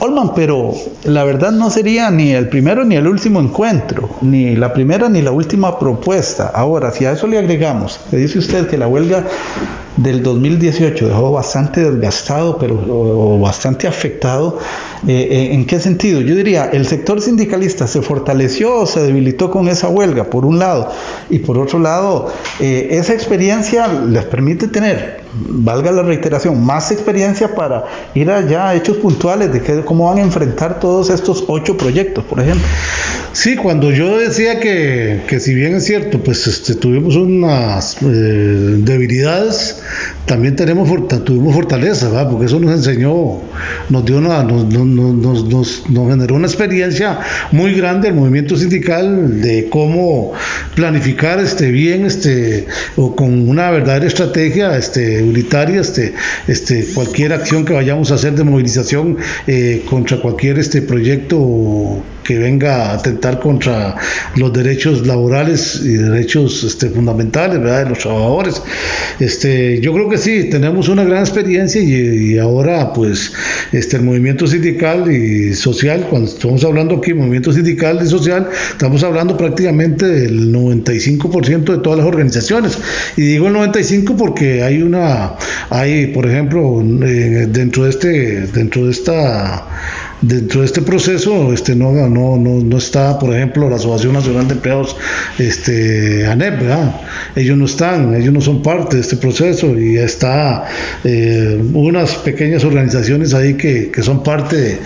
Olman, 0.00 0.34
pero 0.34 0.74
la 1.04 1.24
verdad 1.24 1.52
no 1.52 1.70
sería 1.70 2.10
ni 2.10 2.32
el 2.32 2.48
primero 2.48 2.84
ni 2.84 2.96
el 2.96 3.06
último 3.06 3.40
encuentro, 3.40 4.10
ni 4.22 4.56
la 4.56 4.72
primera 4.72 5.08
ni 5.08 5.22
la 5.22 5.30
última 5.30 5.78
propuesta. 5.78 6.50
Ahora, 6.54 6.90
si 6.90 7.04
a 7.04 7.12
eso 7.12 7.26
le 7.26 7.38
agregamos, 7.38 8.00
le 8.10 8.18
dice 8.18 8.38
usted 8.38 8.68
que 8.68 8.76
la 8.76 8.88
huelga 8.88 9.24
del 9.96 10.22
2018 10.22 11.08
dejó 11.08 11.32
bastante 11.32 11.90
desgastado, 11.90 12.58
pero 12.58 13.38
bastante 13.38 13.86
afectado. 13.86 14.58
Eh, 15.06 15.28
eh, 15.30 15.54
¿En 15.54 15.66
qué 15.66 15.80
sentido? 15.80 16.20
Yo 16.20 16.34
diría, 16.34 16.70
el 16.72 16.86
sector 16.86 17.20
sindicalista 17.20 17.86
se 17.86 18.02
fortaleció 18.02 18.80
o 18.80 18.86
se 18.86 19.02
debilitó 19.02 19.50
con 19.50 19.68
esa 19.68 19.88
huelga, 19.88 20.24
por 20.24 20.44
un 20.44 20.58
lado, 20.58 20.90
y 21.30 21.40
por 21.40 21.58
otro 21.58 21.78
lado, 21.78 22.32
eh, 22.60 22.88
esa 22.92 23.12
experiencia 23.12 23.86
les 23.88 24.24
permite 24.24 24.68
tener, 24.68 25.23
valga 25.48 25.90
la 25.90 26.02
reiteración, 26.02 26.64
más 26.64 26.90
experiencia 26.92 27.54
para 27.54 27.84
ir 28.14 28.30
allá 28.30 28.68
a 28.68 28.74
hechos 28.74 28.96
puntuales 28.98 29.52
de 29.52 29.84
cómo 29.84 30.08
van 30.08 30.18
a 30.18 30.22
enfrentar 30.22 30.80
todos 30.80 31.10
estos 31.10 31.44
ocho 31.48 31.76
proyectos, 31.76 32.24
por 32.24 32.40
ejemplo. 32.40 32.66
Sí, 33.34 33.56
cuando 33.56 33.90
yo 33.90 34.16
decía 34.16 34.60
que, 34.60 35.22
que 35.26 35.40
si 35.40 35.54
bien 35.54 35.74
es 35.74 35.84
cierto, 35.84 36.20
pues 36.20 36.46
este, 36.46 36.76
tuvimos 36.76 37.16
unas 37.16 37.96
debilidades, 38.00 39.82
también 40.24 40.54
tenemos, 40.54 40.88
tuvimos 41.24 41.52
fortaleza, 41.52 42.10
¿verdad? 42.10 42.30
porque 42.30 42.46
eso 42.46 42.60
nos 42.60 42.72
enseñó, 42.76 43.40
nos 43.90 44.04
dio 44.04 44.18
una, 44.18 44.44
nos, 44.44 44.66
nos, 44.66 44.86
nos, 44.86 45.90
nos, 45.90 46.08
generó 46.08 46.36
una 46.36 46.46
experiencia 46.46 47.18
muy 47.50 47.74
grande 47.74 48.08
el 48.08 48.14
movimiento 48.14 48.56
sindical 48.56 49.40
de 49.40 49.68
cómo 49.68 50.32
planificar 50.76 51.40
este 51.40 51.72
bien, 51.72 52.06
este, 52.06 52.66
o 52.94 53.16
con 53.16 53.48
una 53.48 53.70
verdadera 53.72 54.06
estrategia 54.06 54.76
este, 54.76 55.23
unitaria, 55.24 55.80
este, 55.80 56.14
este, 56.48 56.84
cualquier 56.94 57.32
acción 57.32 57.64
que 57.64 57.72
vayamos 57.72 58.10
a 58.10 58.14
hacer 58.14 58.34
de 58.34 58.44
movilización 58.44 59.16
eh, 59.46 59.82
contra 59.88 60.20
cualquier 60.20 60.58
este 60.58 60.82
proyecto 60.82 62.02
que 62.24 62.38
venga 62.38 62.90
a 62.90 62.94
atentar 62.94 63.38
contra 63.38 63.96
los 64.36 64.52
derechos 64.52 65.06
laborales 65.06 65.80
y 65.84 65.92
derechos 65.94 66.64
este, 66.64 66.88
fundamentales 66.88 67.60
¿verdad? 67.60 67.84
de 67.84 67.90
los 67.90 67.98
trabajadores. 67.98 68.62
Este, 69.20 69.80
yo 69.80 69.92
creo 69.92 70.08
que 70.08 70.16
sí, 70.16 70.48
tenemos 70.50 70.88
una 70.88 71.04
gran 71.04 71.20
experiencia 71.20 71.80
y, 71.80 72.38
ahora 72.38 72.92
pues 72.92 73.32
este, 73.72 73.96
el 73.98 74.02
movimiento 74.02 74.46
sindical 74.46 75.10
y 75.12 75.54
social, 75.54 76.06
cuando 76.08 76.30
estamos 76.30 76.64
hablando 76.64 76.96
aquí, 76.96 77.14
movimiento 77.14 77.52
sindical 77.52 78.00
y 78.02 78.06
social, 78.06 78.48
estamos 78.70 79.04
hablando 79.04 79.36
prácticamente 79.36 80.06
del 80.06 80.52
95% 80.52 81.64
de 81.76 81.78
todas 81.78 81.98
las 81.98 82.08
organizaciones. 82.08 82.78
Y 83.16 83.22
digo 83.22 83.48
el 83.48 83.52
95 83.52 84.16
porque 84.16 84.62
hay 84.62 84.82
una, 84.82 85.13
hay 85.70 86.08
por 86.08 86.26
ejemplo, 86.26 86.80
dentro 86.82 87.84
de 87.84 87.90
este, 87.90 88.46
dentro 88.48 88.86
de 88.86 88.90
esta 88.90 89.66
dentro 90.26 90.60
de 90.60 90.66
este 90.66 90.82
proceso 90.82 91.52
este, 91.52 91.74
no, 91.74 91.92
no, 91.92 92.36
no, 92.36 92.60
no 92.62 92.78
está, 92.78 93.18
por 93.18 93.34
ejemplo, 93.34 93.68
la 93.68 93.76
Asociación 93.76 94.14
Nacional 94.14 94.48
de 94.48 94.54
Empleados 94.54 94.96
este, 95.38 96.26
ANEP, 96.26 96.60
¿verdad? 96.60 97.00
ellos 97.36 97.56
no 97.56 97.66
están, 97.66 98.14
ellos 98.14 98.32
no 98.32 98.40
son 98.40 98.62
parte 98.62 98.96
de 98.96 99.02
este 99.02 99.16
proceso 99.16 99.78
y 99.78 99.98
está 99.98 100.64
eh, 101.04 101.60
unas 101.74 102.14
pequeñas 102.16 102.64
organizaciones 102.64 103.34
ahí 103.34 103.54
que, 103.54 103.90
que 103.90 104.02
son 104.02 104.22
parte 104.22 104.78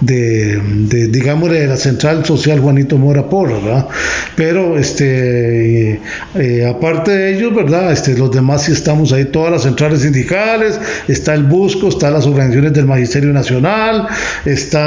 de, 0.00 0.60
de, 0.60 1.08
digamos, 1.08 1.50
de 1.50 1.66
la 1.66 1.76
Central 1.76 2.24
Social 2.24 2.60
Juanito 2.60 2.96
Mora 2.96 3.28
Porra, 3.28 3.58
¿verdad? 3.58 3.88
pero 4.34 4.78
este, 4.78 6.00
eh, 6.34 6.66
aparte 6.66 7.10
de 7.10 7.36
ellos, 7.36 7.54
¿verdad? 7.54 7.92
Este, 7.92 8.16
los 8.16 8.30
demás 8.30 8.64
sí 8.64 8.72
estamos 8.72 9.12
ahí, 9.12 9.26
todas 9.26 9.52
las 9.52 9.62
centrales 9.62 10.00
sindicales, 10.02 10.80
está 11.08 11.34
el 11.34 11.44
Busco, 11.44 11.88
están 11.88 12.12
las 12.14 12.26
organizaciones 12.26 12.72
del 12.72 12.86
Magisterio 12.86 13.32
Nacional, 13.32 14.08
está 14.44 14.85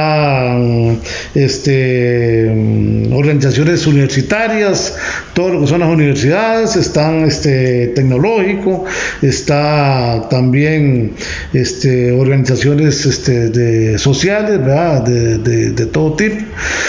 este, 1.36 2.52
mm, 2.54 3.14
organizaciones 3.14 3.86
universitarias, 3.88 4.96
todo 5.34 5.50
lo 5.50 5.62
que 5.62 5.68
son 5.68 5.82
las 5.82 5.90
universidades, 5.90 6.76
están 6.76 7.26
este, 7.26 7.88
tecnológico, 7.88 8.86
está 9.22 10.28
también 10.30 11.14
este, 11.54 12.12
organizaciones 12.12 13.06
este, 13.06 13.50
de, 13.50 13.98
sociales, 13.98 14.60
¿verdad? 14.60 15.04
De, 15.04 15.38
de, 15.38 15.86
todo 15.88 16.14
tipo. 16.14 16.38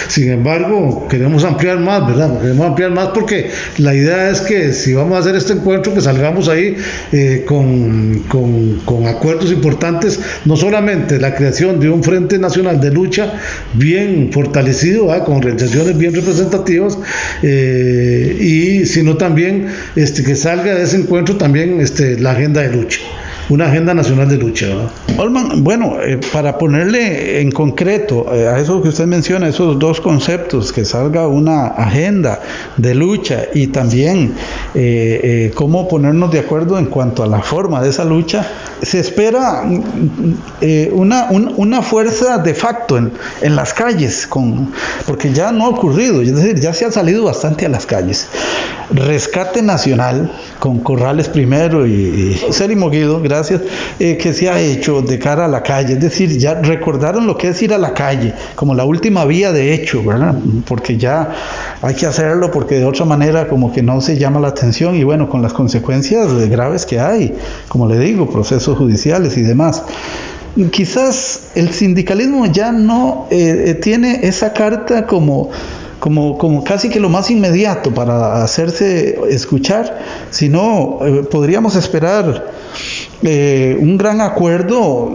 Sin 0.08 0.30
embargo, 0.30 1.06
queremos 1.08 1.44
ampliar 1.44 1.78
más, 1.78 2.06
¿verdad? 2.06 2.40
Queremos 2.40 2.66
ampliar 2.66 2.90
más 2.90 3.08
porque 3.08 3.50
la 3.78 3.94
idea 3.94 4.30
es 4.30 4.40
que 4.40 4.72
si 4.72 4.92
vamos 4.94 5.16
a 5.16 5.20
hacer 5.20 5.36
este 5.36 5.54
encuentro, 5.54 5.94
que 5.94 6.00
salgamos 6.00 6.48
ahí 6.48 6.76
eh, 7.12 7.44
con, 7.46 8.24
con, 8.28 8.80
con 8.84 9.06
acuerdos 9.06 9.52
importantes, 9.52 10.20
no 10.44 10.56
solamente 10.56 11.18
la 11.18 11.34
creación 11.34 11.80
de 11.80 11.88
un 11.88 12.02
Frente 12.02 12.38
Nacional 12.38 12.80
de 12.80 12.89
lucha 12.91 13.32
bien 13.74 14.30
fortalecido, 14.32 15.09
con 15.24 15.36
organizaciones 15.36 15.97
bien 15.97 16.14
representativas, 16.14 16.99
eh, 17.43 18.36
y 18.41 18.86
sino 18.86 19.16
también 19.16 19.66
este, 19.97 20.22
que 20.22 20.36
salga 20.36 20.74
de 20.74 20.84
ese 20.84 20.97
encuentro 20.97 21.36
también 21.36 21.80
este, 21.80 22.18
la 22.18 22.32
agenda 22.32 22.62
de 22.62 22.70
lucha 22.70 23.01
una 23.51 23.66
agenda 23.66 23.92
nacional 23.94 24.28
de 24.28 24.36
lucha. 24.36 24.66
Olman, 25.18 25.62
bueno, 25.64 26.01
eh, 26.01 26.20
para 26.32 26.57
ponerle 26.57 27.40
en 27.40 27.51
concreto 27.51 28.32
eh, 28.32 28.46
a 28.46 28.59
eso 28.59 28.80
que 28.80 28.88
usted 28.88 29.07
menciona, 29.07 29.48
esos 29.48 29.78
dos 29.78 30.01
conceptos, 30.01 30.72
que 30.72 30.84
salga 30.84 31.26
una 31.26 31.66
agenda 31.66 32.40
de 32.76 32.94
lucha 32.94 33.46
y 33.53 33.66
también 33.66 34.34
eh, 34.74 35.51
cómo 35.55 35.88
ponernos 35.88 36.30
de 36.30 36.38
acuerdo 36.38 36.78
en 36.78 36.86
cuanto 36.86 37.24
a 37.24 37.26
la 37.26 37.42
forma 37.42 37.82
de 37.82 37.90
esa 37.90 38.05
lucha, 38.05 38.46
se 38.82 39.01
espera 39.01 39.64
una, 40.92 41.28
una 41.30 41.82
fuerza 41.82 42.38
de 42.38 42.55
facto 42.55 42.96
en, 42.96 43.12
en 43.42 43.57
las 43.57 43.74
calles, 43.74 44.26
con, 44.26 44.72
porque 45.07 45.32
ya 45.32 45.53
no 45.53 45.66
ha 45.66 45.68
ocurrido, 45.68 46.22
es 46.22 46.34
decir, 46.34 46.61
ya 46.61 46.72
se 46.72 46.84
ha 46.84 46.90
salido 46.90 47.24
bastante 47.24 47.66
a 47.66 47.68
las 47.68 47.84
calles. 47.84 48.28
Rescate 48.92 49.62
nacional 49.62 50.32
con 50.59 50.80
Corrales 50.80 51.28
primero 51.28 51.86
y, 51.86 51.90
y 51.92 52.38
gracias 53.22 53.39
eh, 53.99 54.16
que 54.16 54.32
se 54.32 54.49
ha 54.49 54.61
hecho 54.61 55.03
de 55.03 55.18
cara 55.18 55.47
a 55.47 55.49
la 55.49 55.62
calle. 55.62 55.95
Es 55.95 56.01
decir, 56.01 56.36
ya 56.38 56.55
recordaron 56.55 57.26
lo 57.26 57.36
que 57.36 57.49
es 57.49 57.62
ir 57.62 57.72
a 57.72 57.78
la 57.78 57.95
calle, 57.95 58.34
como 58.55 58.74
la 58.74 58.84
última 58.84 59.24
vía 59.24 59.53
de 59.53 59.74
hecho, 59.74 60.03
¿verdad? 60.05 60.34
Porque 60.66 60.97
ya 60.97 61.32
hay 61.82 61.95
que 61.95 62.07
hacerlo 62.07 62.51
porque 62.51 62.76
de 62.76 62.84
otra 62.84 63.05
manera 63.05 63.49
como 63.49 63.72
que 63.72 63.82
no 63.82 64.01
se 64.01 64.18
llama 64.18 64.41
la 64.41 64.49
atención 64.49 64.95
y 64.97 65.05
bueno, 65.05 65.28
con 65.28 65.43
las 65.43 65.53
consecuencias 65.53 66.32
graves 66.49 66.86
que 66.86 67.01
hay, 67.01 67.34
como 67.68 67.86
le 67.86 67.99
digo, 67.99 68.28
procesos 68.28 68.76
judiciales 68.76 69.36
y 69.36 69.43
demás 69.43 69.82
quizás 70.72 71.51
el 71.55 71.70
sindicalismo 71.70 72.47
ya 72.47 72.72
no 72.72 73.26
eh, 73.30 73.64
eh, 73.66 73.74
tiene 73.74 74.20
esa 74.26 74.53
carta 74.53 75.07
como 75.07 75.51
como, 76.01 76.38
como 76.38 76.64
casi 76.64 76.88
que 76.88 76.98
lo 76.98 77.09
más 77.09 77.30
inmediato 77.30 77.92
para 77.94 78.42
hacerse 78.42 79.20
escuchar, 79.28 80.01
sino 80.30 80.98
eh, 81.03 81.22
podríamos 81.30 81.76
esperar 81.76 82.51
eh, 83.22 83.76
un 83.78 83.98
gran 83.98 84.20
acuerdo, 84.20 85.12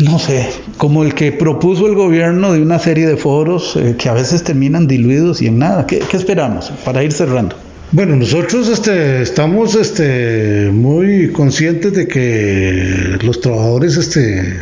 no 0.00 0.18
sé, 0.18 0.48
como 0.76 1.02
el 1.02 1.14
que 1.14 1.32
propuso 1.32 1.86
el 1.86 1.94
gobierno 1.94 2.52
de 2.52 2.60
una 2.60 2.78
serie 2.78 3.06
de 3.06 3.16
foros 3.16 3.74
eh, 3.76 3.96
que 3.98 4.08
a 4.08 4.12
veces 4.12 4.44
terminan 4.44 4.86
diluidos 4.86 5.42
y 5.42 5.46
en 5.46 5.58
nada. 5.58 5.86
¿Qué, 5.86 5.98
qué 5.98 6.16
esperamos 6.16 6.70
para 6.84 7.02
ir 7.02 7.12
cerrando? 7.12 7.56
Bueno, 7.90 8.16
nosotros 8.16 8.68
este, 8.68 9.20
estamos 9.22 9.74
este, 9.74 10.70
muy 10.72 11.30
conscientes 11.32 11.92
de 11.92 12.06
que 12.06 13.18
los 13.22 13.40
trabajadores, 13.40 13.96
este, 13.96 14.60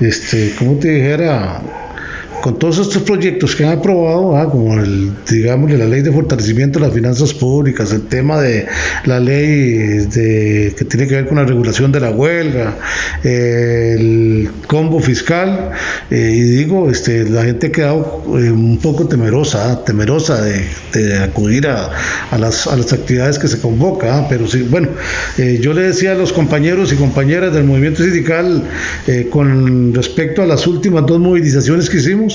este, 0.00 0.54
como 0.58 0.74
te 0.74 0.88
dijera, 0.88 1.62
con 2.44 2.58
todos 2.58 2.76
estos 2.76 3.00
proyectos 3.04 3.56
que 3.56 3.64
han 3.64 3.78
aprobado, 3.78 4.50
como 4.50 4.78
el, 4.78 5.12
digamos, 5.30 5.70
la 5.70 5.86
ley 5.86 6.02
de 6.02 6.12
fortalecimiento 6.12 6.78
de 6.78 6.84
las 6.84 6.94
finanzas 6.94 7.32
públicas, 7.32 7.90
el 7.90 8.02
tema 8.02 8.38
de 8.38 8.66
la 9.06 9.18
ley 9.18 10.06
que 10.12 10.84
tiene 10.86 11.06
que 11.06 11.14
ver 11.14 11.26
con 11.26 11.38
la 11.38 11.44
regulación 11.44 11.90
de 11.90 12.00
la 12.00 12.10
huelga, 12.10 12.76
el 13.22 14.50
combo 14.66 15.00
fiscal, 15.00 15.70
eh, 16.10 16.32
y 16.34 16.40
digo, 16.42 16.90
este, 16.90 17.24
la 17.24 17.44
gente 17.44 17.68
ha 17.68 17.72
quedado 17.72 18.22
eh, 18.38 18.50
un 18.50 18.76
poco 18.76 19.08
temerosa, 19.08 19.82
temerosa 19.82 20.42
de, 20.42 21.18
acudir 21.22 21.66
a, 21.66 21.92
las, 22.38 22.66
actividades 22.66 23.38
que 23.38 23.48
se 23.48 23.58
convoca, 23.58 24.26
pero 24.28 24.46
sí, 24.46 24.66
bueno, 24.68 24.88
eh, 25.38 25.58
yo 25.62 25.72
le 25.72 25.80
decía 25.80 26.12
a 26.12 26.14
los 26.14 26.34
compañeros 26.34 26.92
y 26.92 26.96
compañeras 26.96 27.54
del 27.54 27.64
movimiento 27.64 28.02
sindical 28.02 28.64
con 29.30 29.94
respecto 29.94 30.42
a 30.42 30.46
las 30.46 30.66
últimas 30.66 31.06
dos 31.06 31.18
movilizaciones 31.18 31.88
que 31.88 31.96
hicimos, 31.96 32.33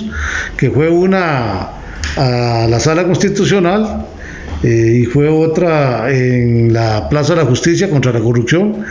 que 0.58 0.70
fue 0.72 0.90
una 0.90 1.70
a 2.16 2.68
la 2.70 2.80
sala 2.80 3.04
constitucional 3.04 4.06
eh, 4.64 5.02
y 5.02 5.06
fue 5.06 5.30
otra 5.30 6.12
en 6.12 6.74
la 6.74 7.08
Plaza 7.10 7.34
de 7.34 7.44
la 7.44 7.46
Justicia 7.46 7.90
contra 7.90 8.12
la 8.12 8.20
corrupción. 8.20 8.84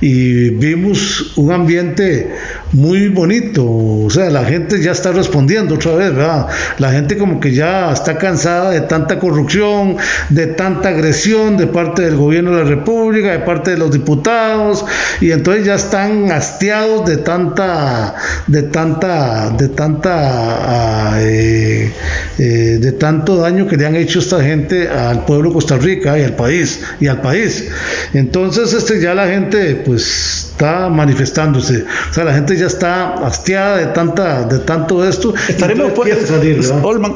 Y 0.00 0.50
vimos 0.50 1.32
un 1.36 1.52
ambiente 1.52 2.30
muy 2.72 3.08
bonito, 3.08 3.64
o 3.64 4.10
sea, 4.10 4.30
la 4.30 4.44
gente 4.44 4.82
ya 4.82 4.92
está 4.92 5.12
respondiendo 5.12 5.76
otra 5.76 5.94
vez, 5.94 6.14
¿verdad? 6.14 6.48
La 6.78 6.90
gente 6.90 7.16
como 7.16 7.38
que 7.38 7.52
ya 7.52 7.92
está 7.92 8.18
cansada 8.18 8.70
de 8.70 8.80
tanta 8.82 9.18
corrupción, 9.18 9.96
de 10.28 10.48
tanta 10.48 10.88
agresión 10.88 11.56
de 11.56 11.68
parte 11.68 12.02
del 12.02 12.16
gobierno 12.16 12.56
de 12.56 12.64
la 12.64 12.68
República, 12.68 13.32
de 13.32 13.38
parte 13.40 13.72
de 13.72 13.76
los 13.78 13.92
diputados, 13.92 14.84
y 15.20 15.30
entonces 15.30 15.64
ya 15.64 15.76
están 15.76 16.30
hastiados 16.32 17.06
de 17.06 17.18
tanta, 17.18 18.14
de 18.46 18.64
tanta, 18.64 19.50
de 19.50 19.68
tanta, 19.68 20.12
ah, 20.14 21.18
eh, 21.20 21.92
eh, 22.38 22.78
de 22.80 22.92
tanto 22.92 23.36
daño 23.36 23.66
que 23.66 23.76
le 23.76 23.86
han 23.86 23.96
hecho 23.96 24.18
esta 24.18 24.42
gente 24.42 24.88
al 25.14 25.24
pueblo 25.24 25.52
Costa 25.52 25.78
Rica 25.78 26.18
y 26.18 26.22
al 26.22 26.36
país, 26.36 26.80
y 27.00 27.06
al 27.06 27.20
país. 27.20 27.68
Entonces, 28.12 28.72
este 28.72 29.00
ya 29.00 29.14
la 29.14 29.28
gente, 29.28 29.76
pues, 29.76 30.43
está 30.54 30.88
manifestándose. 30.88 31.84
O 32.10 32.14
sea, 32.14 32.22
la 32.22 32.32
gente 32.32 32.56
ya 32.56 32.66
está 32.66 33.14
hastiada 33.26 33.78
de 33.78 33.86
tanta 33.86 34.44
de 34.44 34.60
tanto 34.60 35.06
esto. 35.06 35.34
Estaremos 35.48 35.92
por, 35.92 36.08
salir, 36.08 36.60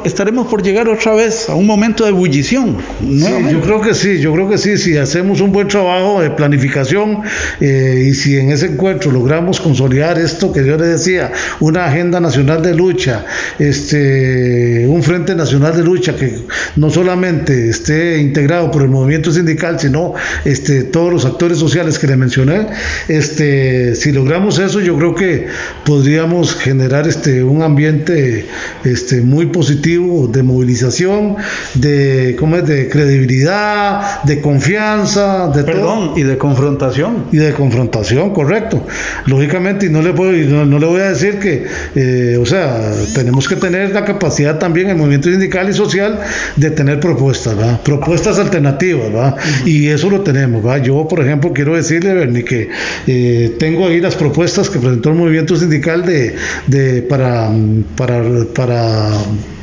estaremos 0.05 0.49
por 0.49 0.61
llegar 0.61 0.89
otra 0.89 1.15
vez 1.15 1.49
a 1.49 1.55
un 1.55 1.65
momento 1.65 2.03
de 2.03 2.11
ebullición. 2.11 2.79
yo 3.01 3.61
creo 3.61 3.81
que 3.81 3.95
sí, 3.95 4.19
yo 4.19 4.33
creo 4.33 4.49
que 4.49 4.59
sí, 4.59 4.77
si 4.77 4.97
hacemos 4.97 5.41
un 5.41 5.53
buen 5.53 5.69
trabajo 5.69 6.21
de 6.21 6.31
planificación 6.31 7.23
eh, 7.61 8.09
y 8.09 8.15
si 8.15 8.37
en 8.37 8.51
ese 8.51 8.67
encuentro 8.67 9.13
logramos 9.13 9.61
consolidar 9.61 10.19
esto 10.19 10.53
que 10.53 10.67
yo 10.67 10.77
le 10.77 10.87
decía, 10.87 11.31
una 11.61 11.87
agenda 11.87 12.19
nacional 12.19 12.61
de 12.61 12.75
lucha, 12.75 13.25
este 13.61 14.85
un 14.89 15.03
frente 15.05 15.37
nacional 15.37 15.77
de 15.77 15.85
lucha 15.85 16.17
que 16.17 16.41
no 16.75 16.91
solamente 16.91 17.69
esté 17.69 18.19
integrado 18.19 18.73
por 18.73 18.83
el 18.83 18.89
movimiento 18.89 19.31
sindical, 19.31 19.79
sino 19.79 20.15
este 20.45 20.83
todos 20.83 21.13
los 21.13 21.25
actores 21.25 21.59
sociales 21.59 22.01
que 22.01 22.09
le 22.09 22.17
mencioné, 22.17 22.67
este, 23.07 23.28
si 23.37 24.13
logramos 24.13 24.59
eso, 24.59 24.81
yo 24.81 24.97
creo 24.97 25.15
que 25.15 25.47
podríamos 25.85 26.55
generar 26.55 27.07
este, 27.07 27.43
un 27.43 27.63
ambiente 27.63 28.47
este, 28.85 29.21
muy 29.21 29.47
positivo 29.47 30.29
de 30.29 30.43
movilización, 30.43 31.37
de, 31.75 32.37
¿cómo 32.39 32.57
es? 32.57 32.67
de 32.67 32.89
credibilidad, 32.89 34.23
de 34.25 34.41
confianza, 34.41 35.49
de 35.49 35.65
Perdón, 35.65 36.13
y 36.17 36.23
de 36.23 36.39
confrontación. 36.39 37.27
Y 37.33 37.37
de 37.39 37.53
confrontación, 37.53 38.33
correcto. 38.33 38.87
Lógicamente, 39.27 39.87
y 39.87 39.91
no 39.91 40.03
le, 40.03 40.13
puedo, 40.13 40.33
no, 40.33 40.79
le 40.79 40.87
voy 40.87 41.01
a 41.01 41.11
decir 41.11 41.39
que, 41.39 41.67
eh, 41.95 42.39
o 42.41 42.47
sea, 42.47 42.93
tenemos 43.15 43.49
que 43.49 43.57
tener 43.57 43.93
la 43.93 44.05
capacidad 44.05 44.59
también, 44.59 44.91
el 44.91 44.97
movimiento 44.97 45.31
sindical 45.31 45.69
y 45.69 45.73
social, 45.73 46.21
de 46.57 46.71
tener 46.71 47.01
propuestas, 47.01 47.57
¿verdad? 47.57 47.81
propuestas 47.83 48.39
alternativas, 48.39 49.13
¿verdad? 49.13 49.37
y 49.65 49.89
eso 49.89 50.11
lo 50.11 50.21
tenemos. 50.21 50.63
¿verdad? 50.63 50.83
Yo, 50.83 51.07
por 51.09 51.21
ejemplo, 51.21 51.53
quiero 51.53 51.75
decirle, 51.75 52.15
Bernie, 52.15 52.45
que 52.45 52.69
eh, 53.07 53.18
eh, 53.21 53.57
tengo 53.59 53.87
ahí 53.87 54.01
las 54.01 54.15
propuestas 54.15 54.71
que 54.71 54.79
presentó 54.79 55.09
el 55.11 55.17
movimiento 55.17 55.57
sindical 55.57 56.05
de, 56.05 56.37
de 56.67 57.03
para, 57.03 57.51
para, 57.97 58.23
para 58.55 59.11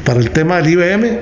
para 0.06 0.20
el 0.20 0.30
tema 0.30 0.58
del 0.62 0.74
IBM 0.74 1.20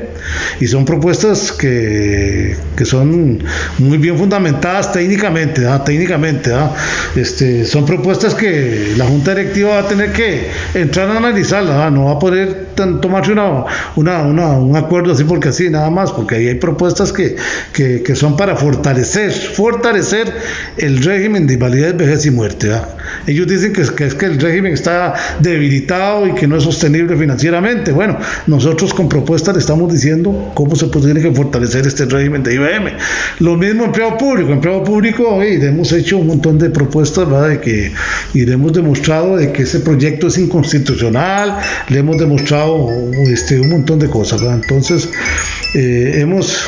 y 0.59 0.67
son 0.67 0.85
propuestas 0.85 1.51
que, 1.51 2.55
que 2.75 2.85
son 2.85 3.41
muy 3.79 3.97
bien 3.97 4.17
fundamentadas 4.17 4.91
técnicamente, 4.91 5.63
técnicamente, 5.85 6.51
este, 7.15 7.65
son 7.65 7.85
propuestas 7.85 8.35
que 8.35 8.93
la 8.97 9.05
Junta 9.05 9.33
Directiva 9.33 9.71
va 9.71 9.79
a 9.79 9.87
tener 9.87 10.11
que 10.11 10.49
entrar 10.73 11.09
a 11.09 11.17
analizarla, 11.17 11.89
no 11.89 12.05
va 12.05 12.11
a 12.11 12.19
poder 12.19 12.67
tomarse 12.75 13.31
una, 13.31 13.63
una, 13.95 14.21
un 14.57 14.75
acuerdo 14.75 15.13
así 15.13 15.23
porque 15.23 15.49
así, 15.49 15.69
nada 15.69 15.89
más, 15.89 16.11
porque 16.11 16.35
ahí 16.35 16.47
hay 16.47 16.55
propuestas 16.55 17.13
que, 17.13 17.35
que, 17.71 18.03
que 18.03 18.15
son 18.15 18.35
para 18.35 18.55
fortalecer, 18.55 19.31
fortalecer 19.31 20.31
el 20.77 21.01
régimen 21.03 21.47
de 21.47 21.53
invalidez, 21.53 21.95
vejez 21.95 22.25
y 22.25 22.31
muerte. 22.31 22.71
Ellos 23.27 23.47
dicen 23.47 23.71
que, 23.73 23.83
que 23.95 24.05
es 24.05 24.15
que 24.15 24.25
el 24.25 24.39
régimen 24.39 24.73
está 24.73 25.13
debilitado 25.39 26.27
y 26.27 26.33
que 26.33 26.47
no 26.47 26.57
es 26.57 26.63
sostenible 26.63 27.15
financieramente. 27.15 27.91
Bueno, 27.91 28.17
nosotros 28.47 28.72
nosotros 28.73 28.95
con 28.95 29.07
propuestas 29.07 29.53
le 29.53 29.59
estamos 29.59 29.93
diciendo 29.93 30.51
cómo 30.55 30.75
se 30.75 30.87
tiene 30.87 31.21
que 31.21 31.31
fortalecer 31.31 31.85
este 31.85 32.05
régimen 32.05 32.41
de 32.41 32.55
IBM. 32.55 32.97
Lo 33.37 33.55
mismo 33.55 33.85
empleado 33.85 34.17
público, 34.17 34.51
empleado 34.51 34.83
público, 34.83 35.27
hoy 35.27 35.59
hemos 35.61 35.91
hecho 35.91 36.17
un 36.17 36.25
montón 36.25 36.57
de 36.57 36.71
propuestas, 36.71 37.29
¿verdad? 37.29 37.49
De 37.49 37.59
que, 37.61 37.91
hemos 38.33 38.73
demostrado 38.73 39.37
de 39.37 39.51
que 39.51 39.61
ese 39.61 39.81
proyecto 39.81 40.25
es 40.25 40.39
inconstitucional, 40.39 41.59
le 41.87 41.99
hemos 41.99 42.17
demostrado 42.17 42.89
este, 43.27 43.59
un 43.59 43.69
montón 43.69 43.99
de 43.99 44.09
cosas, 44.09 44.41
¿verdad? 44.41 44.59
Entonces, 44.63 45.07
eh, 45.75 46.13
hemos 46.15 46.67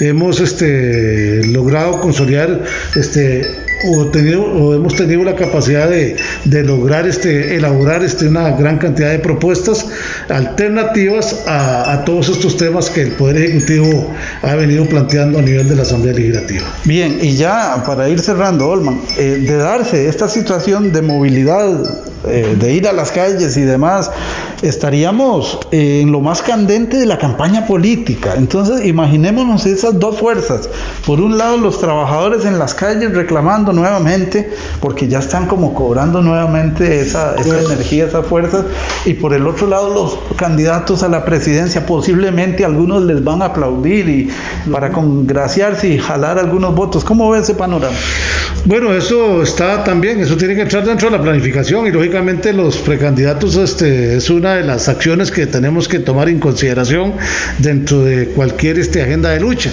hemos 0.00 0.40
este, 0.40 1.44
logrado 1.44 2.00
consolidar 2.00 2.64
este, 2.96 3.42
o, 3.86 4.06
tenido, 4.06 4.42
o 4.42 4.74
hemos 4.74 4.94
tenido 4.94 5.24
la 5.24 5.34
capacidad 5.34 5.88
de, 5.88 6.16
de, 6.44 6.62
lograr 6.64 7.06
este, 7.06 7.56
elaborar 7.56 8.02
este, 8.02 8.28
una 8.28 8.50
gran 8.50 8.78
cantidad 8.78 9.10
de 9.10 9.18
propuestas 9.18 9.86
alternativas 10.28 11.44
a, 11.46 11.92
a, 11.92 12.04
todos 12.04 12.28
estos 12.28 12.56
temas 12.56 12.90
que 12.90 13.02
el 13.02 13.12
Poder 13.12 13.36
Ejecutivo 13.36 14.10
ha 14.42 14.54
venido 14.54 14.84
planteando 14.86 15.38
a 15.38 15.42
nivel 15.42 15.68
de 15.68 15.76
la 15.76 15.82
Asamblea 15.82 16.14
Legislativa. 16.14 16.66
Bien, 16.84 17.18
y 17.20 17.36
ya 17.36 17.82
para 17.86 18.08
ir 18.08 18.20
cerrando, 18.20 18.68
Olman, 18.68 19.00
eh, 19.16 19.44
de 19.46 19.56
darse 19.56 20.08
esta 20.08 20.28
situación 20.28 20.92
de 20.92 21.02
movilidad, 21.02 21.68
eh, 22.26 22.56
de 22.58 22.72
ir 22.72 22.88
a 22.88 22.92
las 22.92 23.12
calles 23.12 23.56
y 23.56 23.62
demás, 23.62 24.10
estaríamos 24.62 25.60
en 25.70 26.10
lo 26.10 26.20
más 26.20 26.42
candente 26.42 26.96
de 26.96 27.06
la 27.06 27.18
campaña 27.18 27.66
política. 27.66 28.34
Entonces, 28.36 28.84
imaginémonos 28.86 29.66
esas 29.66 29.98
dos 29.98 30.18
fuerzas. 30.18 30.68
Por 31.06 31.20
un 31.20 31.38
lado, 31.38 31.56
los 31.58 31.80
trabajadores 31.80 32.44
en 32.44 32.58
las 32.58 32.74
calles 32.74 33.14
reclamando 33.14 33.67
nuevamente, 33.72 34.50
porque 34.80 35.08
ya 35.08 35.18
están 35.18 35.46
como 35.46 35.74
cobrando 35.74 36.22
nuevamente 36.22 37.00
esa, 37.00 37.34
esa 37.36 37.60
energía, 37.60 38.06
esas 38.06 38.26
fuerzas. 38.26 38.64
Y 39.04 39.14
por 39.14 39.34
el 39.34 39.46
otro 39.46 39.66
lado, 39.66 39.92
los 39.92 40.18
candidatos 40.36 41.02
a 41.02 41.08
la 41.08 41.24
presidencia, 41.24 41.86
posiblemente 41.86 42.64
algunos 42.64 43.02
les 43.04 43.22
van 43.22 43.42
a 43.42 43.46
aplaudir 43.46 44.08
y 44.08 44.30
para 44.70 44.90
congraciarse 44.90 45.88
y 45.88 45.98
jalar 45.98 46.38
algunos 46.38 46.74
votos. 46.74 47.04
¿Cómo 47.04 47.30
ve 47.30 47.40
ese 47.40 47.54
panorama? 47.54 47.96
Bueno, 48.64 48.92
eso 48.92 49.42
está 49.42 49.84
también, 49.84 50.20
eso 50.20 50.36
tiene 50.36 50.54
que 50.54 50.62
entrar 50.62 50.84
dentro 50.84 51.10
de 51.10 51.16
la 51.16 51.22
planificación 51.22 51.86
y 51.86 51.90
lógicamente 51.90 52.52
los 52.52 52.76
precandidatos 52.78 53.56
este, 53.56 54.16
es 54.16 54.28
una 54.30 54.56
de 54.56 54.64
las 54.64 54.88
acciones 54.88 55.30
que 55.30 55.46
tenemos 55.46 55.88
que 55.88 56.00
tomar 56.00 56.28
en 56.28 56.38
consideración 56.38 57.14
dentro 57.58 58.04
de 58.04 58.26
cualquier 58.26 58.78
este, 58.78 59.00
agenda 59.00 59.30
de 59.30 59.40
lucha. 59.40 59.70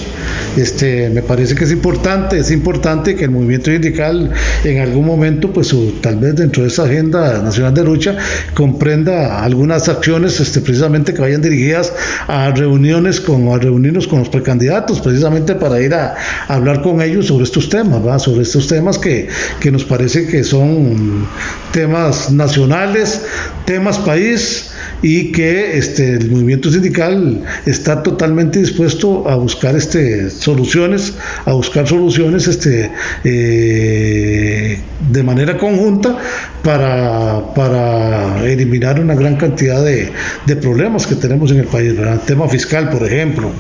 Este, 0.56 1.10
me 1.10 1.22
parece 1.22 1.56
que 1.56 1.66
es 1.66 1.72
importante, 1.72 2.38
es 2.38 2.52
importante 2.52 3.16
que 3.16 3.26
el 3.26 3.32
movimiento 3.32 3.70
en 3.86 4.80
algún 4.80 5.06
momento, 5.06 5.52
pues 5.52 5.76
tal 6.02 6.18
vez 6.18 6.36
dentro 6.36 6.64
de 6.64 6.70
esa 6.70 6.84
agenda 6.84 7.42
nacional 7.42 7.74
de 7.74 7.84
lucha, 7.84 8.18
comprenda 8.54 9.44
algunas 9.44 9.90
acciones 9.90 10.40
este, 10.40 10.62
precisamente 10.62 11.14
que 11.14 11.22
vayan 11.22 11.42
dirigidas 11.42 11.94
a 12.28 12.52
reuniones 12.52 13.20
con, 13.20 13.48
a 13.50 13.58
reunirnos 13.58 14.08
con 14.08 14.20
los 14.20 14.30
precandidatos, 14.30 15.02
precisamente 15.02 15.56
para 15.56 15.82
ir 15.82 15.94
a, 15.94 16.16
hablar 16.48 16.82
con 16.82 17.02
ellos 17.02 17.28
sobre 17.28 17.44
estos 17.44 17.70
temas, 17.70 18.06
¿va? 18.06 18.20
sobre 18.20 18.44
estos 18.44 18.68
temas 18.68 18.98
que, 18.98 19.28
que 19.60 19.72
nos 19.72 19.84
parece 19.84 20.28
que 20.28 20.44
son 20.44 21.28
temas 21.72 22.32
nacionales, 22.32 23.22
temas 23.66 23.98
país 24.00 24.75
y 25.02 25.32
que 25.32 25.78
este, 25.78 26.14
el 26.14 26.32
movimiento 26.32 26.72
sindical 26.72 27.44
está 27.66 28.02
totalmente 28.04 28.60
dispuesto 28.60 29.30
a 29.30 29.36
buscar 29.36 29.76
este, 29.76 30.30
soluciones, 30.30 31.14
a 31.46 31.54
buscar 31.54 31.88
soluciones 31.88 32.48
este, 32.48 32.92
eh, 33.24 34.80
de 35.12 35.24
manera 35.24 35.58
conjunta 35.58 36.18
para, 36.64 37.54
para 37.54 38.46
eliminar 38.46 39.00
una 39.00 39.16
gran 39.16 39.36
cantidad 39.36 39.84
de, 39.84 40.12
de 40.46 40.56
problemas 40.56 41.06
que 41.06 41.16
tenemos 41.16 41.52
en 41.52 41.60
el 41.60 41.68
país. 41.68 41.96
¿verdad? 41.96 42.22
Tema 42.26 42.48
fiscal, 42.48 42.90
por 42.90 43.06
ejemplo. 43.06 43.52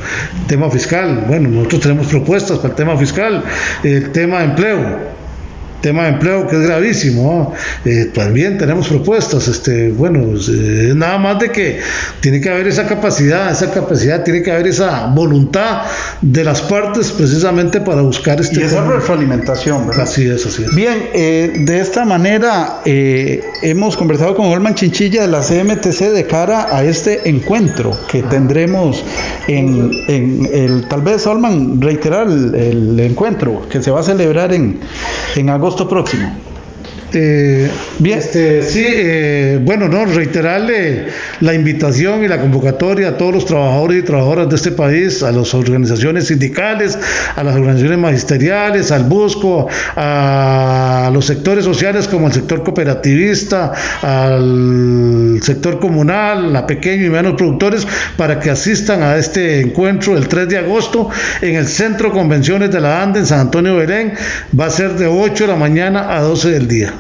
Tema 0.47 0.69
fiscal, 0.69 1.25
bueno, 1.27 1.49
nosotros 1.49 1.81
tenemos 1.81 2.07
propuestas 2.07 2.57
para 2.57 2.69
el 2.69 2.75
tema 2.75 2.97
fiscal. 2.97 3.43
El 3.83 4.11
tema 4.11 4.39
de 4.39 4.45
empleo 4.45 5.15
tema 5.85 6.05
de 6.05 6.09
empleo 6.09 6.47
que 6.47 6.55
es 6.55 6.63
gravísimo. 6.63 7.53
Eh, 7.85 8.09
también 8.11 8.57
tenemos 8.57 8.87
propuestas. 8.87 9.47
Este, 9.47 9.89
bueno, 9.89 10.35
es 10.35 10.49
nada 10.95 11.19
más 11.19 11.37
de 11.37 11.51
que 11.51 11.79
tiene 12.21 12.41
que 12.41 12.49
haber 12.49 12.67
esa 12.67 12.87
capacidad, 12.87 13.51
esa 13.51 13.69
capacidad, 13.71 14.23
tiene 14.23 14.41
que 14.41 14.51
haber 14.51 14.65
esa 14.65 15.05
voluntad 15.13 15.83
de 16.23 16.43
las 16.43 16.61
partes 16.63 17.11
precisamente 17.11 17.81
para 17.81 18.01
buscar 18.01 18.41
este. 18.41 18.61
Y 18.61 18.63
esa 18.63 18.83
retroalimentación, 18.83 19.87
¿verdad? 19.87 20.05
Así 20.05 20.27
es, 20.27 20.43
así 20.47 20.63
es. 20.63 20.73
Bien, 20.73 21.09
eh, 21.13 21.53
de 21.55 21.79
esta 21.79 22.03
manera 22.03 22.81
eh, 22.83 23.43
hemos 23.61 23.95
conversado 23.95 24.35
con 24.35 24.47
Olman 24.47 24.73
Chinchilla 24.73 25.21
de 25.21 25.27
la 25.27 25.41
CMTC 25.41 25.99
de 26.13 26.25
cara 26.25 26.75
a 26.75 26.83
este 26.83 27.29
encuentro 27.29 27.95
que 28.11 28.23
tendremos 28.23 29.03
en, 29.47 29.91
en 30.07 30.49
el, 30.51 30.87
tal 30.87 31.03
vez 31.03 31.27
Olman 31.27 31.79
reiterar 31.79 32.25
el, 32.25 32.55
el 32.55 32.99
encuentro 32.99 33.69
que 33.69 33.83
se 33.83 33.91
va 33.91 33.99
a 33.99 34.03
celebrar 34.03 34.51
en, 34.51 34.79
en 35.35 35.49
agosto 35.51 35.74
Από 35.81 36.03
το! 36.03 36.44
Eh, 37.17 37.71
bien, 37.99 38.19
este, 38.19 38.61
sí, 38.61 38.83
eh, 38.85 39.59
bueno, 39.61 39.87
no, 39.87 40.05
reiterarle 40.05 41.07
la 41.39 41.53
invitación 41.53 42.25
y 42.25 42.27
la 42.27 42.41
convocatoria 42.41 43.09
a 43.09 43.17
todos 43.17 43.33
los 43.33 43.45
trabajadores 43.45 43.99
y 43.99 44.01
trabajadoras 44.01 44.49
de 44.49 44.55
este 44.57 44.71
país, 44.71 45.23
a 45.23 45.31
las 45.31 45.53
organizaciones 45.53 46.27
sindicales, 46.27 46.97
a 47.35 47.41
las 47.41 47.55
organizaciones 47.55 47.99
magisteriales, 47.99 48.91
al 48.91 49.05
Busco, 49.05 49.67
a 49.95 51.09
los 51.13 51.25
sectores 51.25 51.63
sociales 51.63 52.09
como 52.09 52.27
el 52.27 52.33
sector 52.33 52.63
cooperativista, 52.63 53.71
al 54.01 55.39
sector 55.41 55.79
comunal, 55.79 56.53
a 56.53 56.67
pequeños 56.67 57.07
y 57.07 57.09
medianos 57.09 57.35
productores, 57.35 57.87
para 58.17 58.41
que 58.41 58.49
asistan 58.49 59.03
a 59.03 59.15
este 59.15 59.61
encuentro 59.61 60.17
el 60.17 60.27
3 60.27 60.49
de 60.49 60.57
agosto 60.57 61.09
en 61.41 61.55
el 61.55 61.67
Centro 61.67 62.11
Convenciones 62.11 62.71
de 62.71 62.81
la 62.81 63.01
ANDE 63.01 63.19
en 63.19 63.25
San 63.25 63.39
Antonio 63.39 63.77
Belén. 63.77 64.13
Va 64.59 64.65
a 64.65 64.69
ser 64.69 64.95
de 64.95 65.07
8 65.07 65.45
de 65.45 65.47
la 65.47 65.55
mañana 65.57 66.13
a 66.13 66.19
12 66.19 66.51
del 66.51 66.67
día. 66.67 66.93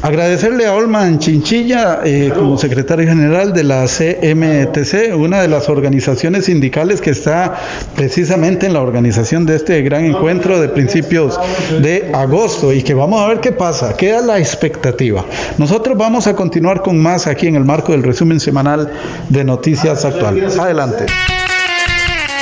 Agradecerle 0.00 0.64
a 0.64 0.74
Olman 0.74 1.18
Chinchilla 1.18 2.00
eh, 2.04 2.30
como 2.32 2.56
secretario 2.56 3.08
general 3.08 3.52
de 3.52 3.64
la 3.64 3.84
CMTC, 3.86 5.16
una 5.16 5.42
de 5.42 5.48
las 5.48 5.68
organizaciones 5.68 6.44
sindicales 6.44 7.00
que 7.00 7.10
está 7.10 7.56
precisamente 7.96 8.66
en 8.66 8.74
la 8.74 8.80
organización 8.80 9.44
de 9.44 9.56
este 9.56 9.82
gran 9.82 10.04
encuentro 10.04 10.60
de 10.60 10.68
principios 10.68 11.36
de 11.82 12.12
agosto 12.14 12.72
y 12.72 12.82
que 12.82 12.94
vamos 12.94 13.20
a 13.20 13.26
ver 13.26 13.40
qué 13.40 13.50
pasa, 13.50 13.96
queda 13.96 14.20
la 14.20 14.38
expectativa. 14.38 15.24
Nosotros 15.58 15.98
vamos 15.98 16.28
a 16.28 16.36
continuar 16.36 16.80
con 16.82 16.96
más 17.02 17.26
aquí 17.26 17.48
en 17.48 17.56
el 17.56 17.64
marco 17.64 17.90
del 17.90 18.04
resumen 18.04 18.38
semanal 18.38 18.92
de 19.28 19.42
Noticias 19.42 20.04
Actuales. 20.04 20.56
Adelante. 20.56 21.06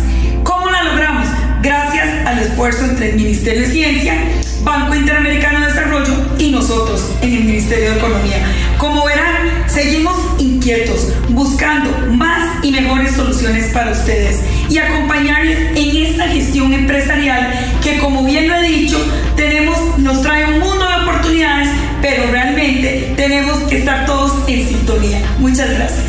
¿Cómo 0.43 0.69
la 0.69 0.83
logramos? 0.83 1.27
Gracias 1.63 2.27
al 2.27 2.41
esfuerzo 2.41 2.85
entre 2.85 3.13
el 3.13 3.17
Ministerio 3.17 3.63
de 3.63 3.69
Ciencia, 3.69 4.15
Banco 4.63 4.95
Interamericano 4.95 5.61
de 5.61 5.67
Desarrollo 5.69 6.15
y 6.39 6.51
nosotros 6.51 7.13
en 7.23 7.33
el 7.33 7.45
Ministerio 7.45 7.93
de 7.93 7.97
Economía. 7.97 8.45
Como 8.77 9.07
verán, 9.07 9.65
seguimos 9.69 10.19
inquietos, 10.39 11.15
buscando 11.31 11.91
más 12.11 12.63
y 12.63 12.73
mejores 12.73 13.13
soluciones 13.13 13.73
para 13.73 13.93
ustedes 13.93 14.41
y 14.73 14.79
acompañarles 14.79 15.77
en 15.77 15.97
esta 16.07 16.29
gestión 16.29 16.73
empresarial 16.73 17.53
que 17.83 17.99
como 17.99 18.25
bien 18.25 18.49
lo 18.49 18.57
he 18.57 18.63
dicho, 18.63 18.97
tenemos, 19.37 19.99
nos 19.99 20.23
trae 20.23 20.47
un 20.47 20.61
mundo 20.61 20.87
de 20.89 21.05
oportunidades, 21.05 21.69
pero 22.01 22.31
realmente 22.31 23.13
tenemos 23.15 23.59
que 23.65 23.79
estar 23.79 24.07
todos 24.07 24.49
en 24.49 24.67
sintonía. 24.67 25.21
Muchas 25.39 25.69
gracias. 25.71 26.05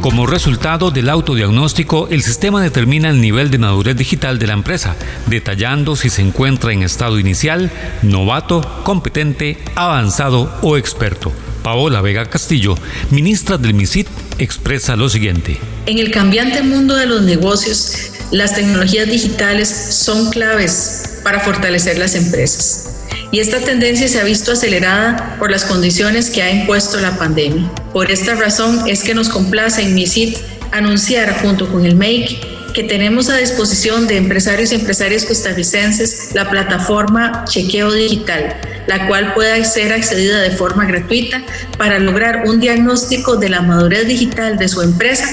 Como 0.00 0.26
resultado 0.26 0.90
del 0.90 1.10
autodiagnóstico, 1.10 2.08
el 2.10 2.22
sistema 2.22 2.62
determina 2.62 3.10
el 3.10 3.20
nivel 3.20 3.50
de 3.50 3.58
madurez 3.58 3.96
digital 3.96 4.38
de 4.38 4.46
la 4.46 4.54
empresa, 4.54 4.96
detallando 5.26 5.94
si 5.94 6.08
se 6.08 6.22
encuentra 6.22 6.72
en 6.72 6.82
estado 6.82 7.18
inicial, 7.18 7.70
novato, 8.00 8.62
competente, 8.82 9.58
avanzado 9.74 10.50
o 10.62 10.78
experto. 10.78 11.34
Paola 11.62 12.00
Vega 12.00 12.24
Castillo, 12.24 12.76
ministra 13.10 13.58
del 13.58 13.74
MISIT, 13.74 14.08
expresa 14.42 14.96
lo 14.96 15.08
siguiente. 15.08 15.58
En 15.86 15.98
el 15.98 16.10
cambiante 16.10 16.62
mundo 16.62 16.96
de 16.96 17.06
los 17.06 17.22
negocios, 17.22 18.12
las 18.30 18.54
tecnologías 18.54 19.06
digitales 19.08 19.68
son 19.68 20.30
claves 20.30 21.20
para 21.22 21.40
fortalecer 21.40 21.98
las 21.98 22.14
empresas. 22.14 22.86
Y 23.32 23.38
esta 23.38 23.60
tendencia 23.60 24.08
se 24.08 24.20
ha 24.20 24.24
visto 24.24 24.52
acelerada 24.52 25.36
por 25.38 25.50
las 25.50 25.64
condiciones 25.64 26.30
que 26.30 26.42
ha 26.42 26.50
impuesto 26.50 26.98
la 27.00 27.16
pandemia. 27.16 27.70
Por 27.92 28.10
esta 28.10 28.34
razón 28.34 28.88
es 28.88 29.02
que 29.02 29.14
nos 29.14 29.28
complace 29.28 29.82
en 29.82 29.94
MISIT 29.94 30.36
anunciar 30.72 31.40
junto 31.40 31.70
con 31.70 31.84
el 31.84 31.94
MAKE 31.94 32.40
que 32.72 32.84
tenemos 32.84 33.28
a 33.28 33.36
disposición 33.36 34.06
de 34.06 34.16
empresarios 34.16 34.72
y 34.72 34.76
empresarias 34.76 35.24
costarricenses 35.24 36.34
la 36.34 36.48
plataforma 36.48 37.44
Chequeo 37.46 37.92
Digital, 37.92 38.56
la 38.86 39.06
cual 39.06 39.34
puede 39.34 39.64
ser 39.64 39.92
accedida 39.92 40.40
de 40.40 40.50
forma 40.50 40.84
gratuita 40.84 41.42
para 41.78 41.98
lograr 41.98 42.44
un 42.46 42.60
diagnóstico 42.60 43.36
de 43.36 43.48
la 43.48 43.62
madurez 43.62 44.06
digital 44.06 44.58
de 44.58 44.68
su 44.68 44.82
empresa, 44.82 45.26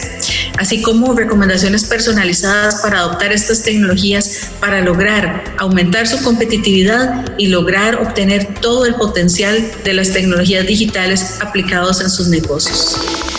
así 0.58 0.82
como 0.82 1.14
recomendaciones 1.14 1.84
personalizadas 1.86 2.82
para 2.82 3.00
adoptar 3.00 3.32
estas 3.32 3.64
tecnologías 3.64 4.50
para 4.60 4.82
lograr 4.82 5.44
aumentar 5.58 6.08
su 6.08 6.22
competitividad 6.24 7.26
y 7.38 7.48
lograr 7.48 7.96
obtener 7.96 8.56
todo 8.62 8.86
el 8.86 8.96
potencial 8.96 9.72
de 9.84 9.94
las 9.94 10.12
tecnologías 10.12 10.66
digitales 10.66 11.38
aplicados 11.42 12.02
en 12.02 12.10
sus 12.10 12.28
negocios. 12.28 13.37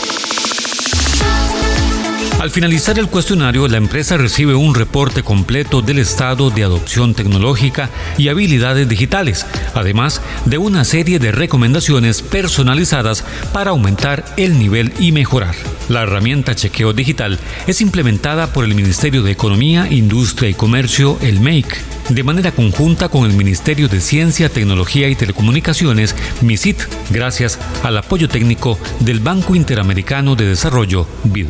Al 2.49 2.55
finalizar 2.55 2.99
el 2.99 3.09
cuestionario, 3.09 3.68
la 3.68 3.76
empresa 3.76 4.16
recibe 4.16 4.55
un 4.55 4.74
reporte 4.74 5.22
completo 5.22 5.82
del 5.82 5.99
estado 5.99 6.49
de 6.49 6.64
adopción 6.64 7.12
tecnológica 7.12 7.90
y 8.16 8.28
habilidades 8.28 8.88
digitales, 8.88 9.44
además 9.74 10.22
de 10.46 10.57
una 10.57 10.86
serie 10.86 11.18
de 11.18 11.30
recomendaciones 11.30 12.22
personalizadas 12.22 13.22
para 13.53 13.72
aumentar 13.72 14.24
el 14.38 14.59
nivel 14.59 14.94
y 14.99 15.12
mejorar. 15.12 15.55
La 15.90 16.05
herramienta 16.05 16.55
Chequeo 16.55 16.94
Digital 16.94 17.38
es 17.66 17.82
implementada 17.82 18.51
por 18.51 18.64
el 18.64 18.74
Ministerio 18.74 19.22
de 19.22 19.32
Economía, 19.32 19.86
Industria 19.90 20.49
y 20.49 20.55
Comercio, 20.55 21.18
el 21.20 21.40
MEIC, 21.40 21.78
de 22.09 22.22
manera 22.22 22.53
conjunta 22.53 23.11
con 23.11 23.26
el 23.26 23.34
Ministerio 23.34 23.88
de 23.88 24.01
Ciencia, 24.01 24.49
Tecnología 24.49 25.11
y 25.11 25.16
Telecomunicaciones, 25.16 26.16
MISIT, 26.40 26.80
gracias 27.11 27.59
al 27.82 27.99
apoyo 27.99 28.26
técnico 28.26 28.78
del 29.01 29.20
Banco 29.20 29.55
Interamericano 29.55 30.34
de 30.34 30.46
Desarrollo, 30.46 31.07
BID. 31.24 31.46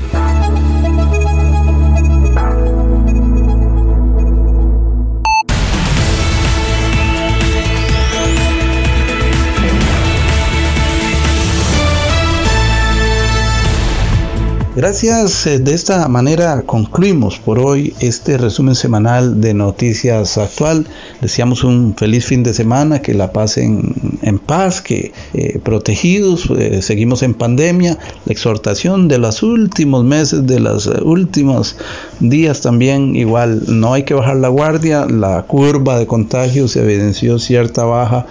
Gracias, 14.78 15.44
eh, 15.48 15.58
de 15.58 15.74
esta 15.74 16.06
manera 16.06 16.62
concluimos 16.62 17.40
por 17.40 17.58
hoy 17.58 17.94
este 17.98 18.38
resumen 18.38 18.76
semanal 18.76 19.40
de 19.40 19.52
Noticias 19.52 20.38
Actual. 20.38 20.86
Deseamos 21.20 21.64
un 21.64 21.96
feliz 21.96 22.26
fin 22.26 22.44
de 22.44 22.54
semana, 22.54 23.02
que 23.02 23.12
la 23.12 23.32
pasen 23.32 23.92
en 24.22 24.38
paz, 24.38 24.80
que 24.80 25.12
eh, 25.34 25.58
protegidos, 25.58 26.48
eh, 26.56 26.80
seguimos 26.80 27.24
en 27.24 27.34
pandemia. 27.34 27.98
La 28.24 28.32
exhortación 28.32 29.08
de 29.08 29.18
los 29.18 29.42
últimos 29.42 30.04
meses, 30.04 30.46
de 30.46 30.60
los 30.60 30.86
últimos 30.86 31.74
días 32.20 32.60
también, 32.60 33.16
igual 33.16 33.64
no 33.66 33.94
hay 33.94 34.04
que 34.04 34.14
bajar 34.14 34.36
la 34.36 34.48
guardia, 34.48 35.06
la 35.06 35.42
curva 35.42 35.98
de 35.98 36.06
contagio 36.06 36.68
se 36.68 36.82
evidenció 36.84 37.40
cierta 37.40 37.82
baja, 37.84 38.26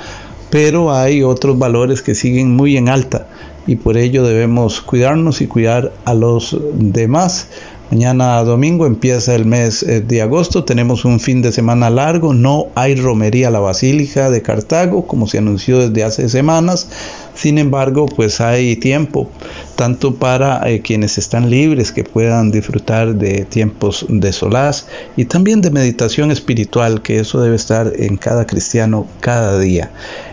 pero 0.50 0.94
hay 0.94 1.24
otros 1.24 1.58
valores 1.58 2.02
que 2.02 2.16
siguen 2.16 2.56
muy 2.56 2.78
en 2.78 2.90
alta 2.90 3.28
y 3.68 3.76
por 3.76 3.98
ello 3.98 4.24
debemos 4.24 4.82
cuidarnos 4.82 5.42
y 5.42 5.48
cuidar 5.48 5.92
a 6.06 6.14
los 6.14 6.58
demás. 6.74 7.48
Mañana 7.90 8.44
domingo 8.44 8.86
empieza 8.86 9.34
el 9.34 9.46
mes 9.46 9.82
eh, 9.82 10.02
de 10.02 10.22
agosto, 10.22 10.66
tenemos 10.66 11.06
un 11.06 11.22
fin 11.22 11.42
de 11.42 11.54
semana 11.54 11.90
largo, 11.90 12.34
no 12.34 12.68
hay 12.76 12.96
romería 12.96 13.48
a 13.48 13.52
la 13.52 13.62
Basílica 13.62 14.30
de 14.30 14.42
Cartago 14.42 15.08
como 15.08 15.26
se 15.26 15.38
anunció 15.38 15.80
desde 15.80 16.04
hace 16.04 16.28
semanas, 16.28 16.90
sin 17.34 17.58
embargo 17.58 18.06
pues 18.06 18.42
hay 18.42 18.76
tiempo 18.76 19.30
tanto 19.78 20.16
para 20.16 20.70
eh, 20.70 20.82
quienes 20.82 21.18
están 21.18 21.50
libres 21.50 21.94
que 21.94 22.04
puedan 22.04 22.52
disfrutar 22.52 23.16
de 23.16 23.46
tiempos 23.46 24.06
de 24.10 24.34
solaz 24.34 24.88
y 25.16 25.24
también 25.24 25.62
de 25.62 25.72
meditación 25.72 26.30
espiritual 26.30 27.02
que 27.02 27.22
eso 27.22 27.40
debe 27.40 27.56
estar 27.56 27.94
en 27.96 28.18
cada 28.18 28.46
cristiano 28.46 29.08
cada 29.22 29.58
día. 29.60 29.92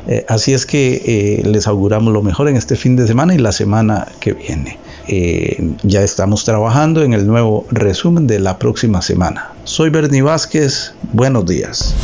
Eh, 0.08 0.26
así 0.28 0.54
es 0.54 0.66
que 0.66 1.40
les 1.44 1.68
auguramos 1.68 2.12
lo 2.12 2.20
mejor 2.20 2.48
en 2.48 2.56
este 2.56 2.74
fin 2.74 2.96
de 2.96 3.06
semana 3.06 3.32
y 3.32 3.38
la 3.38 3.52
semana 3.52 4.08
que 4.18 4.32
viene. 4.32 4.78
Eh, 5.08 5.72
ya 5.82 6.02
estamos 6.02 6.44
trabajando 6.44 7.02
en 7.02 7.12
el 7.12 7.26
nuevo 7.26 7.66
resumen 7.70 8.26
de 8.26 8.40
la 8.40 8.58
próxima 8.58 9.02
semana. 9.02 9.52
Soy 9.64 9.90
Bernie 9.90 10.22
Vázquez, 10.22 10.94
buenos 11.12 11.46
días. 11.46 11.94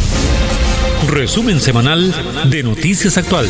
Resumen 1.09 1.61
semanal 1.61 2.15
de 2.51 2.63
Noticias 2.63 3.17
Actual. 3.17 3.47